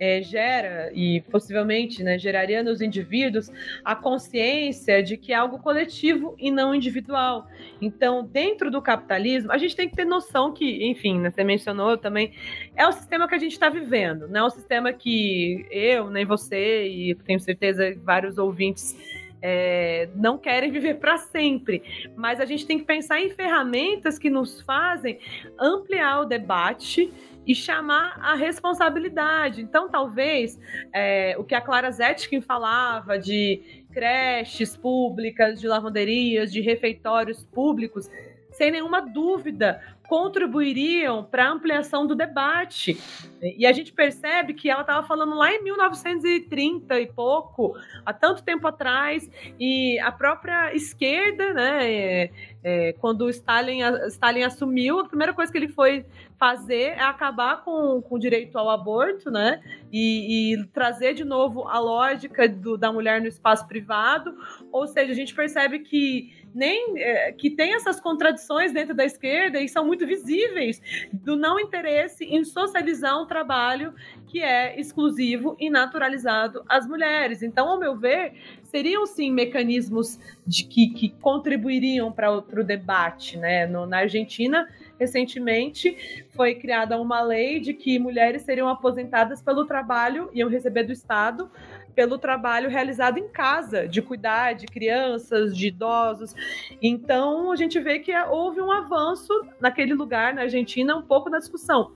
é, 0.00 0.22
gera 0.22 0.90
e 0.94 1.20
possivelmente 1.30 2.02
né, 2.02 2.18
geraria 2.18 2.62
nos 2.62 2.80
indivíduos 2.80 3.52
a 3.84 3.94
consciência 3.94 5.02
de 5.02 5.18
que 5.18 5.30
é 5.30 5.36
algo 5.36 5.58
coletivo 5.58 6.34
e 6.38 6.50
não 6.50 6.74
individual. 6.74 7.46
Então, 7.82 8.24
dentro 8.24 8.70
do 8.70 8.80
capitalismo, 8.80 9.52
a 9.52 9.58
gente 9.58 9.76
tem 9.76 9.90
que 9.90 9.94
ter 9.94 10.06
noção 10.06 10.54
que, 10.54 10.86
enfim, 10.86 11.20
né, 11.20 11.30
você 11.30 11.44
mencionou 11.44 11.98
também, 11.98 12.32
é 12.74 12.88
o 12.88 12.92
sistema 12.92 13.28
que 13.28 13.34
a 13.34 13.38
gente 13.38 13.52
está 13.52 13.68
vivendo, 13.68 14.26
não 14.26 14.40
é 14.40 14.44
o 14.44 14.50
sistema 14.50 14.90
que 14.90 15.66
eu, 15.70 16.08
nem 16.08 16.24
você 16.24 16.88
e 16.88 17.14
tenho 17.14 17.38
certeza 17.38 17.94
vários 18.02 18.38
ouvintes 18.38 18.96
é, 19.42 20.08
não 20.14 20.36
querem 20.38 20.70
viver 20.70 20.94
para 20.94 21.16
sempre. 21.18 21.82
Mas 22.16 22.40
a 22.40 22.44
gente 22.44 22.66
tem 22.66 22.78
que 22.78 22.84
pensar 22.84 23.20
em 23.20 23.30
ferramentas 23.30 24.18
que 24.18 24.30
nos 24.30 24.60
fazem 24.60 25.18
ampliar 25.58 26.20
o 26.20 26.24
debate 26.24 27.12
e 27.50 27.54
chamar 27.54 28.16
a 28.22 28.36
responsabilidade. 28.36 29.60
Então, 29.60 29.88
talvez 29.88 30.56
é, 30.94 31.34
o 31.36 31.42
que 31.42 31.52
a 31.52 31.60
Clara 31.60 31.90
Zetkin 31.90 32.40
falava 32.40 33.18
de 33.18 33.84
creches 33.92 34.76
públicas, 34.76 35.60
de 35.60 35.66
lavanderias, 35.66 36.52
de 36.52 36.60
refeitórios 36.60 37.42
públicos, 37.42 38.08
sem 38.52 38.70
nenhuma 38.70 39.00
dúvida, 39.00 39.80
contribuiriam 40.08 41.24
para 41.24 41.46
a 41.46 41.50
ampliação 41.50 42.06
do 42.06 42.14
debate. 42.14 42.98
E 43.40 43.64
a 43.64 43.72
gente 43.72 43.92
percebe 43.92 44.54
que 44.54 44.68
ela 44.68 44.82
estava 44.82 45.06
falando 45.06 45.34
lá 45.34 45.52
em 45.52 45.62
1930 45.62 47.00
e 47.00 47.06
pouco, 47.06 47.74
há 48.04 48.12
tanto 48.12 48.42
tempo 48.42 48.66
atrás, 48.66 49.30
e 49.58 49.98
a 50.00 50.12
própria 50.12 50.74
esquerda, 50.74 51.54
né, 51.54 51.92
é, 51.92 52.30
é, 52.62 52.92
quando 52.94 53.30
Stalin, 53.30 53.80
Stalin 54.08 54.42
assumiu, 54.42 55.00
a 55.00 55.08
primeira 55.08 55.32
coisa 55.32 55.50
que 55.50 55.58
ele 55.58 55.68
foi 55.68 56.04
fazer 56.40 56.94
é 56.96 57.02
acabar 57.02 57.62
com, 57.62 58.00
com 58.00 58.14
o 58.14 58.18
direito 58.18 58.56
ao 58.56 58.70
aborto, 58.70 59.30
né? 59.30 59.62
E, 59.92 60.54
e 60.54 60.66
trazer 60.68 61.12
de 61.12 61.22
novo 61.22 61.68
a 61.68 61.78
lógica 61.78 62.48
do, 62.48 62.78
da 62.78 62.90
mulher 62.90 63.20
no 63.20 63.26
espaço 63.26 63.68
privado. 63.68 64.34
Ou 64.72 64.86
seja, 64.86 65.12
a 65.12 65.14
gente 65.14 65.34
percebe 65.34 65.80
que 65.80 66.32
nem 66.54 66.98
é, 66.98 67.30
que 67.32 67.50
tem 67.50 67.74
essas 67.74 68.00
contradições 68.00 68.72
dentro 68.72 68.94
da 68.94 69.04
esquerda 69.04 69.60
e 69.60 69.68
são 69.68 69.84
muito 69.86 70.06
visíveis 70.06 70.80
do 71.12 71.36
não 71.36 71.60
interesse 71.60 72.24
em 72.24 72.42
socializar 72.42 73.20
um 73.20 73.26
trabalho 73.26 73.94
que 74.26 74.42
é 74.42 74.80
exclusivo 74.80 75.56
e 75.60 75.68
naturalizado 75.68 76.64
às 76.66 76.88
mulheres. 76.88 77.42
Então, 77.42 77.68
ao 77.68 77.78
meu 77.78 77.96
ver, 77.96 78.32
seriam 78.62 79.04
sim 79.04 79.30
mecanismos 79.30 80.18
de 80.46 80.64
que, 80.64 80.88
que 80.88 81.10
contribuiriam 81.20 82.10
para 82.10 82.32
o 82.32 82.64
debate, 82.64 83.36
né? 83.36 83.66
No, 83.66 83.86
na 83.86 83.98
Argentina 83.98 84.66
recentemente 85.00 86.26
foi 86.28 86.54
criada 86.54 87.00
uma 87.00 87.22
lei 87.22 87.58
de 87.58 87.72
que 87.72 87.98
mulheres 87.98 88.42
seriam 88.42 88.68
aposentadas 88.68 89.40
pelo 89.40 89.64
trabalho, 89.64 90.28
iam 90.34 90.50
receber 90.50 90.84
do 90.84 90.92
Estado, 90.92 91.50
pelo 91.94 92.18
trabalho 92.18 92.68
realizado 92.68 93.18
em 93.18 93.26
casa, 93.26 93.88
de 93.88 94.02
cuidar 94.02 94.52
de 94.52 94.66
crianças, 94.66 95.56
de 95.56 95.68
idosos. 95.68 96.34
Então, 96.82 97.50
a 97.50 97.56
gente 97.56 97.80
vê 97.80 97.98
que 97.98 98.14
houve 98.14 98.60
um 98.60 98.70
avanço 98.70 99.32
naquele 99.58 99.94
lugar, 99.94 100.34
na 100.34 100.42
Argentina, 100.42 100.94
um 100.94 101.02
pouco 101.02 101.30
na 101.30 101.38
discussão. 101.38 101.92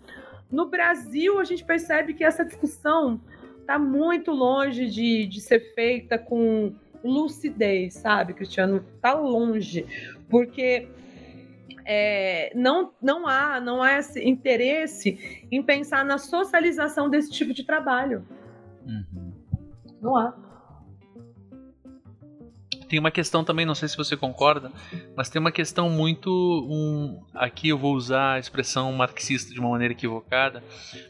No 0.51 0.67
Brasil, 0.67 1.39
a 1.39 1.45
gente 1.45 1.63
percebe 1.63 2.15
que 2.15 2.25
essa 2.25 2.45
discussão 2.45 3.21
está 3.61 3.79
muito 3.79 4.33
longe 4.33 4.89
de, 4.89 5.27
de 5.27 5.41
ser 5.41 5.75
feita 5.75 6.19
com 6.19 6.75
lucidez, 7.03 7.95
sabe, 7.95 8.33
Cristiano? 8.33 8.85
Está 8.97 9.13
longe, 9.13 9.87
porque 10.29 10.89
é, 11.85 12.53
não, 12.55 12.93
não 13.01 13.27
há 13.27 13.61
não 13.61 13.83
há 13.83 13.99
esse 13.99 14.23
interesse 14.23 15.47
em 15.51 15.63
pensar 15.63 16.05
na 16.05 16.19
socialização 16.19 17.11
desse 17.11 17.31
tipo 17.31 17.53
de 17.53 17.65
trabalho. 17.65 18.27
Uhum. 18.87 19.33
Não 20.01 20.17
há. 20.17 20.35
Tem 22.89 22.99
uma 22.99 23.11
questão 23.11 23.43
também, 23.43 23.65
não 23.65 23.75
sei 23.75 23.89
se 23.89 23.97
você 23.97 24.17
concorda, 24.17 24.71
mas 25.17 25.29
tem 25.29 25.41
uma 25.41 25.51
questão 25.51 25.89
muito. 25.89 26.31
Um, 26.31 27.21
aqui 27.35 27.71
eu 27.71 27.79
vou 27.79 27.95
usar 27.95 28.35
a 28.35 28.39
expressão 28.39 28.93
marxista 28.93 29.53
de 29.53 29.59
uma 29.59 29.71
maneira 29.71 29.93
equivocada, 29.93 30.63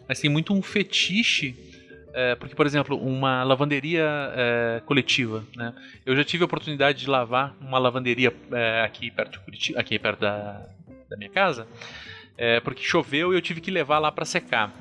mas 0.08 0.20
tem 0.20 0.30
muito 0.30 0.54
um 0.54 0.62
fetiche 0.62 1.73
é, 2.14 2.36
porque, 2.36 2.54
por 2.54 2.64
exemplo, 2.64 2.96
uma 2.96 3.42
lavanderia 3.42 4.06
é, 4.36 4.82
coletiva, 4.86 5.44
né? 5.56 5.74
Eu 6.06 6.14
já 6.14 6.22
tive 6.22 6.44
a 6.44 6.46
oportunidade 6.46 7.00
de 7.00 7.10
lavar 7.10 7.56
uma 7.60 7.76
lavanderia 7.76 8.32
é, 8.52 8.82
aqui 8.84 9.10
perto 9.10 9.40
Curitiba, 9.40 9.80
aqui 9.80 9.98
perto 9.98 10.20
da, 10.20 10.64
da 11.10 11.16
minha 11.16 11.28
casa, 11.28 11.66
é, 12.38 12.60
porque 12.60 12.84
choveu 12.84 13.32
e 13.32 13.36
eu 13.36 13.42
tive 13.42 13.60
que 13.60 13.68
levar 13.68 13.98
lá 13.98 14.12
para 14.12 14.24
secar. 14.24 14.72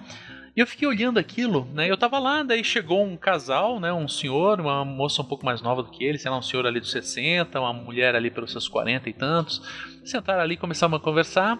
E 0.55 0.59
eu 0.59 0.67
fiquei 0.67 0.87
olhando 0.87 1.17
aquilo, 1.17 1.67
né? 1.73 1.89
Eu 1.89 1.97
tava 1.97 2.19
lá, 2.19 2.43
daí 2.43 2.63
chegou 2.63 3.03
um 3.03 3.17
casal, 3.17 3.79
né? 3.79 3.91
Um 3.91 4.07
senhor, 4.07 4.61
uma 4.61 4.85
moça 4.85 5.23
um 5.23 5.25
pouco 5.25 5.43
mais 5.43 5.59
nova 5.59 5.81
do 5.81 5.89
que 5.89 6.03
ele, 6.03 6.19
sei 6.19 6.29
lá, 6.29 6.37
um 6.37 6.43
senhor 6.43 6.67
ali 6.67 6.79
dos 6.79 6.91
60, 6.91 7.59
uma 7.59 7.73
mulher 7.73 8.13
ali 8.13 8.29
pelos 8.29 8.51
seus 8.51 8.67
40 8.67 9.09
e 9.09 9.13
tantos. 9.13 9.59
Sentaram 10.05 10.43
ali, 10.43 10.55
começaram 10.55 10.93
a 10.93 10.99
conversar 10.99 11.57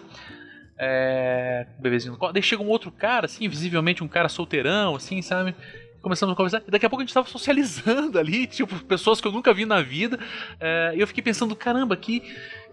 é, 0.78 1.66
bebezinho 1.78 2.12
no 2.12 2.18
colo. 2.18 2.32
Daí 2.32 2.42
chega 2.42 2.62
um 2.62 2.68
outro 2.68 2.90
cara, 2.90 3.26
assim, 3.26 3.48
visivelmente 3.48 4.02
um 4.02 4.08
cara 4.08 4.28
solteirão, 4.28 4.96
assim, 4.96 5.22
sabe? 5.22 5.54
Começamos 6.00 6.32
a 6.32 6.36
conversar. 6.36 6.62
E 6.66 6.70
daqui 6.70 6.84
a 6.84 6.90
pouco 6.90 7.02
a 7.02 7.04
gente 7.04 7.14
tava 7.14 7.28
socializando 7.28 8.18
ali, 8.18 8.46
tipo, 8.48 8.78
pessoas 8.84 9.20
que 9.20 9.26
eu 9.26 9.32
nunca 9.32 9.54
vi 9.54 9.64
na 9.64 9.80
vida. 9.80 10.18
É, 10.60 10.92
e 10.96 11.00
eu 11.00 11.06
fiquei 11.06 11.22
pensando, 11.22 11.56
caramba, 11.56 11.96
que, 11.96 12.22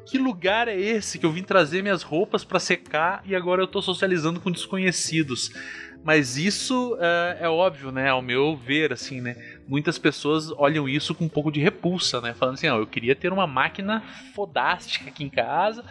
que 0.05 0.17
lugar 0.17 0.67
é 0.67 0.79
esse 0.79 1.17
que 1.17 1.25
eu 1.25 1.31
vim 1.31 1.43
trazer 1.43 1.81
minhas 1.81 2.03
roupas 2.03 2.43
para 2.43 2.59
secar 2.59 3.21
e 3.25 3.35
agora 3.35 3.61
eu 3.61 3.67
tô 3.67 3.81
socializando 3.81 4.39
com 4.39 4.51
desconhecidos? 4.51 5.51
Mas 6.03 6.35
isso 6.35 6.97
é, 6.99 7.37
é, 7.41 7.49
óbvio, 7.49 7.91
né? 7.91 8.09
Ao 8.09 8.21
meu 8.21 8.55
ver, 8.55 8.91
assim, 8.91 9.21
né? 9.21 9.35
Muitas 9.71 9.97
pessoas 9.97 10.51
olham 10.57 10.89
isso 10.89 11.15
com 11.15 11.23
um 11.23 11.29
pouco 11.29 11.49
de 11.49 11.61
repulsa, 11.61 12.19
né? 12.19 12.33
Falando 12.33 12.55
assim, 12.55 12.67
ó, 12.67 12.77
eu 12.77 12.85
queria 12.85 13.15
ter 13.15 13.31
uma 13.31 13.47
máquina 13.47 14.01
fodástica 14.35 15.09
aqui 15.09 15.23
em 15.23 15.29
casa, 15.29 15.81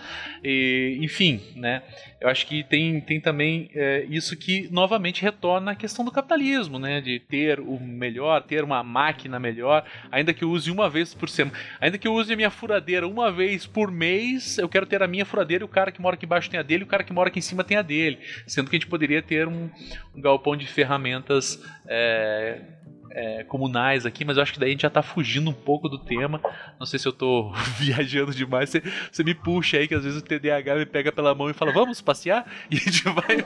e, 0.44 0.98
enfim, 1.00 1.40
né? 1.56 1.82
Eu 2.20 2.28
acho 2.28 2.46
que 2.46 2.62
tem, 2.62 3.00
tem 3.00 3.18
também 3.18 3.70
é, 3.74 4.04
isso 4.10 4.36
que 4.36 4.68
novamente 4.70 5.22
retorna 5.22 5.70
à 5.70 5.74
questão 5.74 6.04
do 6.04 6.10
capitalismo, 6.12 6.78
né? 6.78 7.00
De 7.00 7.18
ter 7.20 7.58
o 7.58 7.80
melhor, 7.80 8.42
ter 8.42 8.62
uma 8.62 8.82
máquina 8.82 9.40
melhor, 9.40 9.82
ainda 10.12 10.34
que 10.34 10.44
eu 10.44 10.50
use 10.50 10.70
uma 10.70 10.90
vez 10.90 11.14
por 11.14 11.30
semana, 11.30 11.56
ainda 11.80 11.96
que 11.96 12.06
eu 12.06 12.12
use 12.12 12.30
a 12.30 12.36
minha 12.36 12.50
furadeira 12.50 13.08
uma 13.08 13.32
vez 13.32 13.64
por 13.64 13.90
mês, 13.90 14.58
eu 14.58 14.68
quero 14.68 14.84
ter 14.84 15.02
a 15.02 15.08
minha 15.08 15.24
furadeira 15.24 15.64
e 15.64 15.64
o 15.64 15.68
cara 15.68 15.90
que 15.90 16.02
mora 16.02 16.16
aqui 16.16 16.26
embaixo 16.26 16.50
tem 16.50 16.60
a 16.60 16.62
dele, 16.62 16.82
e 16.82 16.84
o 16.84 16.86
cara 16.86 17.02
que 17.02 17.14
mora 17.14 17.30
aqui 17.30 17.38
em 17.38 17.42
cima 17.42 17.64
tem 17.64 17.78
a 17.78 17.82
dele, 17.82 18.18
sendo 18.46 18.68
que 18.68 18.76
a 18.76 18.78
gente 18.78 18.90
poderia 18.90 19.22
ter 19.22 19.48
um 19.48 19.70
um 20.14 20.20
galpão 20.20 20.56
de 20.56 20.66
ferramentas 20.66 21.62
é, 21.86 22.60
é, 23.10 23.44
comunais 23.44 24.06
aqui, 24.06 24.24
mas 24.24 24.36
eu 24.36 24.42
acho 24.42 24.52
que 24.52 24.60
daí 24.60 24.70
a 24.70 24.72
gente 24.72 24.82
já 24.82 24.90
tá 24.90 25.02
fugindo 25.02 25.50
um 25.50 25.54
pouco 25.54 25.88
do 25.88 25.98
tema. 25.98 26.40
Não 26.78 26.86
sei 26.86 26.98
se 26.98 27.06
eu 27.06 27.12
tô 27.12 27.52
viajando 27.78 28.32
demais. 28.32 28.70
Você, 28.70 28.82
você 29.10 29.24
me 29.24 29.34
puxa 29.34 29.76
aí, 29.76 29.88
que 29.88 29.94
às 29.94 30.04
vezes 30.04 30.20
o 30.20 30.24
TDAH 30.24 30.76
me 30.76 30.86
pega 30.86 31.12
pela 31.12 31.34
mão 31.34 31.50
e 31.50 31.54
fala, 31.54 31.72
vamos 31.72 32.00
passear? 32.00 32.46
E 32.70 32.76
a 32.76 32.78
gente 32.78 33.02
vai. 33.04 33.44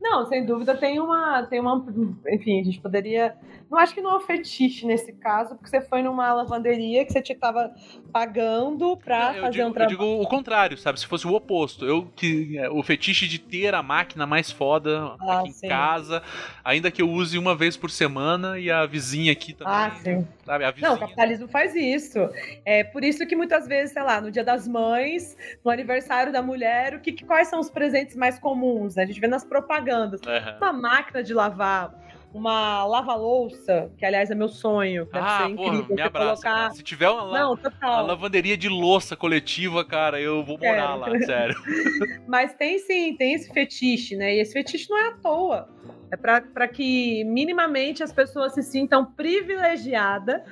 Não, 0.00 0.26
sem 0.26 0.44
dúvida 0.44 0.76
tem 0.76 1.00
uma, 1.00 1.42
tem 1.44 1.60
uma. 1.60 1.84
Enfim, 2.28 2.60
a 2.60 2.64
gente 2.64 2.80
poderia. 2.80 3.34
Não 3.70 3.78
acho 3.78 3.94
que 3.94 4.00
não 4.00 4.12
é 4.12 4.16
um 4.16 4.20
fetiche 4.20 4.86
nesse 4.86 5.12
caso, 5.12 5.54
porque 5.54 5.68
você 5.68 5.80
foi 5.80 6.02
numa 6.02 6.32
lavanderia 6.34 7.04
que 7.04 7.12
você 7.12 7.20
estava 7.20 7.74
pagando 8.12 8.96
para 8.98 9.34
fazer 9.34 9.50
digo, 9.50 9.68
um 9.68 9.72
trabalho. 9.72 9.94
Eu 9.94 9.98
digo 9.98 10.22
o 10.22 10.26
contrário, 10.26 10.76
sabe? 10.76 11.00
Se 11.00 11.06
fosse 11.06 11.26
o 11.26 11.32
oposto. 11.32 11.86
Eu 11.86 12.06
que 12.14 12.58
é, 12.58 12.68
o 12.68 12.82
fetiche 12.82 13.26
de 13.26 13.38
ter 13.38 13.74
a 13.74 13.82
máquina 13.82 14.26
mais 14.26 14.50
foda 14.50 15.16
ah, 15.18 15.40
aqui 15.40 15.52
sim. 15.52 15.66
em 15.66 15.68
casa, 15.68 16.22
ainda 16.64 16.90
que 16.90 17.00
eu 17.00 17.10
use 17.10 17.38
uma 17.38 17.54
vez 17.54 17.76
por 17.76 17.90
semana 17.90 18.58
e 18.58 18.70
a 18.70 18.84
vizinha 18.84 19.32
aqui 19.32 19.52
também. 19.52 19.74
Ah, 19.74 19.90
sim. 20.02 20.26
Sabe? 20.44 20.64
A. 20.64 20.74
Não, 20.78 20.94
o 20.94 20.98
capitalismo 20.98 21.48
faz 21.48 21.74
isso. 21.74 22.18
É 22.64 22.82
por 22.84 23.04
isso 23.04 23.26
que 23.26 23.36
muitas 23.36 23.66
vezes, 23.66 23.92
sei 23.92 24.02
lá, 24.02 24.20
no 24.20 24.30
dia 24.30 24.44
das 24.44 24.66
mães, 24.66 25.36
no 25.64 25.70
aniversário 25.70 26.32
da 26.32 26.42
mulher, 26.42 26.94
o 26.94 27.00
que, 27.00 27.24
quais 27.24 27.48
são 27.48 27.60
os 27.60 27.70
presentes 27.70 28.16
mais 28.16 28.38
comuns? 28.38 28.96
né? 28.96 29.04
A 29.04 29.06
gente 29.06 29.20
vê 29.20 29.28
nas 29.28 29.44
propagandas. 29.44 30.20
Aham. 30.26 30.56
Uma 30.58 30.72
máquina 30.72 31.22
de 31.22 31.32
lavar, 31.32 31.94
uma 32.32 32.84
lava-louça, 32.84 33.90
que 33.98 34.04
aliás 34.06 34.30
é 34.30 34.34
meu 34.34 34.48
sonho. 34.48 35.06
Deve 35.12 35.18
Ah, 35.26 35.38
ser 35.48 35.54
porra, 35.54 35.74
incrível 35.76 35.96
me 35.96 36.02
abraça. 36.02 36.42
colocar. 36.42 36.70
Se 36.72 36.82
tiver 36.82 37.08
uma, 37.10 37.22
la- 37.22 37.40
Não, 37.40 37.54
uma 37.82 38.00
lavanderia 38.02 38.56
de 38.56 38.68
louça 38.68 39.14
coletiva, 39.16 39.84
cara, 39.84 40.20
eu 40.20 40.42
vou 40.44 40.58
morar 40.58 40.98
Quero. 40.98 41.00
lá, 41.00 41.20
sério. 41.20 41.54
Mas 42.26 42.54
tem 42.54 42.78
sim, 42.78 43.14
tem 43.16 43.34
esse 43.34 43.52
fetiche, 43.52 44.16
né? 44.16 44.34
E 44.34 44.40
esse 44.40 44.52
fetiche 44.52 44.88
não 44.88 44.98
é 44.98 45.08
à 45.08 45.12
toa. 45.18 45.68
É 46.10 46.16
para 46.16 46.68
que 46.68 47.24
minimamente 47.24 48.02
as 48.02 48.12
pessoas 48.12 48.54
se 48.54 48.62
sintam 48.62 49.04
privilegiadas 49.14 50.42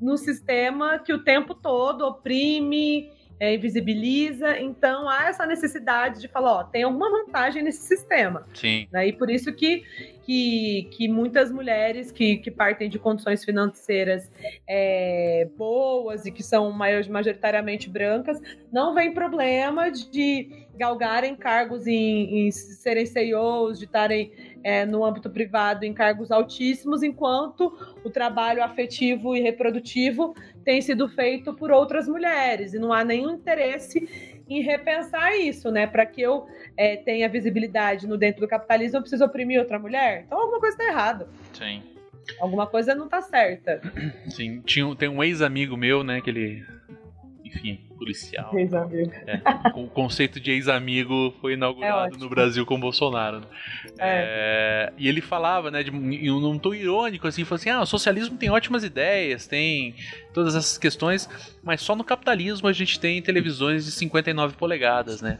no 0.00 0.16
sistema 0.16 0.98
que 0.98 1.12
o 1.12 1.24
tempo 1.24 1.54
todo 1.54 2.02
oprime, 2.06 3.10
é, 3.40 3.54
invisibiliza. 3.54 4.58
Então 4.58 5.08
há 5.08 5.28
essa 5.28 5.46
necessidade 5.46 6.20
de 6.20 6.28
falar, 6.28 6.52
ó, 6.52 6.64
tem 6.64 6.82
alguma 6.82 7.10
vantagem 7.10 7.62
nesse 7.62 7.86
sistema. 7.86 8.46
Sim. 8.54 8.86
Né? 8.92 9.08
E 9.08 9.12
por 9.12 9.30
isso 9.30 9.52
que, 9.52 9.84
que, 10.22 10.88
que 10.90 11.08
muitas 11.08 11.50
mulheres 11.50 12.10
que, 12.10 12.36
que 12.38 12.50
partem 12.50 12.88
de 12.88 12.98
condições 12.98 13.44
financeiras 13.44 14.30
é, 14.66 15.48
boas 15.56 16.26
e 16.26 16.32
que 16.32 16.42
são 16.42 16.70
majoritariamente 16.72 17.88
brancas, 17.88 18.40
não 18.72 18.94
vem 18.94 19.12
problema 19.12 19.90
de 19.90 20.66
galgarem 20.76 21.34
cargos 21.34 21.86
em, 21.86 22.46
em 22.46 22.50
serem 22.50 23.04
CEOs, 23.04 23.78
de 23.78 23.84
estarem 23.84 24.32
é, 24.62 24.84
no 24.84 25.04
âmbito 25.04 25.30
privado 25.30 25.84
em 25.84 25.92
cargos 25.92 26.30
altíssimos, 26.30 27.02
enquanto 27.02 27.76
o 28.04 28.10
trabalho 28.10 28.62
afetivo 28.62 29.34
e 29.34 29.40
reprodutivo 29.40 30.34
tem 30.64 30.80
sido 30.80 31.08
feito 31.08 31.54
por 31.54 31.70
outras 31.70 32.08
mulheres. 32.08 32.74
E 32.74 32.78
não 32.78 32.92
há 32.92 33.04
nenhum 33.04 33.30
interesse 33.30 34.08
em 34.48 34.62
repensar 34.62 35.36
isso, 35.36 35.70
né? 35.70 35.86
Para 35.86 36.06
que 36.06 36.22
eu 36.22 36.46
é, 36.76 36.96
tenha 36.96 37.28
visibilidade 37.28 38.06
no 38.06 38.16
dentro 38.16 38.40
do 38.40 38.48
capitalismo, 38.48 38.98
eu 38.98 39.02
preciso 39.02 39.24
oprimir 39.24 39.60
outra 39.60 39.78
mulher? 39.78 40.24
Então 40.26 40.40
alguma 40.40 40.58
coisa 40.58 40.76
está 40.76 40.90
errada. 40.90 41.28
Sim. 41.52 41.82
Alguma 42.40 42.66
coisa 42.66 42.94
não 42.94 43.04
está 43.06 43.20
certa. 43.22 43.80
Sim. 44.28 44.60
Tinha, 44.62 44.94
tem 44.96 45.08
um 45.08 45.22
ex-amigo 45.22 45.76
meu, 45.76 46.02
né, 46.02 46.20
que 46.20 46.30
ele. 46.30 46.66
Enfim, 47.54 47.78
policial. 47.96 48.52
O 49.74 49.86
conceito 49.88 50.38
de 50.40 50.50
ex-amigo 50.52 51.34
foi 51.40 51.52
É 51.52 51.54
inaugurado 51.56 52.06
ótimo. 52.08 52.24
no 52.24 52.30
Brasil 52.30 52.64
com 52.66 52.74
o 52.76 52.78
Bolsonaro. 52.78 53.40
né? 53.40 53.46
É, 53.98 54.92
e 54.96 55.08
ele 55.08 55.20
falava, 55.20 55.70
né, 55.70 55.82
de, 55.82 55.90
em 55.90 56.30
um 56.30 56.58
tom 56.58 56.74
irônico, 56.74 57.26
assim, 57.26 57.44
falou 57.44 57.56
assim: 57.56 57.70
ah, 57.70 57.80
o 57.80 57.86
socialismo 57.86 58.36
tem 58.36 58.50
ótimas 58.50 58.84
ideias, 58.84 59.46
tem 59.46 59.94
todas 60.32 60.54
essas 60.54 60.78
questões, 60.78 61.28
mas 61.62 61.80
só 61.80 61.96
no 61.96 62.04
capitalismo 62.04 62.68
a 62.68 62.72
gente 62.72 62.98
tem 63.00 63.20
televisões 63.22 63.84
de 63.84 63.90
59 63.92 64.56
polegadas, 64.56 65.20
né? 65.22 65.38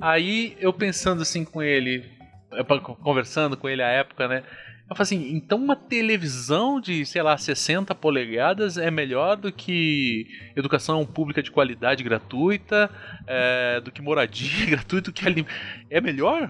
Aí 0.00 0.56
eu 0.60 0.72
pensando 0.72 1.22
assim 1.22 1.44
com 1.44 1.62
ele, 1.62 2.04
pa- 2.66 2.80
conversando 2.80 3.56
com 3.56 3.68
ele 3.68 3.82
à 3.82 3.88
época, 3.88 4.28
né? 4.28 4.42
Eu 4.94 5.04
falei 5.04 5.20
assim, 5.24 5.36
então 5.36 5.58
uma 5.58 5.74
televisão 5.74 6.80
de, 6.80 7.04
sei 7.04 7.20
lá, 7.20 7.36
60 7.36 7.94
polegadas 7.96 8.78
é 8.78 8.90
melhor 8.90 9.36
do 9.36 9.50
que 9.50 10.26
educação 10.54 11.04
pública 11.04 11.42
de 11.42 11.50
qualidade 11.50 12.04
gratuita, 12.04 12.88
é, 13.26 13.80
do 13.80 13.90
que 13.90 14.00
moradia 14.00 14.64
gratuita, 14.70 15.10
do 15.10 15.12
que 15.12 15.26
ali... 15.26 15.44
É 15.90 16.00
melhor? 16.00 16.48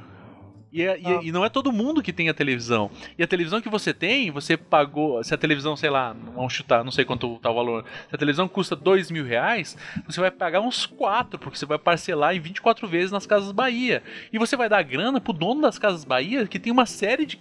E, 0.70 0.82
é- 0.82 0.98
e- 1.00 1.06
Ah. 1.06 1.20
e 1.22 1.30
não 1.32 1.44
é 1.44 1.48
todo 1.48 1.72
mundo 1.72 2.02
que 2.02 2.12
tem 2.12 2.28
a 2.28 2.34
televisão. 2.34 2.90
E 3.16 3.22
a 3.22 3.26
televisão 3.28 3.60
que 3.60 3.68
você 3.68 3.94
tem, 3.94 4.30
você 4.32 4.56
pagou. 4.56 5.22
Se 5.22 5.32
a 5.32 5.38
televisão, 5.38 5.76
sei 5.76 5.88
lá, 5.88 6.14
vamos 6.34 6.52
chutar, 6.52 6.82
não 6.84 6.90
sei 6.90 7.04
quanto 7.04 7.38
tá 7.38 7.48
o 7.48 7.54
valor. 7.54 7.84
Se 8.10 8.14
a 8.14 8.18
televisão 8.18 8.48
custa 8.48 8.74
dois 8.74 9.08
mil 9.10 9.24
reais, 9.24 9.76
você 10.04 10.20
vai 10.20 10.32
pagar 10.32 10.60
uns 10.60 10.84
quatro, 10.84 11.38
porque 11.38 11.56
você 11.56 11.64
vai 11.64 11.78
parcelar 11.78 12.34
em 12.34 12.40
24 12.40 12.88
vezes 12.88 13.12
nas 13.12 13.24
Casas 13.24 13.52
Bahia. 13.52 14.02
E 14.32 14.38
você 14.38 14.56
vai 14.56 14.68
dar 14.68 14.82
grana 14.82 15.20
pro 15.20 15.32
dono 15.32 15.62
das 15.62 15.78
Casas 15.78 16.04
Bahia, 16.04 16.44
que 16.46 16.58
tem 16.58 16.72
uma 16.72 16.86
série 16.86 17.24
de, 17.24 17.38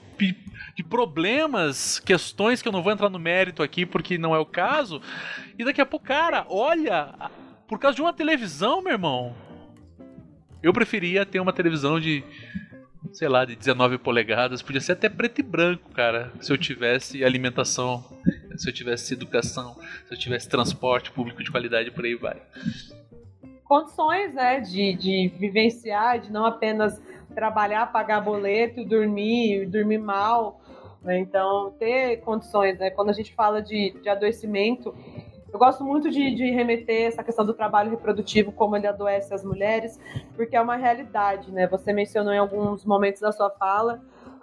de- 0.76 0.84
problemas, 0.84 2.00
questões 2.00 2.62
que 2.62 2.68
eu 2.68 2.72
não 2.72 2.82
vou 2.84 2.92
entrar 2.92 3.10
no 3.10 3.20
mérito 3.20 3.62
aqui 3.64 3.86
porque 3.86 4.18
não 4.18 4.34
é 4.36 4.40
o 4.40 4.46
caso. 4.46 5.02
E 5.58 5.64
daqui 5.64 5.82
a 5.82 5.86
pouco, 5.86 6.06
cara, 6.06 6.46
olha, 6.50 7.14
por 7.68 7.80
causa 7.80 7.96
de 7.96 8.02
uma 8.02 8.14
televisão, 8.14 8.82
meu 8.82 8.94
irmão. 8.94 9.36
Eu 10.62 10.72
preferia 10.72 11.26
ter 11.26 11.40
uma 11.42 11.52
televisão 11.52 12.00
de, 12.00 12.24
sei 13.12 13.28
lá, 13.28 13.44
de 13.44 13.56
19 13.56 13.98
polegadas. 13.98 14.62
Podia 14.62 14.80
ser 14.80 14.94
até 14.94 15.10
preto 15.10 15.40
e 15.40 15.44
branco, 15.44 15.90
cara. 15.92 16.32
Se 16.40 16.52
eu 16.54 16.58
tivesse 16.58 17.24
alimentação, 17.24 18.04
se 18.56 18.70
eu 18.70 18.74
tivesse 18.74 19.14
educação, 19.14 19.76
se 20.08 20.14
eu 20.14 20.18
tivesse 20.18 20.48
transporte 20.48 21.12
público 21.12 21.44
de 21.44 21.52
qualidade, 21.52 21.92
por 21.92 22.06
aí 22.06 22.16
vai. 22.16 22.42
Condições, 23.66 24.34
né, 24.34 24.60
de, 24.62 24.94
de 24.94 25.32
vivenciar, 25.38 26.20
de 26.20 26.32
não 26.32 26.46
apenas 26.46 27.02
trabalhar, 27.34 27.92
pagar 27.92 28.22
boleto, 28.22 28.86
dormir, 28.86 29.66
dormir 29.68 29.98
mal. 29.98 30.62
Né? 31.04 31.18
Então, 31.20 31.74
ter 31.78 32.18
condições, 32.18 32.78
né? 32.80 32.90
Quando 32.90 33.10
a 33.10 33.14
gente 33.14 33.34
fala 33.34 33.62
de, 33.62 33.92
de 34.02 34.10
adoecimento, 34.10 34.96
eu 35.52 35.60
gosto 35.60 35.84
muito 35.84 36.10
de, 36.10 36.34
de 36.34 36.50
remeter 36.50 37.08
essa 37.08 37.24
questão 37.24 37.46
do 37.46 37.54
trabalho 37.54 37.92
reprodutivo, 37.92 38.52
como 38.52 38.76
ele 38.76 38.88
adoece 38.88 39.34
as 39.34 39.44
mulheres, 39.44 40.00
porque 40.36 40.56
é 40.56 40.62
uma 40.62 40.76
realidade, 40.76 41.52
né? 41.52 41.68
Você 41.68 41.94
mencionou 41.94 42.34
em 42.34 42.40
alguns 42.40 42.84
momentos 42.86 43.22
da 43.22 43.32
sua 43.32 43.50
fala, 43.52 44.02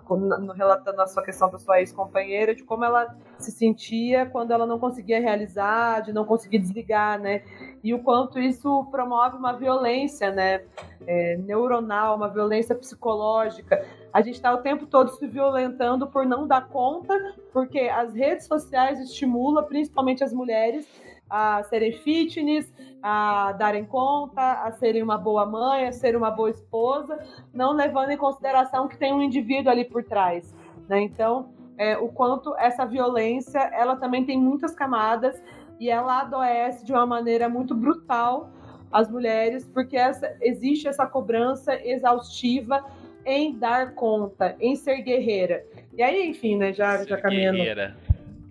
no- 0.09 0.53
relatando 0.53 1.01
a 1.03 1.07
sua 1.07 1.23
questão 1.23 1.51
da 1.51 1.59
sua 1.59 1.81
ex-companheira, 1.81 2.55
de 2.55 2.65
como 2.65 2.85
ela 2.85 3.17
se 3.39 3.51
sentia 3.53 4.27
quando 4.27 4.53
ela 4.53 4.67
não 4.67 4.79
conseguia 4.79 5.21
realizar, 5.21 6.01
de 6.01 6.13
não 6.13 6.25
conseguir 6.25 6.59
desligar, 6.59 7.19
né? 7.19 7.43
E 7.83 7.95
o 7.95 8.03
quanto 8.03 8.39
isso 8.39 8.85
promove 8.91 9.37
uma 9.37 9.53
violência, 9.53 10.31
né? 10.31 10.63
É, 11.07 11.37
neuronal, 11.39 12.17
uma 12.17 12.29
violência 12.29 12.75
psicológica. 12.75 13.85
A 14.13 14.21
gente 14.23 14.35
está 14.35 14.53
o 14.53 14.59
tempo 14.59 14.87
todo 14.87 15.11
se 15.13 15.27
violentando 15.27 16.07
por 16.07 16.27
não 16.27 16.47
dar 16.47 16.69
conta, 16.69 17.15
porque 17.53 17.81
as 17.81 18.13
redes 18.13 18.47
sociais 18.47 18.99
estimulam 19.01 19.65
principalmente 19.65 20.25
as 20.25 20.33
mulheres 20.33 20.87
a 21.29 21.63
serem 21.65 21.93
fitness, 21.93 22.73
a 23.01 23.53
darem 23.53 23.85
conta, 23.85 24.65
a 24.65 24.73
serem 24.73 25.01
uma 25.01 25.17
boa 25.17 25.47
mãe, 25.47 25.87
a 25.87 25.93
serem 25.93 26.17
uma 26.17 26.31
boa 26.31 26.51
esposa, 26.51 27.19
não 27.55 27.73
levando 27.73 28.11
em 28.11 28.17
consideração 28.17 28.89
que 28.89 28.99
tem 28.99 29.13
um 29.15 29.23
indivíduo 29.23 29.71
ali 29.71 29.85
por 29.85 30.03
trás. 30.03 30.53
Né? 30.89 31.03
Então, 31.03 31.51
é, 31.79 31.97
o 31.97 32.09
quanto 32.09 32.55
essa 32.57 32.85
violência, 32.85 33.61
ela 33.73 33.95
também 33.95 34.27
tem 34.27 34.39
muitas 34.39 34.75
camadas 34.75 35.41
e 35.79 35.89
ela 35.89 36.23
adoece 36.23 36.85
de 36.85 36.93
uma 36.93 37.07
maneira 37.07 37.49
muito 37.49 37.77
brutal 37.77 38.51
as 38.91 39.09
mulheres, 39.09 39.65
porque 39.69 39.97
essa, 39.97 40.37
existe 40.41 40.89
essa 40.89 41.07
cobrança 41.07 41.75
exaustiva 41.87 42.85
em 43.25 43.57
dar 43.57 43.95
conta, 43.95 44.57
em 44.61 44.77
ser 44.77 45.03
guerreira. 45.03 45.64
E 45.97 46.03
aí, 46.03 46.29
enfim, 46.29 46.57
né, 46.57 46.73
já, 46.73 47.05
já 47.05 47.16
caminhando 47.16 47.59
Guerreira. 47.59 47.97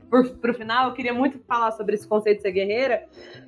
para 0.09 0.51
o 0.51 0.53
final, 0.53 0.89
eu 0.89 0.93
queria 0.93 1.13
muito 1.13 1.39
falar 1.47 1.71
sobre 1.71 1.95
esse 1.95 2.07
conceito 2.07 2.37
de 2.37 2.41
ser 2.43 2.51
guerreira, 2.51 3.05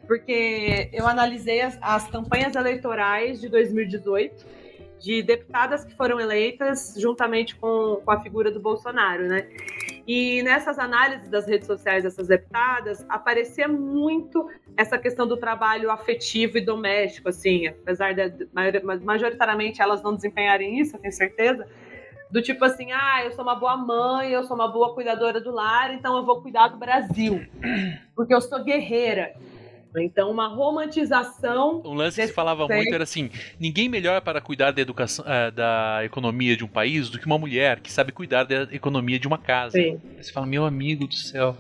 porque 0.08 0.90
eu 0.94 1.08
analisei 1.08 1.62
as, 1.62 1.78
as 1.82 2.10
campanhas 2.10 2.56
eleitorais 2.56 3.42
de 3.42 3.50
2018 3.50 4.62
de 5.02 5.24
deputadas 5.24 5.84
que 5.84 5.96
foram 5.96 6.20
eleitas 6.20 6.94
juntamente 6.98 7.56
com, 7.56 8.02
com 8.06 8.12
a 8.12 8.22
figura 8.22 8.52
do 8.52 8.60
Bolsonaro, 8.60 9.28
né? 9.28 9.48
E 10.08 10.42
nessas 10.44 10.80
análises 10.80 11.30
das 11.30 11.48
redes 11.48 11.68
sociais 11.68 12.04
dessas 12.04 12.28
deputadas, 12.28 13.06
aparecia 13.08 13.68
muito 13.68 14.50
essa 14.76 14.98
questão 14.98 15.28
do 15.28 15.38
trabalho 15.38 15.92
afetivo 15.92 16.58
e 16.58 16.62
doméstico, 16.62 17.30
assim, 17.30 17.68
apesar 17.68 18.14
de 18.14 18.48
majoritariamente 19.04 19.82
elas 19.82 20.02
não 20.02 20.16
desempenharem 20.16 20.80
isso, 20.80 20.96
eu 20.96 21.00
tenho 21.00 21.14
certeza, 21.14 21.68
do 22.32 22.42
tipo 22.42 22.64
assim, 22.64 22.92
ah, 22.92 23.24
eu 23.24 23.32
sou 23.34 23.44
uma 23.44 23.56
boa 23.56 23.76
mãe, 23.76 24.32
eu 24.32 24.44
sou 24.44 24.56
uma 24.56 24.68
boa 24.68 24.94
cuidadora 24.94 25.42
do 25.42 25.52
lar, 25.52 25.94
então 25.94 26.16
eu 26.16 26.26
vou 26.26 26.42
cuidar 26.42 26.70
do 26.70 26.78
Brasil, 26.78 27.46
porque 28.16 28.34
eu 28.34 28.42
sou 28.42 28.64
guerreira. 28.64 29.34
Então, 29.98 30.32
uma 30.32 30.48
romantização. 30.48 31.82
Um 31.84 31.94
lance 31.94 32.22
que 32.22 32.28
se 32.28 32.34
falava 32.34 32.68
muito 32.68 32.94
era 32.94 33.04
assim: 33.04 33.30
ninguém 33.60 33.90
melhor 33.90 34.22
para 34.22 34.40
cuidar 34.40 34.72
da 34.72 34.82
educação, 34.82 35.26
eh, 35.28 35.52
da 35.52 36.02
economia 36.04 36.56
de 36.56 36.64
um 36.64 36.68
país 36.68 37.10
do 37.10 37.20
que 37.20 37.26
uma 37.26 37.38
mulher 37.38 37.80
que 37.80 37.92
sabe 37.92 38.12
cuidar 38.12 38.46
da 38.46 38.64
economia 38.72 39.20
de 39.20 39.28
uma 39.28 39.38
casa. 39.38 39.74
Sim, 39.74 40.00
Você 40.20 40.32
fala, 40.32 40.46
meu 40.46 40.66
amigo 40.66 41.08
do 41.08 41.16
céu. 41.16 41.58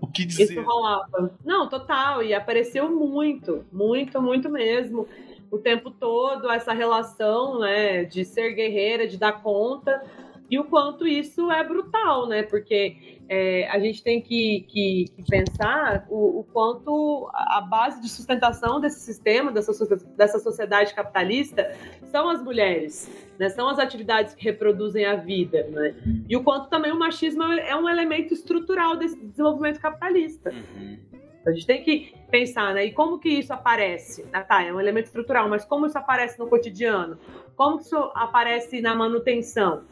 O 0.00 0.06
que 0.06 0.22
isso 0.22 0.38
dizer? 0.38 0.60
rolava. 0.60 1.34
Não, 1.44 1.68
total, 1.68 2.22
e 2.22 2.34
apareceu 2.34 2.90
muito, 2.90 3.64
muito, 3.72 4.20
muito 4.20 4.50
mesmo. 4.50 5.08
O 5.50 5.58
tempo 5.58 5.90
todo, 5.90 6.50
essa 6.50 6.72
relação, 6.72 7.60
né, 7.60 8.04
de 8.04 8.24
ser 8.24 8.54
guerreira, 8.54 9.06
de 9.06 9.16
dar 9.16 9.40
conta, 9.40 10.02
e 10.50 10.58
o 10.58 10.64
quanto 10.64 11.06
isso 11.06 11.50
é 11.50 11.64
brutal, 11.64 12.28
né? 12.28 12.42
Porque 12.42 13.18
é, 13.28 13.66
a 13.68 13.78
gente 13.78 14.02
tem 14.02 14.20
que, 14.20 14.66
que, 14.68 15.06
que 15.16 15.24
pensar 15.28 16.06
o, 16.10 16.40
o, 16.40 16.44
quanto 16.44 17.30
a 17.32 17.62
base 17.62 18.00
de 18.00 18.08
sustentação 18.08 18.78
desse 18.78 19.00
sistema, 19.00 19.50
dessa, 19.50 19.72
dessa 20.16 20.38
sociedade 20.38 20.94
capitalista, 20.94 21.74
são 22.04 22.28
as 22.28 22.42
mulheres, 22.42 23.10
né? 23.38 23.48
são 23.48 23.68
as 23.68 23.78
atividades 23.78 24.34
que 24.34 24.44
reproduzem 24.44 25.06
a 25.06 25.16
vida. 25.16 25.66
Né? 25.70 25.94
E 26.28 26.36
o 26.36 26.42
quanto 26.42 26.68
também 26.68 26.92
o 26.92 26.98
machismo 26.98 27.42
é 27.42 27.74
um 27.74 27.88
elemento 27.88 28.34
estrutural 28.34 28.96
desse 28.96 29.18
desenvolvimento 29.18 29.80
capitalista. 29.80 30.50
Uhum. 30.50 30.98
A 31.46 31.52
gente 31.52 31.66
tem 31.66 31.82
que 31.82 32.14
pensar, 32.30 32.72
né? 32.72 32.86
E 32.86 32.92
como 32.92 33.18
que 33.18 33.28
isso 33.28 33.52
aparece? 33.52 34.24
Ah, 34.32 34.42
tá, 34.42 34.62
é 34.62 34.72
um 34.72 34.80
elemento 34.80 35.06
estrutural, 35.06 35.46
mas 35.46 35.62
como 35.64 35.84
isso 35.84 35.98
aparece 35.98 36.38
no 36.38 36.48
cotidiano? 36.48 37.18
Como 37.54 37.76
que 37.76 37.84
isso 37.84 37.96
aparece 38.14 38.80
na 38.80 38.94
manutenção? 38.94 39.84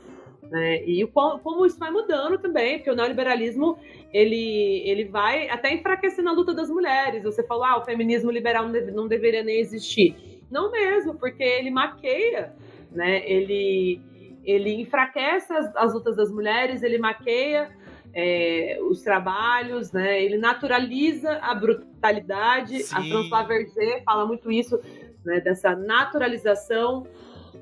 Né? 0.52 0.84
E 0.84 1.02
o, 1.02 1.08
como 1.08 1.64
isso 1.64 1.78
vai 1.78 1.90
mudando 1.90 2.36
também, 2.36 2.76
porque 2.76 2.90
o 2.90 2.94
neoliberalismo 2.94 3.78
ele, 4.12 4.82
ele 4.84 5.06
vai 5.06 5.48
até 5.48 5.72
enfraquecendo 5.72 6.28
a 6.28 6.32
luta 6.32 6.52
das 6.52 6.68
mulheres. 6.68 7.22
Você 7.22 7.42
falou, 7.42 7.64
ah, 7.64 7.78
o 7.78 7.84
feminismo 7.86 8.30
liberal 8.30 8.64
não, 8.64 8.72
deve, 8.72 8.90
não 8.90 9.08
deveria 9.08 9.42
nem 9.42 9.58
existir. 9.58 10.42
Não 10.50 10.70
mesmo, 10.70 11.14
porque 11.14 11.42
ele 11.42 11.70
maqueia, 11.70 12.54
né? 12.90 13.26
ele, 13.26 13.98
ele 14.44 14.74
enfraquece 14.74 15.50
as, 15.54 15.74
as 15.74 15.94
lutas 15.94 16.16
das 16.16 16.30
mulheres, 16.30 16.82
ele 16.82 16.98
maqueia 16.98 17.70
é, 18.12 18.78
os 18.82 19.00
trabalhos, 19.00 19.90
né? 19.90 20.22
ele 20.22 20.36
naturaliza 20.36 21.32
a 21.40 21.54
brutalidade. 21.54 22.82
Sim. 22.82 22.94
A 22.94 23.02
François 23.04 23.48
Verger 23.48 24.04
fala 24.04 24.26
muito 24.26 24.52
isso, 24.52 24.78
né? 25.24 25.40
dessa 25.40 25.74
naturalização 25.74 27.06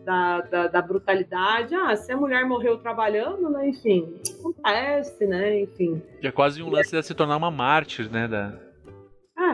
da, 0.04 0.40
da, 0.40 0.66
da, 0.66 0.82
brutalidade. 0.82 1.74
Ah, 1.74 1.94
se 1.96 2.12
a 2.12 2.16
mulher 2.16 2.44
morreu 2.46 2.78
trabalhando, 2.78 3.50
né? 3.50 3.68
Enfim, 3.68 4.20
acontece, 4.38 5.26
né? 5.26 5.60
Enfim. 5.62 6.02
É 6.22 6.30
quase 6.30 6.62
um 6.62 6.70
lance 6.70 6.90
de 6.90 7.02
se 7.02 7.14
tornar 7.14 7.36
uma 7.36 7.50
mártir, 7.50 8.10
né? 8.10 8.26
Da... 8.26 8.70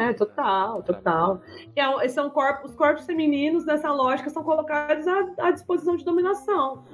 É, 0.01 0.13
total, 0.13 0.83
total. 0.83 1.41
E 1.75 1.81
é, 1.81 2.09
são 2.09 2.29
corpos, 2.29 2.71
os 2.71 2.77
corpos 2.77 3.07
femininos 3.07 3.65
nessa 3.65 3.91
lógica 3.93 4.29
são 4.31 4.43
colocados 4.43 5.07
à, 5.07 5.27
à, 5.39 5.51
disposição 5.53 5.97
de 5.97 6.05
dominação. 6.05 6.85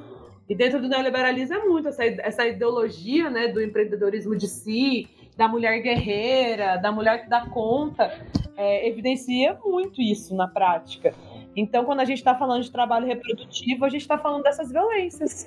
E 0.48 0.54
dentro 0.54 0.80
do 0.80 0.88
neoliberalismo 0.88 1.56
é 1.56 1.64
muito 1.64 1.88
essa, 1.88 2.04
essa 2.04 2.46
ideologia 2.46 3.30
né, 3.30 3.48
do 3.48 3.62
empreendedorismo 3.62 4.36
de 4.36 4.46
si, 4.46 5.08
da 5.36 5.48
mulher 5.48 5.80
guerreira, 5.80 6.76
da 6.76 6.92
mulher 6.92 7.22
que 7.22 7.30
dá 7.30 7.46
conta, 7.46 8.12
é, 8.56 8.88
evidencia 8.88 9.58
muito 9.64 10.00
isso 10.00 10.36
na 10.36 10.46
prática. 10.46 11.14
Então, 11.54 11.84
quando 11.84 12.00
a 12.00 12.04
gente 12.04 12.18
está 12.18 12.34
falando 12.34 12.62
de 12.62 12.70
trabalho 12.70 13.06
reprodutivo, 13.06 13.84
a 13.84 13.88
gente 13.88 14.02
está 14.02 14.18
falando 14.18 14.42
dessas 14.42 14.70
violências. 14.70 15.46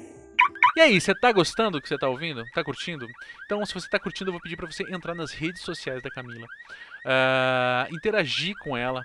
E 0.75 0.81
aí, 0.81 0.99
você 0.99 1.15
tá 1.15 1.31
gostando 1.31 1.77
do 1.77 1.81
que 1.81 1.87
você 1.87 1.97
tá 1.97 2.07
ouvindo? 2.07 2.43
Tá 2.53 2.63
curtindo? 2.63 3.07
Então, 3.45 3.65
se 3.65 3.73
você 3.73 3.87
tá 3.89 3.99
curtindo, 3.99 4.29
eu 4.29 4.33
vou 4.33 4.41
pedir 4.41 4.57
para 4.57 4.69
você 4.69 4.83
entrar 4.93 5.15
nas 5.15 5.31
redes 5.31 5.61
sociais 5.61 6.03
da 6.03 6.09
Camila, 6.09 6.45
uh, 6.45 7.95
interagir 7.95 8.55
com 8.59 8.75
ela, 8.75 9.03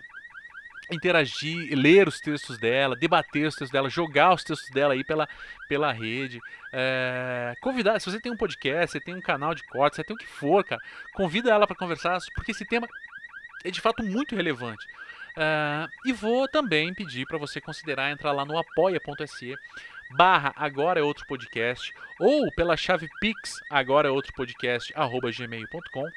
interagir, 0.90 1.72
ler 1.76 2.08
os 2.08 2.20
textos 2.20 2.58
dela, 2.58 2.96
debater 2.96 3.46
os 3.46 3.54
textos 3.54 3.70
dela, 3.70 3.88
jogar 3.88 4.34
os 4.34 4.44
textos 4.44 4.68
dela 4.70 4.94
aí 4.94 5.04
pela, 5.04 5.28
pela 5.68 5.92
rede. 5.92 6.38
Uh, 6.38 7.60
convidar, 7.60 8.00
se 8.00 8.10
você 8.10 8.20
tem 8.20 8.32
um 8.32 8.36
podcast, 8.36 8.92
você 8.92 9.00
tem 9.00 9.14
um 9.14 9.20
canal 9.20 9.54
de 9.54 9.62
corte, 9.64 9.96
você 9.96 10.04
tem 10.04 10.14
o 10.14 10.18
que 10.18 10.26
for, 10.26 10.64
cara, 10.64 10.82
convida 11.14 11.50
ela 11.50 11.66
para 11.66 11.76
conversar, 11.76 12.18
porque 12.34 12.50
esse 12.50 12.64
tema 12.64 12.86
é 13.64 13.70
de 13.70 13.80
fato 13.80 14.02
muito 14.02 14.34
relevante. 14.34 14.84
Uh, 15.36 15.88
e 16.04 16.12
vou 16.12 16.48
também 16.48 16.92
pedir 16.92 17.24
para 17.26 17.38
você 17.38 17.60
considerar 17.60 18.10
entrar 18.10 18.32
lá 18.32 18.44
no 18.44 18.58
apoia.se 18.58 19.54
barra 20.16 20.52
agora 20.56 20.98
é 20.98 21.02
outro 21.02 21.24
podcast 21.26 21.92
ou 22.18 22.50
pela 22.52 22.76
chave 22.76 23.08
pix 23.20 23.60
agora 23.70 24.08
é 24.08 24.10
outro 24.10 24.32
podcast 24.32 24.92
arroba 24.96 25.30
gmail.com 25.30 26.04
uh, 26.04 26.10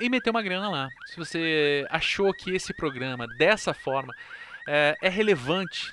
e 0.00 0.08
meter 0.08 0.30
uma 0.30 0.42
grana 0.42 0.68
lá. 0.68 0.90
Se 1.06 1.16
você 1.16 1.86
achou 1.90 2.32
que 2.34 2.54
esse 2.54 2.74
programa 2.74 3.26
dessa 3.38 3.72
forma 3.72 4.12
uh, 4.12 4.96
é 5.00 5.08
relevante 5.08 5.92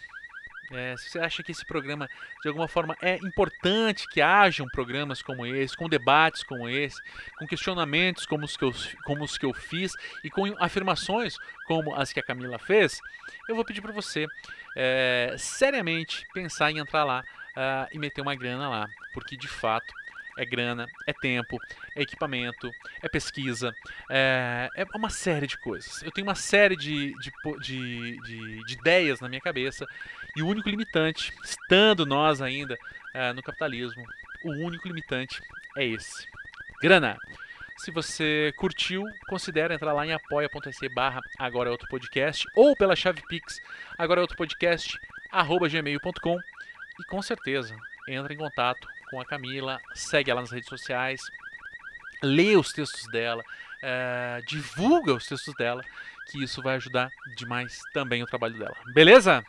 é, 0.74 0.96
se 0.98 1.10
você 1.10 1.20
acha 1.20 1.44
que 1.44 1.52
esse 1.52 1.66
programa 1.66 2.08
de 2.42 2.48
alguma 2.48 2.68
forma 2.68 2.96
é 3.02 3.16
importante 3.18 4.08
que 4.08 4.22
hajam 4.22 4.68
programas 4.68 5.22
como 5.22 5.46
esse, 5.46 5.76
com 5.76 5.88
debates 5.88 6.44
como 6.44 6.68
esse, 6.70 7.02
com 7.38 7.48
questionamentos 7.48 8.26
como 8.26 8.46
os 8.46 8.58
que 8.58 8.66
eu, 8.66 8.74
como 9.06 9.24
os 9.24 9.38
que 9.38 9.46
eu 9.46 9.54
fiz 9.54 9.94
e 10.24 10.30
com 10.30 10.54
afirmações 10.60 11.38
como 11.68 11.96
as 11.96 12.12
que 12.12 12.20
a 12.20 12.24
Camila 12.24 12.60
fez, 12.60 13.00
eu 13.48 13.56
vou 13.56 13.66
pedir 13.66 13.82
para 13.82 13.92
você 13.92 14.26
é, 14.76 15.36
seriamente 15.38 16.26
pensar 16.34 16.72
em 16.72 16.80
entrar 16.80 17.04
lá 17.04 17.24
uh, 17.58 17.88
e 17.92 18.00
meter 18.00 18.22
uma 18.22 18.36
grana 18.36 18.70
lá, 18.70 18.88
porque 19.14 19.38
de 19.38 19.48
fato 19.48 19.94
é 20.38 20.46
grana, 20.46 20.88
é 21.08 21.14
tempo, 21.14 21.60
é 21.96 22.02
equipamento, 22.02 22.72
é 23.02 23.10
pesquisa, 23.10 23.74
é, 24.10 24.70
é 24.76 24.86
uma 24.96 25.10
série 25.10 25.48
de 25.48 25.58
coisas. 25.58 26.02
Eu 26.04 26.12
tenho 26.12 26.28
uma 26.28 26.36
série 26.36 26.76
de, 26.76 27.14
de, 27.20 27.32
de, 27.62 28.22
de, 28.22 28.66
de 28.66 28.74
ideias 28.74 29.20
na 29.20 29.30
minha 29.30 29.42
cabeça 29.42 29.86
e 30.36 30.42
o 30.42 30.48
único 30.48 30.70
limitante, 30.70 31.34
estando 31.44 32.06
nós 32.06 32.42
ainda 32.42 32.78
é, 33.14 33.34
no 33.34 33.44
capitalismo, 33.44 34.04
o 34.44 34.52
único 34.66 34.88
limitante 34.88 35.42
é 35.78 35.86
esse: 35.86 36.28
grana. 36.82 37.18
Se 37.78 37.92
você 37.92 38.54
curtiu, 38.56 39.04
considere 39.28 39.74
entrar 39.74 39.94
lá 39.94 40.06
em 40.06 40.14
apoia.se 40.14 40.88
barra 40.90 41.22
agora 41.40 41.70
é 41.70 41.72
outro 41.72 41.88
podcast 41.90 42.46
ou 42.56 42.76
pela 42.76 42.96
chave 42.96 43.22
Pix 43.28 43.60
agora 43.98 44.20
é 44.20 44.22
outro 44.22 44.38
podcast 44.38 44.98
arroba 45.32 45.68
gmail.com 45.68 46.38
e 47.00 47.04
com 47.06 47.22
certeza 47.22 47.76
entra 48.08 48.34
em 48.34 48.38
contato 48.38 48.88
com 49.14 49.22
a 49.22 49.26
Camila, 49.26 49.80
segue 49.94 50.32
ela 50.32 50.42
nas 50.42 50.50
redes 50.50 50.68
sociais, 50.68 51.22
lê 52.24 52.56
os 52.56 52.74
textos 52.74 53.06
dela, 53.12 53.44
é, 53.84 54.42
divulga 54.48 55.14
os 55.14 55.28
textos 55.28 55.54
dela, 55.56 55.84
que 56.32 56.44
isso 56.44 56.64
vai 56.64 56.76
ajudar 56.78 57.10
demais 57.38 57.78
também 57.94 58.24
o 58.24 58.26
trabalho 58.26 58.58
dela. 58.58 58.76
Beleza? 58.96 59.44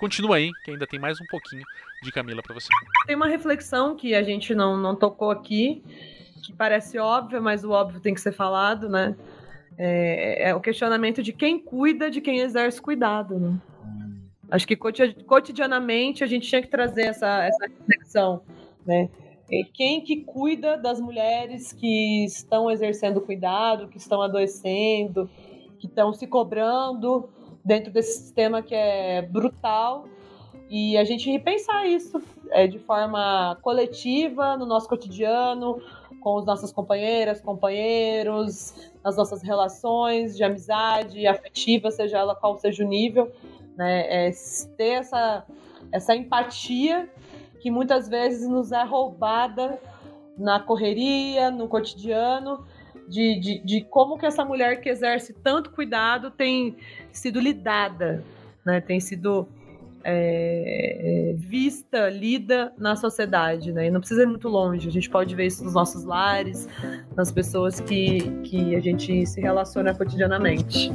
Continua 0.00 0.36
aí, 0.36 0.50
que 0.64 0.72
ainda 0.72 0.84
tem 0.84 0.98
mais 0.98 1.20
um 1.20 1.26
pouquinho 1.26 1.62
de 2.02 2.10
Camila 2.10 2.42
para 2.42 2.54
você. 2.54 2.66
Tem 3.06 3.14
uma 3.14 3.28
reflexão 3.28 3.94
que 3.94 4.16
a 4.16 4.22
gente 4.24 4.52
não, 4.52 4.76
não 4.76 4.96
tocou 4.96 5.30
aqui, 5.30 5.84
que 6.42 6.52
parece 6.52 6.98
óbvia, 6.98 7.40
mas 7.40 7.62
o 7.62 7.70
óbvio 7.70 8.00
tem 8.00 8.14
que 8.14 8.20
ser 8.20 8.32
falado, 8.32 8.88
né? 8.88 9.14
É, 9.78 10.50
é 10.50 10.54
o 10.54 10.60
questionamento 10.60 11.22
de 11.22 11.32
quem 11.32 11.58
cuida 11.58 12.10
de 12.10 12.20
quem 12.20 12.40
exerce 12.40 12.82
cuidado, 12.82 13.38
né? 13.38 13.56
Acho 14.50 14.66
que 14.66 14.76
cotidianamente 14.76 16.24
a 16.24 16.26
gente 16.26 16.48
tinha 16.48 16.60
que 16.60 16.68
trazer 16.68 17.06
essa, 17.06 17.44
essa 17.44 17.66
reflexão 17.66 18.42
né? 18.86 19.08
Quem 19.74 20.00
que 20.00 20.16
cuida 20.16 20.76
das 20.76 21.00
mulheres 21.00 21.72
que 21.72 22.24
estão 22.24 22.70
exercendo 22.70 23.20
cuidado, 23.20 23.88
que 23.88 23.98
estão 23.98 24.22
adoecendo, 24.22 25.28
que 25.78 25.86
estão 25.86 26.12
se 26.12 26.26
cobrando 26.26 27.28
dentro 27.64 27.92
desse 27.92 28.22
sistema 28.22 28.62
que 28.62 28.74
é 28.74 29.22
brutal 29.22 30.06
e 30.68 30.96
a 30.96 31.04
gente 31.04 31.30
repensar 31.30 31.86
isso 31.86 32.20
é, 32.50 32.66
de 32.66 32.78
forma 32.78 33.56
coletiva 33.62 34.56
no 34.56 34.64
nosso 34.66 34.88
cotidiano, 34.88 35.80
com 36.20 36.38
as 36.38 36.46
nossas 36.46 36.72
companheiras, 36.72 37.40
companheiros, 37.40 38.90
nas 39.04 39.16
nossas 39.16 39.42
relações 39.42 40.36
de 40.36 40.42
amizade, 40.42 41.26
afetiva, 41.26 41.90
seja 41.90 42.18
ela 42.18 42.34
qual 42.34 42.58
seja 42.58 42.82
o 42.82 42.88
nível, 42.88 43.30
né? 43.76 44.28
É 44.28 44.30
ter 44.76 45.00
essa, 45.00 45.44
essa 45.92 46.16
empatia 46.16 47.10
que 47.64 47.70
muitas 47.70 48.10
vezes 48.10 48.46
nos 48.46 48.72
é 48.72 48.84
roubada 48.84 49.80
na 50.36 50.60
correria, 50.60 51.50
no 51.50 51.66
cotidiano, 51.66 52.62
de, 53.08 53.40
de, 53.40 53.58
de, 53.64 53.80
como 53.80 54.18
que 54.18 54.26
essa 54.26 54.44
mulher 54.44 54.82
que 54.82 54.90
exerce 54.90 55.32
tanto 55.32 55.70
cuidado 55.70 56.30
tem 56.30 56.76
sido 57.10 57.40
lidada, 57.40 58.22
né? 58.66 58.82
tem 58.82 59.00
sido 59.00 59.48
é, 60.04 61.32
vista, 61.38 62.10
lida 62.10 62.70
na 62.76 62.96
sociedade. 62.96 63.72
Né? 63.72 63.86
E 63.86 63.90
não 63.90 64.00
precisa 64.00 64.24
ir 64.24 64.26
muito 64.26 64.50
longe, 64.50 64.86
a 64.86 64.92
gente 64.92 65.08
pode 65.08 65.34
ver 65.34 65.46
isso 65.46 65.64
nos 65.64 65.72
nossos 65.72 66.04
lares, 66.04 66.68
nas 67.16 67.32
pessoas 67.32 67.80
que, 67.80 68.20
que 68.42 68.76
a 68.76 68.80
gente 68.80 69.24
se 69.24 69.40
relaciona 69.40 69.94
cotidianamente. 69.94 70.92